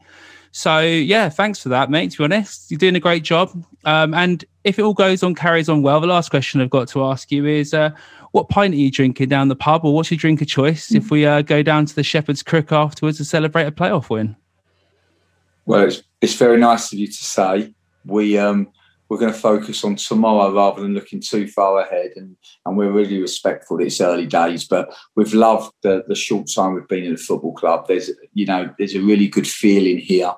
So, 0.53 0.81
yeah, 0.81 1.29
thanks 1.29 1.61
for 1.61 1.69
that, 1.69 1.91
mate. 1.91 2.11
To 2.13 2.19
be 2.19 2.25
honest, 2.25 2.71
you're 2.71 2.79
doing 2.79 2.97
a 2.97 3.01
great 3.01 3.23
job. 3.23 3.51
Um, 3.85 4.15
and 4.15 4.45
if 4.65 4.79
it 4.79 4.83
all 4.83 4.95
goes 4.95 5.23
on, 5.23 5.35
carries 5.35 5.69
on 5.69 5.83
well, 5.83 6.01
the 6.01 6.07
last 6.07 6.31
question 6.31 6.61
I've 6.61 6.71
got 6.71 6.89
to 6.89 7.05
ask 7.05 7.31
you 7.31 7.47
is 7.47 7.73
uh, 7.73 7.91
what 8.33 8.49
pint 8.49 8.75
are 8.75 8.77
you 8.77 8.91
drinking 8.91 9.29
down 9.29 9.49
the 9.49 9.57
pub, 9.57 9.85
or 9.85 9.95
what's 9.95 10.11
your 10.11 10.19
drink 10.19 10.41
of 10.41 10.49
choice 10.49 10.93
if 10.93 11.11
we 11.11 11.25
uh, 11.25 11.43
go 11.43 11.63
down 11.63 11.87
to 11.87 11.95
the 11.95 12.03
Shepherd's 12.03 12.43
Crook 12.43 12.73
afterwards 12.73 13.19
to 13.19 13.25
celebrate 13.25 13.67
a 13.67 13.73
playoff 13.73 14.11
win? 14.11 14.37
Well, 15.67 15.83
it's, 15.83 16.03
it's 16.21 16.35
very 16.35 16.59
nice 16.59 16.93
of 16.93 16.99
you 16.99 17.07
to 17.07 17.13
say. 17.13 17.73
We 18.05 18.37
um, 18.39 18.69
we're 19.11 19.19
going 19.19 19.33
to 19.33 19.39
focus 19.39 19.83
on 19.83 19.97
tomorrow 19.97 20.55
rather 20.55 20.81
than 20.81 20.95
looking 20.95 21.21
too 21.21 21.49
far 21.49 21.81
ahead. 21.81 22.13
And, 22.15 22.37
and 22.65 22.77
we're 22.77 22.93
really 22.93 23.21
respectful 23.21 23.77
that 23.77 23.87
it's 23.87 24.01
early 24.01 24.25
days, 24.25 24.69
but 24.69 24.95
we've 25.17 25.35
loved 25.35 25.73
the, 25.83 26.05
the 26.07 26.15
short 26.15 26.49
time 26.55 26.75
we've 26.75 26.87
been 26.87 27.05
in 27.05 27.15
the 27.15 27.19
football 27.19 27.53
club. 27.53 27.89
There's, 27.89 28.09
you 28.35 28.47
know, 28.47 28.73
there's 28.79 28.95
a 28.95 29.01
really 29.01 29.27
good 29.27 29.49
feeling 29.49 29.99
here. 29.99 30.33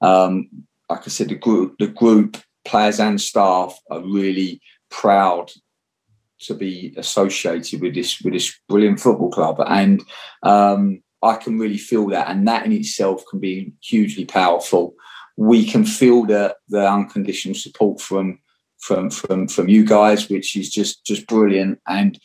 Um, 0.00 0.48
like 0.90 1.02
I 1.06 1.08
said, 1.08 1.28
the 1.28 1.36
group, 1.36 1.76
the 1.78 1.86
group, 1.86 2.36
players 2.64 2.98
and 2.98 3.20
staff 3.20 3.78
are 3.92 4.00
really 4.00 4.60
proud 4.90 5.52
to 6.40 6.54
be 6.54 6.92
associated 6.96 7.80
with 7.80 7.94
this 7.94 8.20
with 8.20 8.34
this 8.34 8.58
brilliant 8.68 9.00
football 9.00 9.30
club, 9.30 9.62
and 9.66 10.02
um, 10.42 11.00
I 11.22 11.36
can 11.36 11.58
really 11.58 11.78
feel 11.78 12.08
that, 12.08 12.28
and 12.28 12.46
that 12.46 12.66
in 12.66 12.72
itself 12.72 13.24
can 13.30 13.38
be 13.38 13.72
hugely 13.80 14.24
powerful 14.24 14.94
we 15.36 15.64
can 15.64 15.84
feel 15.84 16.24
the 16.24 16.56
the 16.68 16.90
unconditional 16.90 17.54
support 17.54 18.00
from 18.00 18.40
from 18.78 19.10
from 19.10 19.48
from 19.48 19.68
you 19.68 19.84
guys, 19.84 20.28
which 20.28 20.56
is 20.56 20.70
just 20.70 21.04
just 21.04 21.26
brilliant. 21.26 21.80
And 21.86 22.18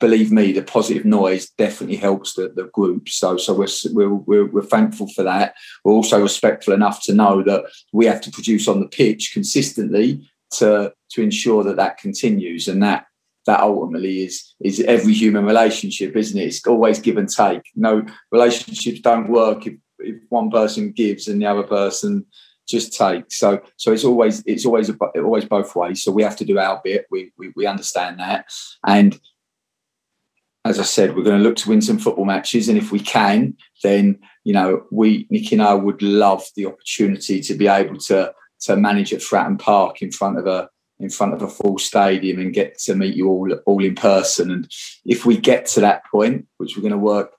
believe 0.00 0.30
me, 0.30 0.52
the 0.52 0.62
positive 0.62 1.04
noise 1.04 1.50
definitely 1.50 1.96
helps 1.96 2.34
the, 2.34 2.52
the 2.54 2.64
group. 2.64 3.08
So 3.08 3.36
so 3.36 3.54
we're, 3.54 4.14
we're 4.14 4.46
we're 4.46 4.62
thankful 4.62 5.08
for 5.08 5.22
that. 5.24 5.54
We're 5.84 5.92
also 5.92 6.20
respectful 6.22 6.74
enough 6.74 7.02
to 7.04 7.14
know 7.14 7.42
that 7.42 7.64
we 7.92 8.06
have 8.06 8.20
to 8.22 8.30
produce 8.30 8.68
on 8.68 8.80
the 8.80 8.88
pitch 8.88 9.32
consistently 9.32 10.28
to 10.52 10.92
to 11.10 11.22
ensure 11.22 11.64
that 11.64 11.76
that 11.76 11.98
continues 11.98 12.68
and 12.68 12.82
that 12.82 13.06
that 13.46 13.60
ultimately 13.60 14.24
is 14.24 14.54
is 14.60 14.80
every 14.80 15.12
human 15.12 15.44
relationship, 15.44 16.16
isn't 16.16 16.38
it? 16.38 16.44
It's 16.44 16.66
always 16.66 17.00
give 17.00 17.16
and 17.16 17.28
take. 17.28 17.62
No 17.74 18.04
relationships 18.30 19.00
don't 19.00 19.30
work 19.30 19.66
if 19.66 19.74
if 20.08 20.16
one 20.28 20.50
person 20.50 20.92
gives 20.92 21.28
and 21.28 21.40
the 21.40 21.46
other 21.46 21.62
person 21.62 22.26
just 22.68 22.92
takes. 22.92 23.38
So 23.38 23.60
so 23.76 23.92
it's 23.92 24.04
always 24.04 24.42
it's 24.46 24.66
always 24.66 24.90
always 25.16 25.44
both 25.44 25.74
ways. 25.74 26.02
So 26.02 26.12
we 26.12 26.22
have 26.22 26.36
to 26.36 26.44
do 26.44 26.58
our 26.58 26.80
bit. 26.84 27.06
We 27.10 27.32
we, 27.38 27.52
we 27.56 27.66
understand 27.66 28.20
that, 28.20 28.46
and 28.86 29.18
as 30.64 30.78
I 30.78 30.82
said, 30.82 31.16
we're 31.16 31.22
going 31.22 31.38
to 31.38 31.42
look 31.42 31.56
to 31.56 31.68
win 31.68 31.80
some 31.80 31.98
football 31.98 32.26
matches, 32.26 32.68
and 32.68 32.76
if 32.76 32.92
we 32.92 33.00
can, 33.00 33.56
then 33.82 34.18
you 34.44 34.52
know 34.52 34.84
we 34.92 35.26
Nicky 35.30 35.56
and 35.56 35.62
I 35.62 35.74
would 35.74 36.02
love 36.02 36.44
the 36.56 36.66
opportunity 36.66 37.40
to 37.40 37.54
be 37.54 37.66
able 37.66 37.98
to 38.00 38.32
to 38.60 38.76
manage 38.76 39.12
at 39.12 39.20
Fratton 39.20 39.58
Park 39.58 40.02
in 40.02 40.12
front 40.12 40.38
of 40.38 40.46
a 40.46 40.68
in 41.00 41.10
front 41.10 41.32
of 41.32 41.42
a 41.42 41.48
full 41.48 41.78
stadium 41.78 42.40
and 42.40 42.52
get 42.52 42.78
to 42.80 42.94
meet 42.94 43.14
you 43.14 43.28
all 43.28 43.52
all 43.66 43.82
in 43.82 43.94
person. 43.94 44.50
And 44.50 44.70
if 45.04 45.24
we 45.24 45.36
get 45.38 45.66
to 45.66 45.80
that 45.80 46.04
point, 46.10 46.46
which 46.58 46.76
we're 46.76 46.82
going 46.82 46.92
to 46.92 46.98
work 46.98 47.32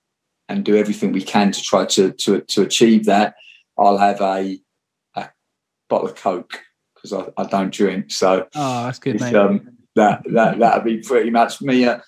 and 0.50 0.66
do 0.66 0.76
everything 0.76 1.12
we 1.12 1.22
can 1.22 1.52
to 1.52 1.62
try 1.62 1.86
to 1.86 2.12
to, 2.12 2.42
to 2.42 2.64
achieve 2.64 3.06
that. 3.06 3.36
I'll 3.78 3.98
have 3.98 4.20
a, 4.20 4.60
a 5.16 5.30
bottle 5.90 6.10
of 6.10 6.16
Coke 6.16 6.60
because 6.96 7.14
I, 7.14 7.42
I, 7.42 7.46
don't 7.46 7.72
drink. 7.72 8.12
So 8.12 8.48
oh, 8.56 8.84
that's 8.84 9.00
good, 9.00 9.22
mate. 9.22 9.36
Um, 9.36 9.78
that 9.96 10.24
that 10.34 10.60
that'd 10.60 10.84
be 10.84 10.98
pretty 10.98 11.30
much 11.30 11.62
me. 11.62 11.86
A, 11.86 12.02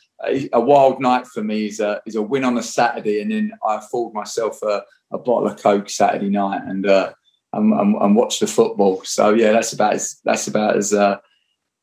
a 0.53 0.59
wild 0.59 1.01
night 1.01 1.25
for 1.25 1.43
me 1.43 1.67
is 1.67 1.79
a 1.79 2.01
is 2.05 2.15
a 2.15 2.21
win 2.21 2.43
on 2.43 2.57
a 2.57 2.63
Saturday, 2.63 3.21
and 3.21 3.31
then 3.31 3.53
I 3.65 3.77
afford 3.77 4.13
myself 4.13 4.61
a, 4.63 4.83
a 5.11 5.17
bottle 5.17 5.47
of 5.47 5.61
Coke 5.61 5.89
Saturday 5.89 6.29
night 6.29 6.61
and 6.65 6.85
uh, 6.85 7.13
and, 7.53 7.73
and, 7.73 7.95
and 7.95 8.15
watch 8.15 8.39
the 8.39 8.47
football. 8.47 9.01
So 9.03 9.33
yeah, 9.33 9.51
that's 9.51 9.73
about 9.73 9.93
as 9.93 10.19
that's 10.25 10.47
about 10.47 10.77
as 10.77 10.93
uh, 10.93 11.17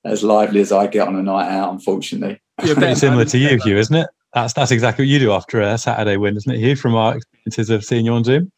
as 0.05 0.23
lively 0.23 0.61
as 0.61 0.73
I 0.73 0.87
get 0.87 1.09
on 1.09 1.17
a 1.17 1.23
night 1.23 1.49
out. 1.49 1.73
Unfortunately, 1.73 2.41
it's 2.59 2.75
pretty 2.75 2.95
similar 2.95 3.25
to 3.25 3.39
you, 3.39 3.59
Hugh, 3.63 3.79
isn't 3.79 3.97
it? 3.97 4.09
That's 4.35 4.53
that's 4.53 4.71
exactly 4.71 5.05
what 5.05 5.09
you 5.09 5.19
do 5.19 5.33
after 5.33 5.61
a 5.61 5.79
Saturday 5.79 6.17
win, 6.17 6.37
isn't 6.37 6.53
it, 6.53 6.59
Hugh? 6.59 6.77
From 6.77 6.95
our 6.95 7.17
experiences 7.17 7.71
of 7.71 7.85
seeing 7.85 8.05
you 8.05 8.13
on 8.13 8.25
Zoom. 8.25 8.53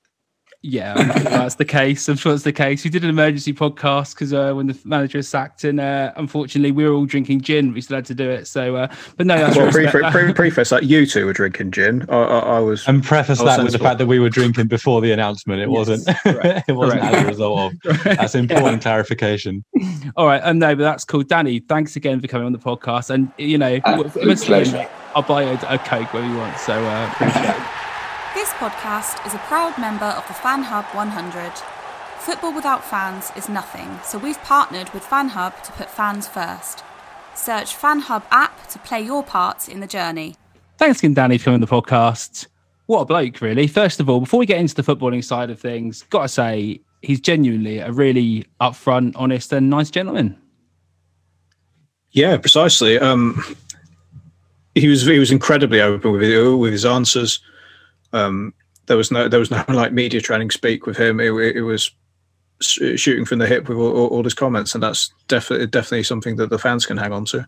Yeah, 0.62 0.92
that's 1.22 1.54
the 1.54 1.64
case. 1.64 2.06
I'm 2.06 2.16
sure 2.16 2.34
it's 2.34 2.42
the 2.42 2.52
case. 2.52 2.84
We 2.84 2.90
did 2.90 3.02
an 3.02 3.08
emergency 3.08 3.54
podcast 3.54 4.14
because 4.14 4.34
uh, 4.34 4.52
when 4.52 4.66
the 4.66 4.78
manager 4.84 5.16
was 5.16 5.26
sacked, 5.26 5.64
and 5.64 5.80
uh, 5.80 6.12
unfortunately, 6.16 6.70
we 6.70 6.84
were 6.84 6.92
all 6.92 7.06
drinking 7.06 7.40
gin. 7.40 7.72
We 7.72 7.80
still 7.80 7.96
had 7.96 8.04
to 8.06 8.14
do 8.14 8.28
it. 8.28 8.46
So, 8.46 8.76
uh, 8.76 8.94
but 9.16 9.26
no, 9.26 9.38
that's 9.38 9.56
well, 9.56 9.70
pre- 9.70 9.86
pre- 9.86 10.32
preface 10.34 10.68
that 10.68 10.84
you 10.84 11.06
two 11.06 11.24
were 11.24 11.32
drinking 11.32 11.70
gin. 11.70 12.04
I, 12.10 12.16
I, 12.16 12.38
I 12.38 12.58
was, 12.58 12.86
and 12.86 13.02
preface 13.02 13.38
that 13.38 13.62
with 13.62 13.72
the 13.72 13.78
fact 13.78 13.98
that 14.00 14.06
we 14.06 14.18
were 14.18 14.28
drinking 14.28 14.66
before 14.66 15.00
the 15.00 15.12
announcement. 15.12 15.62
It 15.62 15.70
yes, 15.70 15.76
wasn't. 15.76 16.02
it 16.26 16.76
wasn't 16.76 17.00
as 17.04 17.22
a 17.22 17.26
result 17.26 17.72
of. 17.86 18.02
That's 18.04 18.34
important 18.34 18.72
yeah. 18.72 18.78
clarification. 18.80 19.64
All 20.14 20.26
right, 20.26 20.42
um, 20.44 20.58
no, 20.58 20.76
but 20.76 20.82
that's 20.82 21.04
cool. 21.04 21.22
Danny, 21.22 21.60
thanks 21.60 21.96
again 21.96 22.20
for 22.20 22.26
coming 22.26 22.44
on 22.44 22.52
the 22.52 22.58
podcast. 22.58 23.08
And 23.08 23.32
you 23.38 23.56
know, 23.56 23.80
I'll 25.14 25.22
buy 25.22 25.42
a, 25.42 25.58
a 25.68 25.78
coke 25.78 26.12
where 26.14 26.24
you 26.24 26.36
want. 26.36 26.58
So 26.58 26.72
uh, 26.72 27.10
appreciate 27.12 27.50
it. 27.50 27.80
This 28.34 28.50
podcast 28.50 29.26
is 29.26 29.34
a 29.34 29.38
proud 29.38 29.76
member 29.78 30.04
of 30.04 30.26
the 30.28 30.34
Fan 30.34 30.62
Hub 30.62 30.84
100. 30.94 31.52
Football 32.20 32.54
without 32.54 32.84
fans 32.84 33.32
is 33.34 33.48
nothing, 33.48 33.98
so 34.04 34.18
we've 34.18 34.40
partnered 34.42 34.90
with 34.90 35.04
Fan 35.04 35.30
Hub 35.30 35.60
to 35.64 35.72
put 35.72 35.90
fans 35.90 36.28
first. 36.28 36.84
Search 37.34 37.74
Fan 37.74 38.00
Hub 38.00 38.24
app 38.30 38.68
to 38.68 38.78
play 38.78 39.00
your 39.00 39.22
part 39.24 39.68
in 39.68 39.80
the 39.80 39.86
journey. 39.86 40.36
Thanks 40.78 41.00
again, 41.00 41.14
Danny, 41.14 41.38
for 41.38 41.46
coming 41.46 41.56
on 41.56 41.60
the 41.60 41.66
podcast. 41.66 42.46
What 42.86 43.00
a 43.00 43.04
bloke, 43.04 43.40
really. 43.40 43.66
First 43.66 44.00
of 44.00 44.08
all, 44.08 44.20
before 44.20 44.38
we 44.38 44.46
get 44.46 44.58
into 44.58 44.74
the 44.74 44.82
footballing 44.82 45.24
side 45.24 45.50
of 45.50 45.58
things, 45.58 46.04
gotta 46.10 46.28
say, 46.28 46.80
he's 47.02 47.20
genuinely 47.20 47.78
a 47.78 47.90
really 47.90 48.44
upfront, 48.60 49.12
honest, 49.16 49.52
and 49.52 49.70
nice 49.70 49.90
gentleman. 49.90 50.38
Yeah, 52.12 52.36
precisely. 52.36 52.98
Um, 52.98 53.42
he 54.74 54.88
was 54.88 55.06
he 55.06 55.18
was 55.18 55.30
incredibly 55.30 55.80
open 55.80 56.12
with 56.12 56.22
with 56.58 56.72
his 56.72 56.84
answers. 56.84 57.40
Um, 58.12 58.54
there 58.86 58.96
was 58.96 59.10
no 59.10 59.28
there 59.28 59.40
was 59.40 59.50
no 59.50 59.64
like 59.68 59.92
media 59.92 60.20
training 60.20 60.50
speak 60.50 60.86
with 60.86 60.96
him. 60.96 61.20
It, 61.20 61.32
it 61.56 61.62
was 61.62 61.90
shooting 62.60 63.24
from 63.24 63.38
the 63.38 63.46
hip 63.46 63.68
with 63.68 63.78
all, 63.78 64.08
all, 64.08 64.22
his 64.22 64.34
comments, 64.34 64.74
and 64.74 64.82
that's 64.82 65.12
definitely 65.28 65.66
definitely 65.66 66.02
something 66.02 66.36
that 66.36 66.50
the 66.50 66.58
fans 66.58 66.86
can 66.86 66.96
hang 66.96 67.12
on 67.12 67.24
to. 67.26 67.46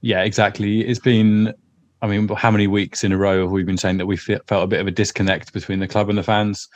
Yeah, 0.00 0.22
exactly. 0.22 0.82
It's 0.82 0.98
been, 0.98 1.54
I 2.02 2.06
mean, 2.06 2.28
how 2.28 2.50
many 2.50 2.66
weeks 2.66 3.04
in 3.04 3.12
a 3.12 3.16
row 3.16 3.42
have 3.42 3.52
we 3.52 3.62
been 3.62 3.78
saying 3.78 3.96
that 3.98 4.06
we 4.06 4.18
felt 4.18 4.44
a 4.50 4.66
bit 4.66 4.80
of 4.80 4.86
a 4.86 4.90
disconnect 4.90 5.54
between 5.54 5.78
the 5.78 5.88
club 5.88 6.10
and 6.10 6.18
the 6.18 6.22
fans? 6.22 6.68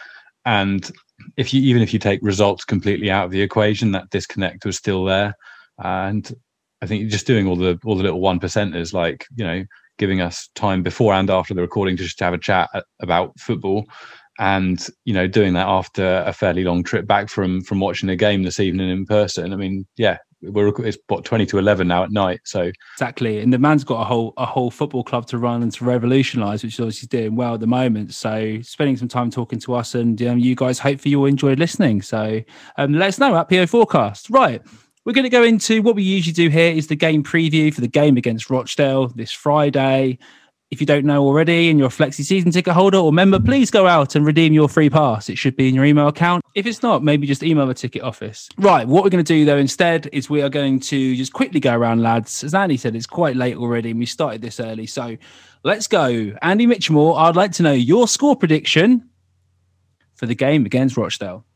And 0.47 0.91
if 1.37 1.53
you 1.53 1.61
even 1.63 1.83
if 1.83 1.93
you 1.93 1.99
take 1.99 2.21
results 2.23 2.65
completely 2.65 3.11
out 3.11 3.27
of 3.27 3.31
the 3.31 3.43
equation, 3.43 3.93
that 3.93 4.11
disconnect 4.11 4.65
was 4.65 4.77
still 4.77 5.05
there. 5.05 5.35
And 5.79 6.33
I 6.81 6.87
think 6.87 7.11
just 7.11 7.27
doing 7.27 7.47
all 7.47 7.57
the 7.57 7.79
all 7.85 7.97
the 7.97 8.03
little 8.03 8.21
one 8.21 8.41
percenters, 8.41 8.93
like 8.93 9.27
you 9.37 9.45
know, 9.45 9.65
giving 9.99 10.21
us 10.21 10.49
time 10.55 10.83
before 10.83 11.13
and 11.13 11.29
after 11.31 11.55
the 11.55 11.61
recording 11.61 11.97
to 11.97 12.05
just 12.05 12.21
have 12.21 12.35
a 12.35 12.39
chat 12.39 12.71
about 13.01 13.39
football 13.39 13.85
and 14.39 14.87
you 15.05 15.13
know 15.13 15.27
doing 15.27 15.53
that 15.55 15.67
after 15.67 16.23
a 16.25 16.33
fairly 16.33 16.65
long 16.65 16.83
trip 16.83 17.07
back 17.07 17.29
from 17.29 17.61
from 17.63 17.81
watching 17.81 18.09
a 18.09 18.17
game 18.17 18.43
this 18.43 18.61
evening 18.61 18.89
in 18.89 19.05
person. 19.05 19.53
I 19.53 19.57
mean 19.57 19.87
yeah 19.97 20.19
we're 20.41 20.69
it's 20.87 20.97
what 21.09 21.25
20 21.25 21.47
to 21.47 21.59
11 21.59 21.89
now 21.89 22.05
at 22.05 22.13
night 22.13 22.41
so. 22.45 22.71
Exactly 22.95 23.41
and 23.41 23.53
the 23.53 23.59
man's 23.59 23.83
got 23.83 24.01
a 24.01 24.05
whole 24.05 24.33
a 24.37 24.47
whole 24.47 24.71
football 24.71 25.03
club 25.03 25.27
to 25.27 25.39
run 25.39 25.63
and 25.63 25.73
to 25.73 25.85
revolutionize 25.85 26.63
which 26.63 26.75
is 26.75 26.81
obviously 26.81 27.09
doing 27.09 27.35
well 27.35 27.55
at 27.55 27.61
the 27.61 27.67
moment 27.67 28.15
so 28.15 28.61
spending 28.63 28.97
some 28.97 29.09
time 29.09 29.31
talking 29.31 29.59
to 29.59 29.75
us 29.75 29.97
and 29.97 30.23
um, 30.23 30.39
you 30.39 30.55
guys 30.55 30.79
hopefully 30.79 31.11
you'll 31.11 31.25
enjoy 31.25 31.55
listening 31.55 32.01
so 32.01 32.41
um, 32.77 32.93
let 32.93 33.09
us 33.09 33.19
know 33.19 33.35
at 33.35 33.49
po 33.49 33.67
forecast. 33.67 34.31
Right 34.31 34.63
we're 35.09 35.15
going 35.15 35.25
to 35.25 35.31
go 35.31 35.43
into 35.43 35.81
what 35.81 35.95
we 35.95 36.03
usually 36.03 36.35
do 36.35 36.51
here 36.51 36.71
is 36.71 36.89
the 36.89 36.95
game 36.95 37.25
preview 37.25 37.73
for 37.73 37.81
the 37.81 37.89
game 37.89 38.19
against 38.19 38.51
Rochdale 38.51 39.09
this 39.09 39.33
Friday. 39.33 40.19
If 40.71 40.83
you 40.83 40.87
don't 40.87 41.07
know 41.07 41.25
already 41.25 41.71
and 41.71 41.79
you're 41.79 41.89
a 41.89 41.91
flexi 41.91 42.23
season 42.23 42.51
ticket 42.51 42.75
holder 42.75 42.99
or 42.99 43.11
member, 43.11 43.41
please 43.41 43.71
go 43.71 43.87
out 43.87 44.17
and 44.17 44.27
redeem 44.27 44.53
your 44.53 44.69
free 44.69 44.91
pass. 44.91 45.31
It 45.31 45.39
should 45.39 45.57
be 45.57 45.67
in 45.67 45.75
your 45.75 45.87
email 45.87 46.09
account. 46.09 46.45
If 46.55 46.67
it's 46.67 46.83
not, 46.83 47.03
maybe 47.03 47.27
just 47.27 47.43
email 47.43 47.67
the 47.67 47.73
ticket 47.73 48.03
office. 48.03 48.51
Right. 48.59 48.87
What 48.87 49.03
we're 49.03 49.09
going 49.09 49.25
to 49.25 49.33
do 49.33 49.47
though 49.47 49.57
instead 49.57 50.11
is 50.13 50.29
we 50.29 50.43
are 50.43 50.51
going 50.51 50.79
to 50.81 51.17
just 51.17 51.33
quickly 51.33 51.59
go 51.59 51.75
around, 51.75 52.03
lads. 52.03 52.45
As 52.45 52.53
Andy 52.53 52.77
said, 52.77 52.95
it's 52.95 53.07
quite 53.07 53.35
late 53.35 53.57
already 53.57 53.93
and 53.93 53.99
we 53.99 54.05
started 54.05 54.43
this 54.43 54.61
early. 54.61 54.85
So 54.85 55.17
let's 55.65 55.87
go. 55.87 56.35
Andy 56.43 56.67
Mitchelmore, 56.67 57.19
I'd 57.19 57.35
like 57.35 57.53
to 57.53 57.63
know 57.63 57.73
your 57.73 58.09
score 58.09 58.37
prediction 58.37 59.09
for 60.17 60.27
the 60.27 60.35
game 60.35 60.67
against 60.67 60.99
Rochdale 60.99 61.47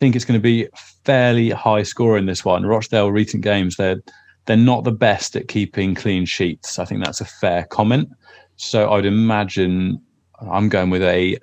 think 0.00 0.16
it's 0.16 0.24
going 0.24 0.38
to 0.38 0.42
be 0.42 0.68
fairly 1.04 1.50
high 1.50 1.82
score 1.82 2.16
in 2.16 2.26
this 2.26 2.44
one. 2.44 2.66
Rochdale 2.66 3.10
recent 3.10 3.42
games, 3.42 3.76
they're 3.76 4.00
they're 4.46 4.56
not 4.56 4.84
the 4.84 4.92
best 4.92 5.36
at 5.36 5.48
keeping 5.48 5.94
clean 5.94 6.24
sheets. 6.24 6.78
I 6.78 6.86
think 6.86 7.04
that's 7.04 7.20
a 7.20 7.26
fair 7.26 7.64
comment. 7.64 8.08
So 8.56 8.90
I'd 8.90 9.04
imagine 9.04 10.00
I'm 10.40 10.70
going 10.70 10.88
with 10.88 11.02
a 11.02 11.38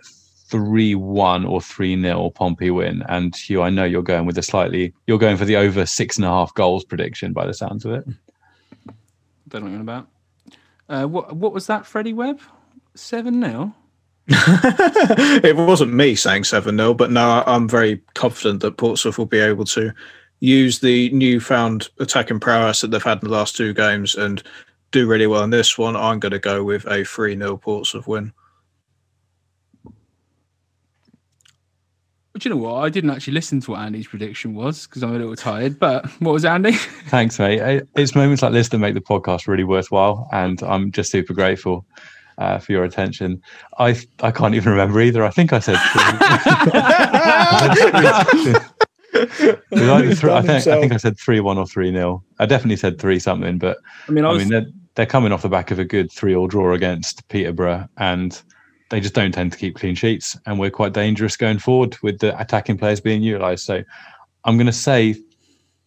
three-one 0.47 1.45
or 1.45 1.61
three-nil 1.61 2.31
Pompey 2.31 2.71
win. 2.71 3.03
And 3.07 3.35
Hugh, 3.35 3.61
I 3.61 3.69
know 3.69 3.83
you're 3.83 4.01
going 4.01 4.25
with 4.25 4.37
a 4.37 4.43
slightly 4.43 4.93
you're 5.07 5.19
going 5.19 5.37
for 5.37 5.45
the 5.45 5.55
over 5.55 5.85
six 5.85 6.17
and 6.17 6.25
a 6.25 6.29
half 6.29 6.53
goals 6.55 6.83
prediction 6.83 7.33
by 7.33 7.45
the 7.45 7.53
sounds 7.53 7.85
of 7.85 7.91
it. 7.91 8.05
Don't 9.49 9.65
know 9.65 9.71
what 9.71 9.81
about. 9.81 10.07
Uh, 10.87 11.05
what 11.05 11.35
what 11.35 11.53
was 11.53 11.67
that, 11.67 11.85
Freddie 11.85 12.13
Webb? 12.13 12.39
Seven 12.95 13.41
0 13.41 13.75
it 14.27 15.55
wasn't 15.55 15.93
me 15.93 16.15
saying 16.15 16.45
7 16.45 16.75
0, 16.75 16.93
but 16.95 17.11
no, 17.11 17.43
I'm 17.45 17.69
very 17.69 18.01
confident 18.15 18.61
that 18.61 18.77
Portsmouth 18.77 19.17
will 19.17 19.25
be 19.25 19.39
able 19.39 19.65
to 19.65 19.93
use 20.39 20.79
the 20.79 21.09
newfound 21.11 21.89
attacking 21.99 22.39
prowess 22.39 22.81
that 22.81 22.89
they've 22.89 23.03
had 23.03 23.21
in 23.21 23.29
the 23.29 23.35
last 23.35 23.55
two 23.55 23.73
games 23.73 24.15
and 24.15 24.41
do 24.91 25.07
really 25.07 25.27
well 25.27 25.43
in 25.43 25.51
this 25.51 25.77
one. 25.77 25.95
I'm 25.95 26.19
going 26.19 26.31
to 26.31 26.39
go 26.39 26.63
with 26.63 26.85
a 26.87 27.05
3 27.05 27.37
0 27.37 27.57
Portsmouth 27.57 28.07
win. 28.07 28.33
But 32.33 32.43
you 32.43 32.51
know 32.51 32.57
what? 32.57 32.83
I 32.83 32.89
didn't 32.89 33.11
actually 33.11 33.33
listen 33.33 33.61
to 33.61 33.71
what 33.71 33.79
Andy's 33.79 34.07
prediction 34.07 34.55
was 34.55 34.87
because 34.87 35.03
I'm 35.03 35.15
a 35.15 35.19
little 35.19 35.35
tired. 35.35 35.79
But 35.79 36.05
what 36.19 36.33
was 36.33 36.45
Andy? 36.45 36.71
Thanks, 37.07 37.37
mate. 37.37 37.83
It's 37.95 38.15
moments 38.15 38.41
like 38.41 38.53
this 38.53 38.69
that 38.69 38.79
make 38.79 38.95
the 38.95 39.01
podcast 39.01 39.47
really 39.47 39.63
worthwhile, 39.63 40.27
and 40.33 40.61
I'm 40.63 40.91
just 40.91 41.11
super 41.11 41.33
grateful 41.33 41.85
uh, 42.37 42.59
for 42.59 42.71
your 42.71 42.83
attention. 42.83 43.41
I 43.77 43.99
I 44.21 44.31
can't 44.31 44.55
even 44.55 44.71
remember 44.71 45.01
either. 45.01 45.23
I 45.23 45.29
think 45.29 45.53
I 45.53 45.59
said 45.59 45.77
three. 45.77 46.01
I, 49.15 50.01
th- 50.01 50.23
I, 50.23 50.41
think, 50.41 50.67
I 50.67 50.79
think 50.79 50.93
I 50.93 50.97
said 50.97 51.17
three 51.17 51.39
one 51.39 51.57
or 51.57 51.65
three 51.65 51.91
nil. 51.91 52.23
I 52.39 52.45
definitely 52.45 52.77
said 52.77 52.99
three 52.99 53.19
something, 53.19 53.57
but 53.57 53.77
I 54.07 54.11
mean, 54.11 54.25
I, 54.25 54.31
was... 54.31 54.41
I 54.41 54.43
mean 54.43 54.51
they're, 54.51 54.71
they're 54.95 55.05
coming 55.05 55.31
off 55.31 55.41
the 55.41 55.49
back 55.49 55.71
of 55.71 55.79
a 55.79 55.85
good 55.85 56.11
three 56.11 56.35
all 56.35 56.47
draw 56.47 56.73
against 56.73 57.27
Peterborough, 57.29 57.87
and 57.97 58.41
they 58.89 58.99
just 58.99 59.13
don't 59.13 59.31
tend 59.31 59.51
to 59.51 59.57
keep 59.57 59.75
clean 59.75 59.95
sheets, 59.95 60.37
and 60.45 60.59
we're 60.59 60.71
quite 60.71 60.93
dangerous 60.93 61.37
going 61.37 61.59
forward 61.59 61.97
with 62.01 62.19
the 62.19 62.39
attacking 62.39 62.77
players 62.77 62.99
being 62.99 63.23
utilised. 63.23 63.65
So 63.65 63.83
I'm 64.43 64.57
going 64.57 64.67
to 64.67 64.73
say 64.73 65.15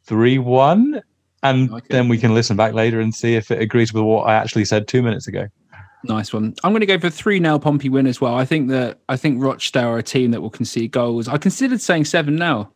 three 0.04 0.38
one, 0.38 1.02
and 1.42 1.70
okay. 1.70 1.86
then 1.90 2.08
we 2.08 2.18
can 2.18 2.34
listen 2.34 2.56
back 2.56 2.72
later 2.72 3.00
and 3.00 3.14
see 3.14 3.34
if 3.34 3.50
it 3.50 3.60
agrees 3.60 3.92
with 3.92 4.04
what 4.04 4.22
I 4.22 4.34
actually 4.34 4.64
said 4.64 4.88
two 4.88 5.02
minutes 5.02 5.28
ago. 5.28 5.48
Nice 6.04 6.32
one. 6.32 6.54
I'm 6.62 6.72
going 6.72 6.80
to 6.80 6.86
go 6.86 6.98
for 6.98 7.10
three 7.10 7.40
now 7.40 7.58
Pompey 7.58 7.88
win 7.88 8.06
as 8.06 8.20
well. 8.20 8.34
I 8.34 8.44
think 8.44 8.68
that 8.68 9.00
I 9.08 9.16
think 9.16 9.42
Rochdale 9.42 9.88
are 9.88 9.98
a 9.98 10.02
team 10.02 10.30
that 10.30 10.40
will 10.40 10.50
concede 10.50 10.92
goals. 10.92 11.28
I 11.28 11.38
considered 11.38 11.80
saying 11.80 12.04
seven 12.04 12.36
now. 12.36 12.72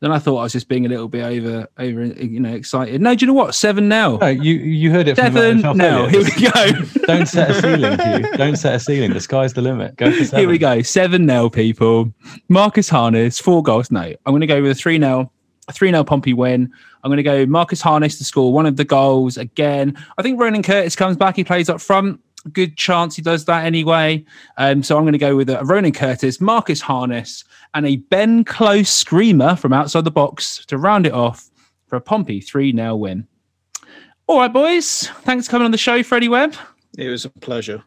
Then 0.00 0.12
I 0.12 0.18
thought 0.18 0.38
I 0.38 0.42
was 0.42 0.52
just 0.52 0.68
being 0.68 0.84
a 0.84 0.88
little 0.88 1.08
bit 1.08 1.22
over, 1.22 1.66
over, 1.78 2.04
you 2.04 2.40
know, 2.40 2.52
excited. 2.52 3.00
No, 3.00 3.14
do 3.14 3.24
you 3.24 3.26
know 3.26 3.32
what? 3.32 3.54
Seven 3.54 3.88
now. 3.88 4.16
No, 4.16 4.26
you 4.26 4.54
you 4.54 4.90
heard 4.90 5.08
it. 5.08 5.16
Seven 5.16 5.60
now. 5.60 6.06
Here 6.08 6.22
we 6.22 6.30
go. 6.30 6.82
Don't 7.06 7.26
set 7.26 7.50
a 7.50 7.54
ceiling, 7.54 7.98
Hugh. 7.98 8.32
Don't 8.36 8.56
set 8.56 8.74
a 8.74 8.80
ceiling. 8.80 9.12
The 9.12 9.20
sky's 9.20 9.54
the 9.54 9.62
limit. 9.62 9.96
Go 9.96 10.10
for 10.10 10.24
seven. 10.24 10.38
Here 10.38 10.48
we 10.48 10.58
go. 10.58 10.82
Seven 10.82 11.24
now, 11.26 11.48
people. 11.48 12.12
Marcus 12.48 12.88
Harness, 12.88 13.38
four 13.38 13.62
goals. 13.62 13.90
No, 13.90 14.00
I'm 14.00 14.16
going 14.26 14.40
to 14.40 14.46
go 14.46 14.60
with 14.60 14.72
a 14.72 14.74
three 14.74 14.98
now. 14.98 15.30
A 15.66 15.72
3 15.72 15.92
0 15.92 16.04
Pompey 16.04 16.34
win. 16.34 16.70
I'm 17.02 17.08
going 17.08 17.16
to 17.16 17.22
go 17.22 17.46
Marcus 17.46 17.80
Harness 17.80 18.18
to 18.18 18.24
score 18.24 18.52
one 18.52 18.66
of 18.66 18.76
the 18.76 18.84
goals 18.84 19.38
again. 19.38 19.96
I 20.18 20.22
think 20.22 20.38
Ronan 20.38 20.62
Curtis 20.62 20.94
comes 20.94 21.16
back. 21.16 21.36
He 21.36 21.44
plays 21.44 21.70
up 21.70 21.80
front 21.80 22.20
good 22.52 22.76
chance 22.76 23.16
he 23.16 23.22
does 23.22 23.44
that 23.46 23.64
anyway. 23.64 24.24
Um, 24.56 24.82
so 24.82 24.96
I'm 24.96 25.04
going 25.04 25.12
to 25.12 25.18
go 25.18 25.36
with 25.36 25.50
a 25.50 25.64
Ronan 25.64 25.92
Curtis, 25.92 26.40
Marcus 26.40 26.80
Harness, 26.80 27.44
and 27.74 27.86
a 27.86 27.96
Ben 27.96 28.44
Close 28.44 28.90
screamer 28.90 29.56
from 29.56 29.72
outside 29.72 30.04
the 30.04 30.10
box 30.10 30.64
to 30.66 30.78
round 30.78 31.06
it 31.06 31.12
off 31.12 31.50
for 31.86 31.96
a 31.96 32.00
Pompey 32.00 32.40
3 32.40 32.74
0 32.74 32.96
win. 32.96 33.26
All 34.26 34.38
right, 34.38 34.52
boys. 34.52 35.08
Thanks 35.22 35.46
for 35.46 35.52
coming 35.52 35.66
on 35.66 35.70
the 35.70 35.78
show, 35.78 36.02
Freddie 36.02 36.28
Webb. 36.28 36.54
It 36.96 37.08
was 37.08 37.24
a 37.24 37.30
pleasure. 37.30 37.82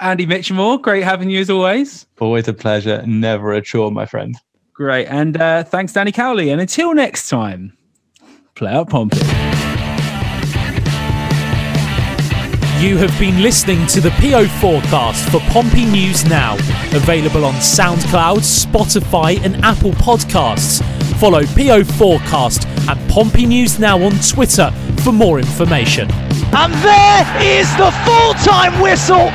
Andy 0.00 0.26
Mitchelmore, 0.26 0.80
great 0.80 1.02
having 1.02 1.30
you 1.30 1.40
as 1.40 1.50
always. 1.50 2.06
Always 2.20 2.46
a 2.46 2.52
pleasure. 2.52 3.02
Never 3.06 3.52
a 3.52 3.62
chore, 3.62 3.90
my 3.90 4.06
friend. 4.06 4.36
Great. 4.72 5.06
And 5.06 5.40
uh, 5.40 5.64
thanks, 5.64 5.92
Danny 5.92 6.12
Cowley. 6.12 6.50
And 6.50 6.60
until 6.60 6.94
next 6.94 7.28
time, 7.28 7.76
play 8.54 8.70
out 8.70 8.90
Pompey. 8.90 9.18
You 12.80 12.96
have 12.98 13.18
been 13.18 13.42
listening 13.42 13.88
to 13.88 14.00
the 14.00 14.10
PO 14.20 14.46
forecast 14.60 15.28
for 15.30 15.40
Pompey 15.50 15.84
News 15.84 16.24
Now, 16.26 16.54
available 16.94 17.44
on 17.44 17.54
SoundCloud, 17.54 18.38
Spotify, 18.38 19.42
and 19.44 19.56
Apple 19.64 19.90
Podcasts. 19.90 20.80
Follow 21.18 21.42
PO 21.44 21.82
Forecast 21.82 22.68
and 22.88 23.10
Pompey 23.10 23.46
News 23.46 23.80
Now 23.80 24.00
on 24.00 24.12
Twitter 24.20 24.70
for 25.02 25.10
more 25.10 25.40
information. 25.40 26.08
And 26.54 26.72
there 26.74 27.26
is 27.42 27.68
the 27.78 27.90
full 28.06 28.34
time 28.34 28.80
whistle 28.80 29.32